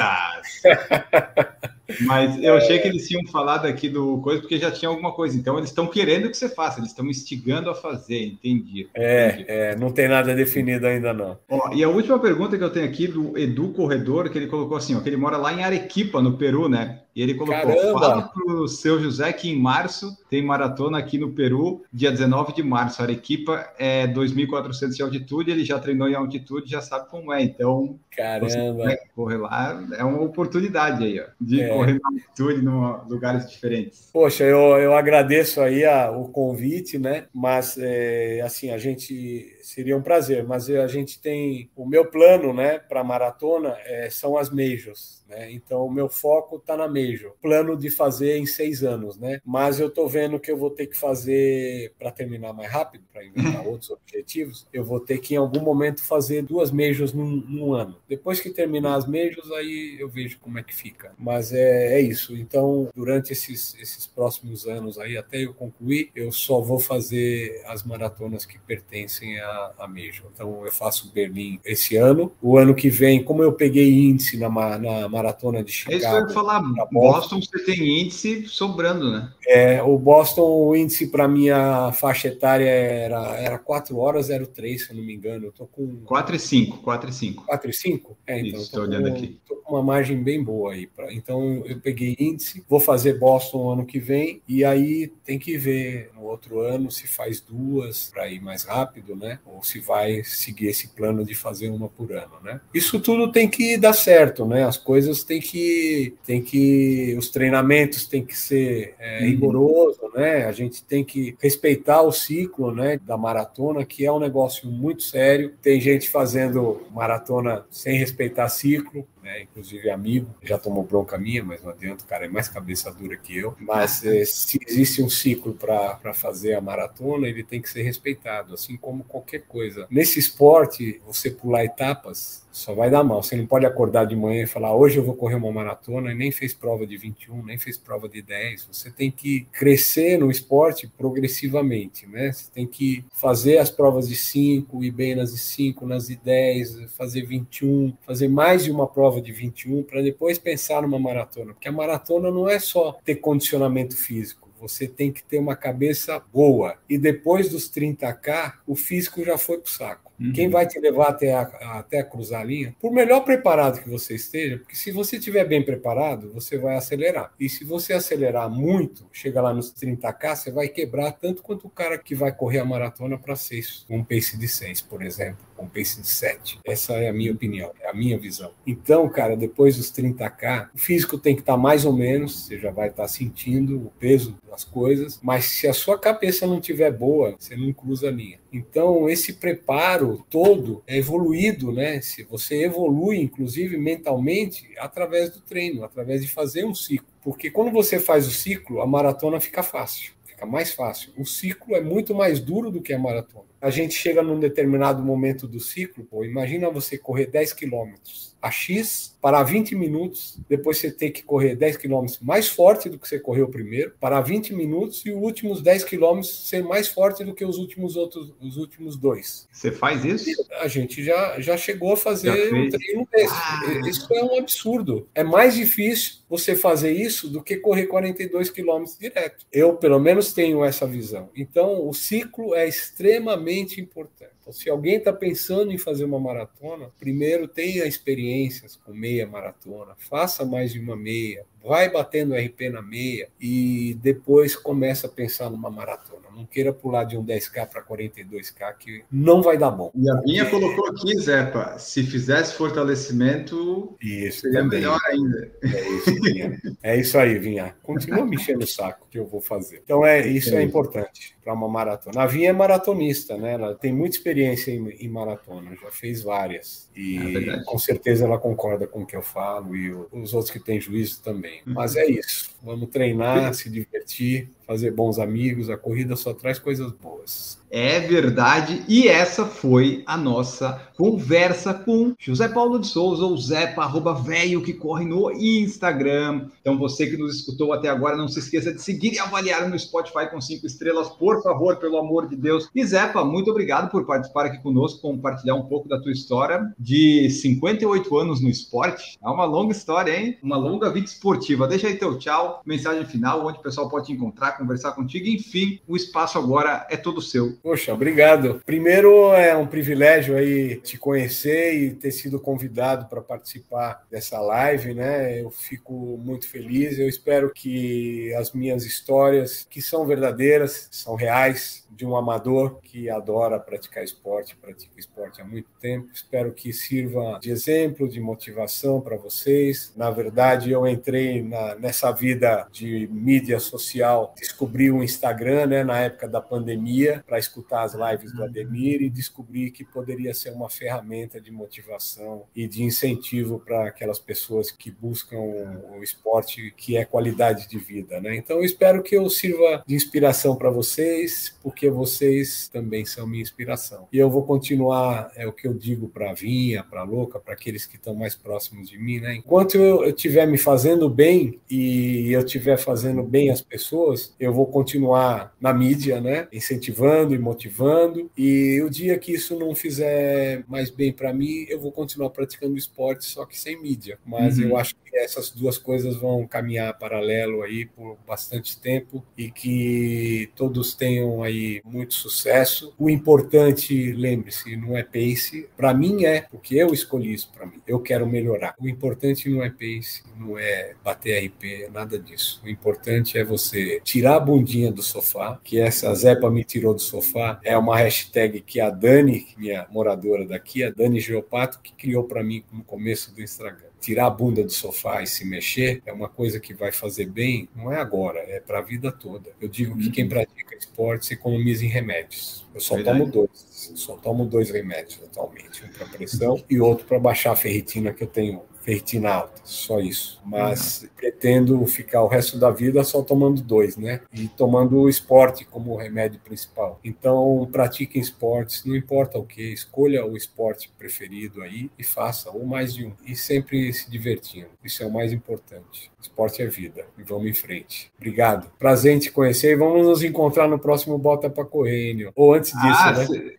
Mas 2.01 2.43
eu 2.43 2.57
achei 2.57 2.78
que 2.78 2.89
eles 2.89 3.07
tinham 3.09 3.24
falado 3.26 3.66
aqui 3.66 3.89
do 3.89 4.18
coisa, 4.18 4.41
porque 4.41 4.59
já 4.59 4.70
tinha 4.70 4.89
alguma 4.89 5.12
coisa. 5.12 5.37
Então, 5.37 5.57
eles 5.57 5.70
estão 5.70 5.87
querendo 5.87 6.28
que 6.28 6.37
você 6.37 6.49
faça, 6.49 6.80
eles 6.80 6.91
estão 6.91 7.07
instigando 7.07 7.70
a 7.70 7.74
fazer, 7.74 8.24
entendi. 8.26 8.66
Entendi. 8.66 8.89
É, 8.95 9.45
é, 9.49 9.76
não 9.76 9.91
tem 9.91 10.09
nada 10.09 10.34
definido 10.34 10.87
ainda 10.87 11.12
não. 11.12 11.39
Ó, 11.49 11.72
e 11.72 11.82
a 11.82 11.89
última 11.89 12.18
pergunta 12.18 12.57
que 12.57 12.64
eu 12.64 12.70
tenho 12.70 12.87
aqui 12.87 13.07
do 13.07 13.37
Edu 13.39 13.68
Corredor, 13.70 14.30
que 14.30 14.39
ele 14.39 14.47
colocou 14.47 14.76
assim, 14.76 14.95
ó, 14.95 15.01
que 15.01 15.09
ele 15.09 15.16
mora 15.16 15.37
lá 15.37 15.53
em 15.53 15.62
Arequipa, 15.62 16.20
no 16.20 16.37
Peru, 16.37 16.68
né? 16.68 17.01
E 17.16 17.22
ele 17.22 17.32
colocou, 17.32 17.74
Caramba! 17.74 17.98
fala 17.98 18.22
pro 18.28 18.68
seu 18.68 19.00
José 19.00 19.32
que 19.32 19.48
em 19.48 19.58
março 19.58 20.14
tem 20.28 20.42
maratona 20.44 20.98
aqui 20.98 21.16
no 21.16 21.32
Peru, 21.32 21.82
dia 21.90 22.10
19 22.12 22.52
de 22.52 22.62
março. 22.62 23.00
Arequipa 23.00 23.66
é 23.78 24.06
2.400 24.06 24.90
de 24.96 25.02
altitude, 25.02 25.50
ele 25.50 25.64
já 25.64 25.78
treinou 25.78 26.06
em 26.08 26.14
altitude, 26.14 26.70
já 26.70 26.82
sabe 26.82 27.08
como 27.08 27.32
é. 27.32 27.42
Então, 27.42 27.98
Caramba. 28.14 28.98
correr 29.14 29.38
lá, 29.38 29.82
é 29.96 30.04
uma 30.04 30.20
oportunidade 30.20 31.02
aí, 31.04 31.18
ó, 31.18 31.24
de 31.40 31.62
É. 31.62 31.68
correr 31.68 31.98
na 31.98 32.08
altitude 32.10 32.62
em 32.62 33.08
lugares 33.10 33.50
diferentes. 33.50 34.10
Poxa, 34.12 34.44
eu, 34.44 34.58
eu 34.78 34.92
agradeço 34.94 35.62
aí 35.62 35.86
a- 35.86 36.10
o 36.10 36.28
convite, 36.28 36.98
né? 36.98 37.24
Mas 37.34 37.78
é, 37.80 38.42
assim, 38.44 38.70
a 38.70 38.76
gente 38.76 39.55
seria 39.66 39.96
um 39.96 40.02
prazer, 40.02 40.44
mas 40.44 40.70
a 40.70 40.86
gente 40.86 41.20
tem 41.20 41.68
o 41.74 41.84
meu 41.84 42.04
plano, 42.08 42.54
né, 42.54 42.78
para 42.78 43.02
maratona 43.02 43.76
é, 43.84 44.08
são 44.08 44.38
as 44.38 44.48
majors, 44.48 45.24
né? 45.28 45.50
Então 45.50 45.84
o 45.84 45.90
meu 45.90 46.08
foco 46.08 46.56
está 46.56 46.76
na 46.76 46.86
major, 46.86 47.32
plano 47.42 47.76
de 47.76 47.90
fazer 47.90 48.36
em 48.36 48.46
seis 48.46 48.84
anos, 48.84 49.18
né? 49.18 49.40
Mas 49.44 49.80
eu 49.80 49.90
tô 49.90 50.06
vendo 50.06 50.38
que 50.38 50.50
eu 50.50 50.56
vou 50.56 50.70
ter 50.70 50.86
que 50.86 50.96
fazer 50.96 51.92
para 51.98 52.12
terminar 52.12 52.52
mais 52.52 52.70
rápido, 52.70 53.04
para 53.12 53.24
inventar 53.24 53.66
outros 53.66 53.90
objetivos, 53.90 54.68
eu 54.72 54.84
vou 54.84 55.00
ter 55.00 55.18
que 55.18 55.34
em 55.34 55.38
algum 55.38 55.60
momento 55.60 56.00
fazer 56.00 56.42
duas 56.42 56.70
majors 56.70 57.12
num, 57.12 57.26
num 57.26 57.74
ano. 57.74 57.96
Depois 58.08 58.38
que 58.38 58.50
terminar 58.50 58.94
as 58.94 59.06
majors, 59.06 59.50
aí 59.50 59.96
eu 59.98 60.08
vejo 60.08 60.38
como 60.38 60.60
é 60.60 60.62
que 60.62 60.74
fica. 60.74 61.12
Mas 61.18 61.52
é, 61.52 61.94
é 61.94 62.00
isso. 62.00 62.36
Então, 62.36 62.88
durante 62.94 63.32
esses, 63.32 63.74
esses 63.80 64.06
próximos 64.06 64.64
anos 64.66 64.96
aí, 64.96 65.16
até 65.16 65.38
eu 65.38 65.52
concluir, 65.52 66.10
eu 66.14 66.30
só 66.30 66.60
vou 66.60 66.78
fazer 66.78 67.62
as 67.66 67.82
maratonas 67.82 68.46
que 68.46 68.58
pertencem 68.60 69.40
à, 69.57 69.84
à 69.84 69.88
Major. 69.88 70.26
Então, 70.32 70.64
eu 70.64 70.72
faço 70.72 71.11
Berlim 71.12 71.59
esse 71.64 71.96
ano. 71.96 72.32
O 72.42 72.59
ano 72.59 72.74
que 72.74 72.88
vem, 72.90 73.22
como 73.24 73.42
eu 73.42 73.52
peguei 73.52 73.92
índice 74.07 74.36
na, 74.38 74.48
na 74.78 75.09
maratona 75.09 75.62
de 75.64 75.70
É 75.70 75.72
isso 75.72 75.86
eu 75.86 75.98
Chicago, 76.00 76.28
ia 76.28 76.34
falar, 76.34 76.61
bom. 76.61 77.00
Boston 77.00 77.40
você 77.40 77.64
tem 77.64 78.02
índice 78.02 78.46
sobrando, 78.48 79.11
né? 79.11 79.32
é, 79.48 79.82
o 79.82 79.96
Boston, 79.98 80.42
o 80.42 80.76
índice 80.76 81.07
para 81.07 81.26
minha 81.28 81.92
faixa 81.92 82.28
etária 82.28 82.68
era, 82.68 83.36
era 83.36 83.59
4 83.59 83.96
horas 83.98 84.28
03, 84.28 84.84
se 84.84 84.90
eu 84.90 84.96
não 84.96 85.04
me 85.04 85.14
engano. 85.14 85.46
Eu 85.46 85.52
tô 85.52 85.66
com 85.66 85.96
4 86.04 86.34
e 86.36 86.38
5, 86.38 86.78
4 86.78 87.11
e 87.11 87.12
5. 87.12 87.44
4 87.46 87.70
e 87.70 87.72
5? 87.74 88.16
É, 88.26 88.40
então 88.40 88.61
Isso, 88.61 88.68
eu 88.76 88.80
tô 88.80 88.86
tô 88.86 88.90
olhando 88.90 89.09
com- 89.11 89.16
aqui. 89.16 89.40
tô 89.46 89.57
com 89.57 89.74
uma 89.74 89.82
margem 89.82 90.22
bem 90.22 90.42
boa 90.42 90.72
aí. 90.72 90.86
Pra, 90.86 91.12
então 91.12 91.62
eu 91.66 91.78
peguei 91.80 92.16
índice, 92.18 92.64
vou 92.68 92.80
fazer 92.80 93.14
Boston 93.18 93.72
ano 93.72 93.86
que 93.86 93.98
vem, 94.00 94.42
e 94.48 94.64
aí 94.64 95.09
tem 95.24 95.38
que 95.38 95.57
ver 95.57 96.11
no 96.14 96.22
outro 96.24 96.61
ano 96.61 96.90
se 96.90 97.07
faz 97.07 97.40
duas 97.40 98.11
para 98.12 98.28
ir 98.28 98.40
mais 98.40 98.64
rápido, 98.64 99.14
né? 99.16 99.38
Ou 99.47 99.62
se 99.62 99.78
vai 99.80 100.22
seguir 100.24 100.66
esse 100.66 100.88
plano 100.88 101.24
de 101.24 101.34
fazer 101.34 101.68
uma 101.70 101.88
por 101.88 102.12
ano, 102.12 102.34
né? 102.42 102.61
Isso 102.74 103.01
tudo 103.01 103.30
tem 103.30 103.49
que 103.49 103.76
dar 103.78 103.92
certo, 103.92 104.44
né? 104.44 104.64
As 104.64 104.76
coisas 104.76 105.22
têm 105.24 105.40
que. 105.40 106.14
Tem 106.26 106.42
que 106.42 107.14
os 107.18 107.30
treinamentos 107.30 108.07
têm 108.07 108.24
que 108.24 108.36
ser 108.36 108.94
é, 108.99 109.20
Uhum. 109.20 109.26
rigoroso, 109.26 110.01
né? 110.14 110.44
A 110.47 110.53
gente 110.53 110.82
tem 110.84 111.05
que 111.05 111.36
respeitar 111.40 112.03
o 112.03 112.12
ciclo, 112.12 112.74
né? 112.74 112.99
Da 113.05 113.16
maratona, 113.16 113.84
que 113.84 114.05
é 114.05 114.12
um 114.12 114.18
negócio 114.20 114.68
muito 114.68 115.03
sério. 115.03 115.53
Tem 115.62 115.80
gente 115.80 116.09
fazendo 116.11 116.82
maratona 116.92 117.64
sem 117.70 117.97
respeitar 117.99 118.49
ciclo, 118.49 119.07
né? 119.26 119.42
inclusive 119.42 119.90
amigo, 119.90 120.32
já 120.40 120.56
tomou 120.56 120.84
bronca 120.84 121.18
minha, 121.18 121.42
mas 121.42 121.62
não 121.62 121.70
adianta, 121.70 122.04
o 122.04 122.06
cara 122.06 122.24
é 122.24 122.28
mais 122.28 122.48
cabeça 122.48 122.92
dura 122.92 123.16
que 123.16 123.36
eu. 123.36 123.56
Mas 123.58 124.04
é, 124.04 124.24
se 124.24 124.58
existe 124.66 125.02
um 125.02 125.10
ciclo 125.10 125.52
para 125.52 126.14
fazer 126.14 126.54
a 126.54 126.60
maratona, 126.60 127.26
ele 127.26 127.42
tem 127.42 127.60
que 127.60 127.68
ser 127.68 127.82
respeitado, 127.82 128.54
assim 128.54 128.76
como 128.76 129.02
qualquer 129.02 129.42
coisa. 129.42 129.86
Nesse 129.90 130.20
esporte, 130.20 131.02
você 131.04 131.30
pular 131.30 131.64
etapas, 131.64 132.45
só 132.57 132.74
vai 132.74 132.90
dar 132.90 133.04
mal. 133.04 133.22
Você 133.22 133.36
não 133.36 133.46
pode 133.46 133.66
acordar 133.66 134.07
de 134.07 134.16
manhã 134.16 134.44
e 134.44 134.46
falar, 134.46 134.74
hoje 134.74 134.96
eu 134.96 135.04
vou 135.04 135.14
correr 135.14 135.34
uma 135.34 135.52
maratona, 135.52 136.11
e 136.11 136.14
nem 136.14 136.32
fez 136.32 136.54
prova 136.54 136.86
de 136.86 136.96
21, 136.96 137.44
nem 137.44 137.59
fez 137.59 137.76
prova 137.76 138.09
de 138.09 138.22
10. 138.22 138.68
Você 138.72 138.90
tem 138.90 139.11
que 139.11 139.46
crescer 139.52 140.18
no 140.18 140.30
esporte 140.30 140.86
progressivamente, 140.86 142.07
né? 142.07 142.32
Você 142.32 142.50
tem 142.50 142.66
que 142.66 143.04
fazer 143.12 143.59
as 143.59 143.68
provas 143.68 144.09
de 144.09 144.16
5, 144.16 144.82
ir 144.82 144.90
bem 144.90 145.14
nas 145.14 145.32
de 145.32 145.38
5, 145.38 145.86
nas 145.86 146.07
de 146.07 146.16
10, 146.16 146.90
fazer 146.92 147.26
21, 147.26 147.92
fazer 148.07 148.28
mais 148.28 148.64
de 148.64 148.70
uma 148.70 148.86
prova 148.86 149.20
de 149.20 149.32
21, 149.32 149.82
para 149.82 150.00
depois 150.00 150.38
pensar 150.38 150.80
numa 150.80 150.98
maratona. 150.98 151.52
Porque 151.52 151.68
a 151.68 151.72
maratona 151.72 152.30
não 152.30 152.48
é 152.48 152.59
só 152.59 152.98
ter 153.04 153.16
condicionamento 153.16 153.94
físico. 153.94 154.48
Você 154.59 154.88
tem 154.88 155.12
que 155.12 155.22
ter 155.22 155.38
uma 155.38 155.54
cabeça 155.54 156.22
boa. 156.32 156.78
E 156.88 156.96
depois 156.96 157.50
dos 157.50 157.70
30K, 157.70 158.54
o 158.66 158.74
físico 158.74 159.22
já 159.22 159.36
foi 159.36 159.59
para 159.59 159.68
o 159.68 159.70
saco. 159.70 160.12
Uhum. 160.18 160.32
Quem 160.32 160.48
vai 160.48 160.66
te 160.66 160.78
levar 160.78 161.08
até 161.08 161.34
a, 161.34 161.42
até 161.78 162.02
cruzar 162.02 162.40
a 162.40 162.44
linha, 162.44 162.74
por 162.80 162.92
melhor 162.92 163.20
preparado 163.20 163.82
que 163.82 163.88
você 163.88 164.14
esteja, 164.14 164.58
porque 164.58 164.76
se 164.76 164.90
você 164.90 165.16
estiver 165.16 165.44
bem 165.44 165.62
preparado, 165.62 166.32
você 166.32 166.58
vai 166.58 166.76
acelerar. 166.76 167.32
E 167.38 167.48
se 167.48 167.64
você 167.64 167.92
acelerar 167.92 168.50
muito, 168.50 169.06
chega 169.12 169.40
lá 169.40 169.52
nos 169.52 169.72
30K, 169.72 170.36
você 170.36 170.50
vai 170.50 170.68
quebrar 170.68 171.12
tanto 171.12 171.42
quanto 171.42 171.66
o 171.66 171.70
cara 171.70 171.98
que 171.98 172.14
vai 172.14 172.32
correr 172.32 172.60
a 172.60 172.64
maratona 172.64 173.18
para 173.18 173.36
6, 173.36 173.86
um 173.90 174.02
pace 174.02 174.38
de 174.38 174.48
6, 174.48 174.82
por 174.82 175.02
exemplo, 175.02 175.38
um 175.58 175.66
pace 175.66 176.00
de 176.00 176.08
7. 176.08 176.60
Essa 176.64 176.94
é 176.94 177.08
a 177.08 177.12
minha 177.12 177.32
opinião, 177.32 177.72
é 177.80 177.88
a 177.88 177.94
minha 177.94 178.18
visão. 178.18 178.52
Então, 178.66 179.08
cara, 179.08 179.36
depois 179.36 179.76
dos 179.76 179.90
30K, 179.90 180.68
o 180.74 180.78
físico 180.78 181.18
tem 181.18 181.34
que 181.34 181.42
estar 181.42 181.54
tá 181.54 181.58
mais 181.58 181.84
ou 181.84 181.92
menos, 181.92 182.46
você 182.46 182.58
já 182.58 182.70
vai 182.70 182.88
estar 182.88 183.02
tá 183.02 183.08
sentindo 183.08 183.78
o 183.78 183.92
peso 183.98 184.36
das 184.48 184.64
coisas, 184.64 185.20
mas 185.22 185.44
se 185.46 185.66
a 185.68 185.72
sua 185.72 185.98
cabeça 185.98 186.46
não 186.46 186.58
estiver 186.58 186.90
boa, 186.90 187.34
você 187.38 187.56
não 187.56 187.72
cruza 187.72 188.08
a 188.08 188.10
linha. 188.10 188.38
Então, 188.52 189.08
esse 189.08 189.34
preparo 189.34 190.05
todo 190.30 190.82
é 190.86 190.96
evoluído, 190.98 191.72
né? 191.72 192.00
Se 192.00 192.22
você 192.22 192.64
evolui, 192.64 193.18
inclusive 193.18 193.76
mentalmente, 193.76 194.68
através 194.78 195.30
do 195.30 195.40
treino, 195.40 195.84
através 195.84 196.22
de 196.22 196.28
fazer 196.28 196.64
um 196.64 196.74
ciclo. 196.74 197.09
Porque 197.22 197.50
quando 197.50 197.70
você 197.70 197.98
faz 197.98 198.26
o 198.26 198.30
ciclo, 198.30 198.80
a 198.80 198.86
maratona 198.86 199.40
fica 199.40 199.62
fácil, 199.62 200.12
fica 200.24 200.46
mais 200.46 200.72
fácil. 200.72 201.12
O 201.16 201.24
ciclo 201.24 201.74
é 201.74 201.80
muito 201.80 202.14
mais 202.14 202.40
duro 202.40 202.70
do 202.70 202.80
que 202.80 202.92
a 202.92 202.98
maratona. 202.98 203.46
A 203.61 203.70
gente 203.70 203.94
chega 203.94 204.22
num 204.22 204.38
determinado 204.38 205.02
momento 205.02 205.46
do 205.46 205.59
ciclo, 205.59 206.04
pô, 206.04 206.24
imagina 206.24 206.70
você 206.70 206.98
correr 206.98 207.26
10 207.26 207.52
quilômetros 207.52 208.36
a 208.46 208.50
X 208.50 209.16
para 209.20 209.42
20 209.42 209.74
minutos, 209.74 210.38
depois 210.48 210.78
você 210.78 210.90
tem 210.90 211.11
que 211.11 211.22
correr 211.22 211.57
10 211.57 211.78
quilômetros 211.78 212.20
mais 212.20 212.48
forte 212.48 212.88
do 212.88 212.98
que 212.98 213.09
você 213.09 213.18
correu 213.18 213.48
primeiro, 213.48 213.92
para 213.98 214.20
20 214.20 214.54
minutos 214.54 215.04
e 215.04 215.11
os 215.11 215.20
últimos 215.20 215.61
10 215.61 215.84
quilômetros 215.84 216.48
ser 216.48 216.62
mais 216.62 216.86
forte 216.86 217.24
do 217.24 217.34
que 217.34 217.44
os 217.44 217.59
últimos 217.59 217.96
outros, 217.96 218.32
os 218.40 218.57
últimos 218.57 218.96
dois. 218.96 219.48
Você 219.50 219.72
faz 219.72 220.04
isso? 220.04 220.46
A 220.61 220.68
gente 220.68 221.02
já, 221.02 221.40
já 221.40 221.57
chegou 221.57 221.94
a 221.94 221.96
fazer 221.96 222.54
um 222.54 222.68
treino 222.68 223.09
desse. 223.11 223.34
Ah. 223.34 223.80
Isso 223.88 224.14
é 224.14 224.22
um 224.22 224.38
absurdo. 224.38 225.09
É 225.14 225.24
mais 225.24 225.54
difícil 225.54 226.18
você 226.28 226.54
fazer 226.54 226.92
isso 226.92 227.28
do 227.28 227.42
que 227.42 227.57
correr 227.57 227.86
42 227.86 228.50
quilômetros 228.50 228.98
direto. 228.98 229.44
Eu, 229.52 229.74
pelo 229.74 229.98
menos, 229.98 230.32
tenho 230.32 230.64
essa 230.64 230.86
visão. 230.86 231.30
Então, 231.34 231.88
o 231.88 231.92
ciclo 231.92 232.54
é 232.54 232.68
extremamente 232.68 233.45
importante. 233.78 234.36
Então, 234.47 234.53
se 234.53 234.70
alguém 234.70 234.94
está 234.94 235.12
pensando 235.12 235.72
em 235.72 235.78
fazer 235.78 236.05
uma 236.05 236.20
maratona, 236.20 236.88
primeiro 237.01 237.49
tenha 237.49 237.84
experiências 237.84 238.76
com 238.76 238.94
meia 238.94 239.26
maratona, 239.26 239.97
faça 239.99 240.44
mais 240.44 240.72
de 240.72 240.78
uma 240.78 240.94
meia, 240.94 241.44
vai 241.64 241.90
batendo 241.90 242.32
RP 242.32 242.70
na 242.70 242.80
meia 242.80 243.28
e 243.40 243.99
depois 244.01 244.55
começa 244.55 245.09
a 245.09 245.11
pensar 245.11 245.51
numa 245.51 245.68
maratona. 245.68 246.26
Não 246.32 246.47
queira 246.47 246.72
pular 246.72 247.05
de 247.05 247.16
um 247.16 247.24
10K 247.24 247.66
para 247.66 247.82
42K, 247.82 248.76
que 248.78 249.03
não 249.11 249.42
vai 249.42 249.59
dar 249.59 249.70
bom. 249.70 249.90
E 249.94 250.09
a 250.09 250.14
Vinha 250.20 250.42
é... 250.42 250.51
colocou 250.51 250.86
aqui, 250.86 251.16
Zepa, 251.16 251.76
se 251.78 252.05
fizesse 252.05 252.55
fortalecimento, 252.55 253.97
isso, 254.01 254.42
seria 254.42 254.61
também. 254.61 254.80
melhor 254.80 255.01
ainda. 255.07 255.51
É 255.62 255.88
isso, 255.88 256.22
Vinha. 256.22 256.61
É 256.82 256.97
isso 256.97 257.18
aí, 257.18 257.38
Vinha. 257.38 257.74
Continua 257.82 258.24
me 258.24 258.36
enchendo 258.36 258.64
o 258.64 258.66
saco 258.66 259.09
que 259.11 259.18
eu 259.18 259.26
vou 259.26 259.40
fazer. 259.40 259.80
Então, 259.82 260.05
é, 260.05 260.26
isso 260.28 260.55
é, 260.55 260.59
é 260.59 260.62
importante 260.62 261.34
para 261.42 261.55
uma 261.55 261.68
maratona. 261.68 262.22
A 262.22 262.26
Vinha 262.26 262.51
é 262.51 262.53
maratonista, 262.53 263.36
né? 263.36 263.55
Ela 263.55 263.74
tem 263.74 263.92
muita 263.92 264.16
experiência 264.16 264.36
em, 264.43 264.89
em 264.91 265.09
maratona, 265.09 265.76
já 265.76 265.91
fez 265.91 266.22
várias. 266.22 266.89
E 266.95 267.37
é 267.37 267.64
com 267.64 267.78
certeza 267.78 268.24
ela 268.24 268.39
concorda 268.39 268.87
com 268.87 269.03
o 269.03 269.07
que 269.07 269.16
eu 269.16 269.22
falo 269.22 269.76
e 269.76 269.93
os 269.93 270.34
outros 270.34 270.51
que 270.51 270.61
têm 270.61 270.80
juízo 270.80 271.22
também. 271.22 271.62
Uhum. 271.66 271.74
Mas 271.74 271.97
é 271.97 272.07
isso. 272.07 272.55
Vamos 272.62 272.89
treinar, 272.91 273.55
se 273.55 273.70
divertir, 273.70 274.51
fazer 274.66 274.90
bons 274.90 275.18
amigos. 275.18 275.70
A 275.70 275.76
corrida 275.76 276.16
só 276.16 276.34
traz 276.34 276.58
coisas 276.58 276.90
boas. 276.92 277.58
É 277.70 277.98
verdade, 277.98 278.84
e 278.88 279.08
essa 279.08 279.44
foi 279.44 280.04
a 280.06 280.16
nossa 280.16 280.80
conversa 280.96 281.74
com 281.74 282.14
José 282.18 282.48
Paulo 282.48 282.78
de 282.78 282.86
Souza, 282.86 283.24
ou 283.24 283.36
Zepa, 283.36 283.82
arroba 283.82 284.14
velho 284.14 284.62
que 284.62 284.72
corre 284.72 285.04
no 285.04 285.30
Instagram. 285.32 286.48
Então, 286.60 286.78
você 286.78 287.06
que 287.06 287.16
nos 287.16 287.36
escutou 287.36 287.72
até 287.72 287.88
agora, 287.88 288.16
não 288.16 288.28
se 288.28 288.38
esqueça 288.38 288.72
de 288.72 288.80
seguir 288.80 289.14
e 289.14 289.18
avaliar 289.18 289.68
no 289.68 289.78
Spotify 289.78 290.30
com 290.30 290.40
cinco 290.40 290.64
estrelas, 290.64 291.08
por 291.08 291.42
favor, 291.42 291.76
pelo 291.76 291.98
amor 291.98 292.28
de 292.28 292.36
Deus. 292.36 292.70
E 292.74 292.84
Zepa, 292.84 293.24
muito 293.24 293.50
obrigado 293.50 293.90
por 293.90 294.06
participar 294.06 294.46
aqui 294.46 294.62
conosco, 294.62 295.02
compartilhar 295.02 295.56
um 295.56 295.66
pouco 295.66 295.88
da 295.88 296.00
tua 296.00 296.12
história 296.12 296.72
de 296.78 297.28
58 297.28 298.16
anos 298.16 298.40
no 298.40 298.48
esporte. 298.48 299.18
É 299.22 299.28
uma 299.28 299.44
longa 299.44 299.72
história, 299.72 300.18
hein? 300.18 300.38
Uma 300.42 300.56
longa 300.56 300.88
vida 300.88 301.06
esportiva. 301.06 301.66
Deixa 301.66 301.88
aí 301.88 301.96
teu 301.96 302.16
tchau, 302.18 302.62
mensagem 302.64 303.04
final, 303.04 303.44
onde 303.44 303.58
o 303.58 303.62
pessoal 303.62 303.88
pode 303.88 304.06
te 304.06 304.12
encontrar, 304.12 304.52
conversar 304.57 304.92
contigo. 304.92 305.26
Enfim, 305.26 305.80
o 305.86 305.96
espaço 305.96 306.38
agora 306.38 306.86
é 306.90 306.96
todo 306.96 307.22
seu. 307.22 307.57
Poxa, 307.62 307.92
obrigado. 307.92 308.62
Primeiro 308.64 309.32
é 309.32 309.57
um 309.57 309.66
privilégio 309.66 310.36
aí 310.36 310.76
te 310.80 310.98
conhecer 310.98 311.74
e 311.74 311.90
ter 311.94 312.11
sido 312.11 312.40
convidado 312.40 313.07
para 313.07 313.20
participar 313.20 314.04
dessa 314.11 314.40
live, 314.40 314.94
né? 314.94 315.40
Eu 315.40 315.50
fico 315.50 315.92
muito 316.18 316.48
feliz. 316.48 316.98
Eu 316.98 317.09
espero 317.09 317.50
que 317.52 318.34
as 318.34 318.52
minhas 318.52 318.84
histórias, 318.84 319.66
que 319.68 319.80
são 319.80 320.07
verdadeiras, 320.07 320.88
são 320.90 321.14
reais, 321.14 321.86
de 321.96 322.04
um 322.04 322.14
amador 322.14 322.78
que 322.82 323.09
adora 323.09 323.59
praticar 323.59 324.04
esporte, 324.04 324.54
pratica 324.54 325.00
esporte 325.00 325.40
há 325.40 325.44
muito 325.44 325.70
tempo. 325.80 326.09
Espero 326.12 326.52
que 326.52 326.72
sirva 326.72 327.38
de 327.40 327.50
exemplo, 327.50 328.07
de 328.07 328.20
motivação 328.20 329.00
para 329.00 329.16
vocês. 329.16 329.92
Na 329.96 330.11
verdade, 330.11 330.70
eu 330.70 330.86
entrei 330.86 331.42
na, 331.42 331.74
nessa 331.76 332.12
vida 332.12 332.66
de 332.70 333.09
mídia 333.11 333.59
social, 333.59 334.34
descobri 334.49 334.90
o 334.90 335.03
Instagram, 335.03 335.66
né, 335.66 335.84
na 335.84 336.01
época 336.01 336.28
da 336.28 336.40
pandemia, 336.40 337.24
para 337.26 337.38
escutar 337.38 337.82
as 337.82 337.94
lives 337.94 338.32
do 338.32 338.44
Ademir 338.44 339.03
e 339.03 339.09
descobri 339.09 339.70
que 339.70 339.84
poderia 339.84 340.34
ser 340.34 340.51
uma 340.51 340.68
ferramenta 340.68 341.40
de 341.40 341.51
motivação 341.51 342.44
e 342.55 342.66
de 342.66 342.82
incentivo 342.82 343.59
para 343.59 343.86
aquelas 343.86 344.18
pessoas 344.18 344.70
que 344.70 344.90
buscam 344.90 345.38
o 345.38 346.03
esporte 346.03 346.72
que 346.76 346.97
é 346.97 347.05
qualidade 347.05 347.68
de 347.68 347.78
vida, 347.78 348.20
né? 348.20 348.36
Então, 348.36 348.59
eu 348.59 348.64
espero 348.64 349.03
que 349.03 349.16
eu 349.16 349.28
sirva 349.30 349.82
de 349.86 349.94
inspiração 349.94 350.57
para 350.57 350.70
vocês, 350.70 351.57
porque 351.62 351.86
porque 351.86 351.90
vocês 351.90 352.68
também 352.72 353.05
são 353.05 353.26
minha 353.26 353.42
inspiração. 353.42 354.09
E 354.12 354.18
eu 354.18 354.30
vou 354.30 354.42
continuar, 354.44 355.30
é 355.36 355.47
o 355.47 355.53
que 355.53 355.68
eu 355.68 355.74
digo 355.74 356.09
para 356.09 356.30
a 356.30 356.34
Vinha, 356.34 356.82
para 356.82 357.01
a 357.01 357.05
Louca, 357.05 357.38
para 357.38 357.55
aqueles 357.55 357.86
que 357.86 357.97
estão 357.97 358.14
mais 358.14 358.34
próximos 358.34 358.88
de 358.88 358.99
mim, 358.99 359.20
né? 359.20 359.36
Enquanto 359.36 359.76
eu 359.76 360.05
estiver 360.09 360.47
me 360.47 360.59
fazendo 360.59 361.09
bem 361.09 361.61
e 361.70 362.32
eu 362.32 362.40
estiver 362.40 362.76
fazendo 362.76 363.22
bem 363.22 363.51
as 363.51 363.61
pessoas, 363.61 364.34
eu 364.39 364.53
vou 364.53 364.66
continuar 364.66 365.55
na 365.61 365.72
mídia, 365.72 366.20
né? 366.20 366.49
Incentivando 366.53 367.34
e 367.34 367.39
motivando. 367.39 368.30
E 368.37 368.80
o 368.82 368.91
dia 368.91 369.18
que 369.18 369.32
isso 369.32 369.59
não 369.59 369.74
fizer 369.74 370.64
mais 370.68 370.91
bem 370.91 371.12
para 371.12 371.32
mim, 371.32 371.66
eu 371.68 371.80
vou 371.80 371.91
continuar 371.93 372.30
praticando 372.30 372.76
esporte, 372.76 373.24
só 373.24 373.45
que 373.45 373.59
sem 373.59 373.80
mídia. 373.80 374.18
Mas 374.24 374.59
uhum. 374.59 374.68
eu 374.68 374.76
acho 374.76 374.95
que 374.95 375.16
essas 375.16 375.51
duas 375.51 375.78
coisas 375.78 376.16
vão 376.16 376.47
caminhar 376.47 376.99
paralelo 376.99 377.62
aí 377.62 377.87
por 377.87 378.18
bastante 378.26 378.78
tempo 378.78 379.24
e 379.37 379.51
que 379.51 380.51
todos 380.55 380.95
tenham 380.95 381.43
aí 381.43 381.80
muito 381.84 382.14
sucesso. 382.14 382.95
O 382.99 383.09
importante, 383.09 384.12
lembre-se, 384.12 384.76
não 384.76 384.97
é 384.97 385.03
pace. 385.03 385.68
Para 385.76 385.95
mim 385.95 386.24
é, 386.24 386.43
porque 386.43 386.76
eu 386.76 386.93
escolhi 386.93 387.32
isso 387.32 387.51
para 387.55 387.66
mim. 387.66 387.80
Eu 387.87 388.01
quero 388.01 388.26
melhorar. 388.26 388.74
O 388.78 388.89
importante 388.89 389.49
não 389.49 389.62
é 389.62 389.70
pace, 389.70 390.22
não 390.39 390.59
é 390.59 390.95
bater 391.03 391.47
RP, 391.47 391.91
nada 391.93 392.18
disso. 392.18 392.61
O 392.64 392.68
importante 392.68 393.39
é 393.39 393.45
você 393.45 394.01
tirar 394.05 394.25
a 394.34 394.40
bundinha 394.40 394.90
do 394.90 395.02
sofá, 395.02 395.60
que 395.62 395.78
essa 395.78 396.12
Zepa 396.14 396.50
me 396.50 396.64
tirou 396.64 396.92
do 396.92 397.00
sofá, 397.00 397.60
é 397.62 397.76
uma 397.76 397.96
hashtag 397.96 398.60
que 398.60 398.80
a 398.80 398.90
Dani, 398.90 399.48
minha 399.56 399.86
moradora 399.90 400.44
daqui, 400.44 400.82
a 400.82 400.90
Dani 400.90 401.20
Geopato, 401.20 401.80
que 401.80 401.92
criou 401.92 402.24
para 402.24 402.42
mim 402.42 402.64
no 402.72 402.82
começo 402.82 403.34
do 403.34 403.40
Instagram 403.40 403.86
tirar 404.06 404.26
a 404.26 404.30
bunda 404.30 404.62
do 404.62 404.70
sofá 404.70 405.22
e 405.22 405.26
se 405.26 405.44
mexer 405.44 406.00
é 406.06 406.12
uma 406.12 406.28
coisa 406.28 406.60
que 406.60 406.72
vai 406.72 406.92
fazer 406.92 407.26
bem, 407.26 407.68
não 407.74 407.92
é 407.92 407.96
agora, 407.96 408.38
é 408.38 408.60
para 408.60 408.78
a 408.78 408.82
vida 408.82 409.10
toda. 409.10 409.50
Eu 409.60 409.68
digo 409.68 409.98
que 409.98 410.10
quem 410.10 410.24
uhum. 410.24 410.30
pratica 410.30 410.76
esporte 410.76 411.26
se 411.26 411.34
economiza 411.34 411.84
em 411.84 411.88
remédios. 411.88 412.64
Eu 412.72 412.80
só 412.80 412.94
Verdade. 412.94 413.18
tomo 413.18 413.30
dois, 413.32 413.50
só 413.96 414.14
tomo 414.16 414.46
dois 414.46 414.70
remédios 414.70 415.20
atualmente, 415.24 415.84
um 415.84 415.88
para 415.88 416.06
pressão 416.06 416.62
e 416.70 416.78
outro 416.80 417.04
para 417.04 417.18
baixar 417.18 417.52
a 417.52 417.56
ferritina 417.56 418.12
que 418.12 418.22
eu 418.22 418.28
tenho 418.28 418.62
ferritina 418.87 419.30
alta, 419.30 419.61
só 419.64 419.99
isso. 419.99 420.41
Mas 420.45 421.03
uhum. 421.03 421.09
pretendo 421.16 421.87
ficar 421.87 422.22
o 422.22 422.28
resto 422.28 422.57
da 422.57 422.70
vida 422.70 423.03
só 423.03 423.20
tomando 423.20 423.61
dois, 423.61 423.97
né? 423.97 424.20
E 424.32 424.47
tomando 424.47 424.97
o 425.01 425.09
esporte 425.09 425.64
como 425.64 425.97
remédio 425.97 426.39
principal. 426.39 427.01
Então, 427.03 427.68
pratiquem 427.72 428.22
esportes, 428.22 428.84
não 428.84 428.95
importa 428.95 429.39
o 429.39 429.45
que, 429.45 429.72
escolha 429.72 430.24
o 430.24 430.37
esporte 430.37 430.89
preferido 430.97 431.62
aí 431.62 431.91
e 431.99 432.05
faça, 432.05 432.49
ou 432.51 432.64
mais 432.64 432.95
de 432.95 433.07
um. 433.07 433.12
E 433.26 433.34
sempre 433.34 433.93
se 433.93 434.09
divertindo. 434.09 434.68
Isso 434.84 435.03
é 435.03 435.07
o 435.07 435.12
mais 435.12 435.32
importante. 435.32 436.09
Esporte 436.22 436.62
é 436.62 436.66
vida. 436.66 437.05
E 437.18 437.24
vamos 437.24 437.49
em 437.49 437.55
frente. 437.55 438.12
Obrigado. 438.16 438.70
Prazer 438.78 439.16
em 439.16 439.18
te 439.18 439.32
conhecer 439.32 439.72
e 439.72 439.76
vamos 439.76 440.07
nos 440.07 440.22
encontrar 440.22 440.68
no 440.68 440.78
próximo 440.78 441.18
Bota 441.18 441.51
para 441.51 441.64
Correr, 441.64 442.30
Ou 442.37 442.55
antes 442.55 442.70
disso, 442.70 443.01
ah, 443.01 443.12
né? 443.12 443.24
Se... 443.24 443.57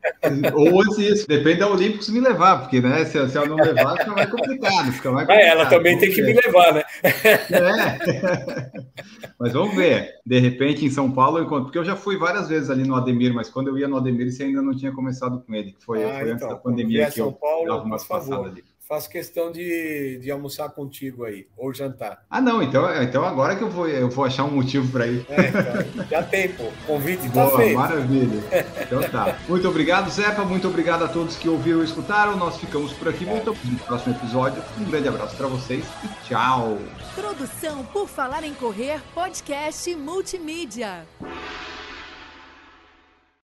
Ou 0.54 0.82
antes 0.82 0.98
disso. 0.98 1.28
Depende 1.28 1.60
da 1.60 1.70
Olímpicos 1.70 2.10
me 2.10 2.22
levar, 2.22 2.62
porque 2.62 2.80
né, 2.80 3.04
se, 3.06 3.30
se 3.30 3.38
ela 3.38 3.48
não 3.48 3.58
levar, 3.58 3.98
fica 4.00 4.12
mais 4.12 4.30
complicado. 4.30 4.92
Fica 4.94 5.12
É, 5.30 5.48
ela 5.48 5.66
também 5.66 5.98
tem 5.98 6.12
que 6.12 6.22
me 6.22 6.34
levar, 6.34 6.74
né? 6.74 6.84
É. 7.04 8.72
Mas 9.40 9.54
vamos 9.54 9.76
ver. 9.76 10.16
De 10.26 10.40
repente, 10.40 10.86
em 10.86 10.90
São 10.90 11.12
Paulo, 11.12 11.38
eu 11.38 11.44
encontro. 11.44 11.66
Porque 11.66 11.78
eu 11.78 11.86
já 11.86 11.96
fui 11.96 12.18
várias 12.18 12.50
vezes 12.50 12.70
ali 12.70 12.88
no 12.88 12.96
Ademir, 12.96 13.34
mas 13.34 13.50
quando 13.50 13.68
eu 13.68 13.78
ia 13.78 13.88
no 13.88 13.98
Ademir, 13.98 14.32
você 14.32 14.44
ainda 14.44 14.62
não 14.62 14.76
tinha 14.76 14.92
começado 14.92 15.44
com 15.46 15.54
ele. 15.54 15.76
Foi, 15.80 16.04
ah, 16.04 16.20
foi 16.20 16.22
então, 16.22 16.34
antes 16.34 16.48
da 16.48 16.56
pandemia 16.56 17.12
que 17.12 17.22
eu 17.22 17.32
Paulo, 17.32 17.68
dava 17.68 17.84
umas 17.84 18.04
passadas 18.04 18.48
ali 18.48 18.64
faço 18.88 19.10
questão 19.10 19.52
de, 19.52 20.20
de 20.20 20.32
almoçar 20.32 20.70
contigo 20.70 21.26
aí, 21.26 21.48
ou 21.58 21.74
jantar. 21.74 22.24
Ah, 22.30 22.40
não, 22.40 22.64
então, 22.64 22.90
então 23.02 23.24
agora 23.26 23.56
que 23.56 23.64
eu 23.64 23.70
vou, 23.70 23.88
eu 23.88 24.10
vou 24.10 24.24
achar 24.24 24.46
um 24.46 24.52
motivo 24.52 24.90
para 24.92 25.08
ir. 25.08 25.26
É, 25.30 25.50
então, 25.50 26.06
já 26.10 26.24
tem, 26.24 26.50
pô. 26.50 26.66
Convite 26.86 27.30
tá 27.30 27.46
Boa, 27.46 27.58
feito. 27.58 27.78
Maravilha. 27.78 28.44
Então 28.82 29.02
tá. 29.10 29.38
Muito 29.48 29.68
obrigado, 29.68 30.10
Zepa. 30.10 30.44
Muito 30.44 30.68
obrigado 30.68 31.04
a 31.04 31.08
todos 31.08 31.36
que 31.36 31.50
ouviram 31.50 31.82
e 31.82 31.86
escutaram. 31.86 32.38
Nós 32.38 32.58
ficamos 32.58 32.94
por 32.94 33.10
aqui. 33.10 33.28
É. 33.28 33.28
Voltamos 33.28 33.64
no 33.64 33.80
próximo 33.80 34.16
episódio. 34.16 34.64
Um 34.80 34.86
grande 34.86 35.08
abraço 35.08 35.36
para 35.36 35.48
vocês 35.48 35.86
e 36.04 36.28
tchau. 36.28 36.78
Produção 37.14 37.84
por 37.86 38.08
Falar 38.08 38.44
em 38.44 38.54
Correr, 38.54 39.02
podcast 39.14 39.94
multimídia. 39.96 41.06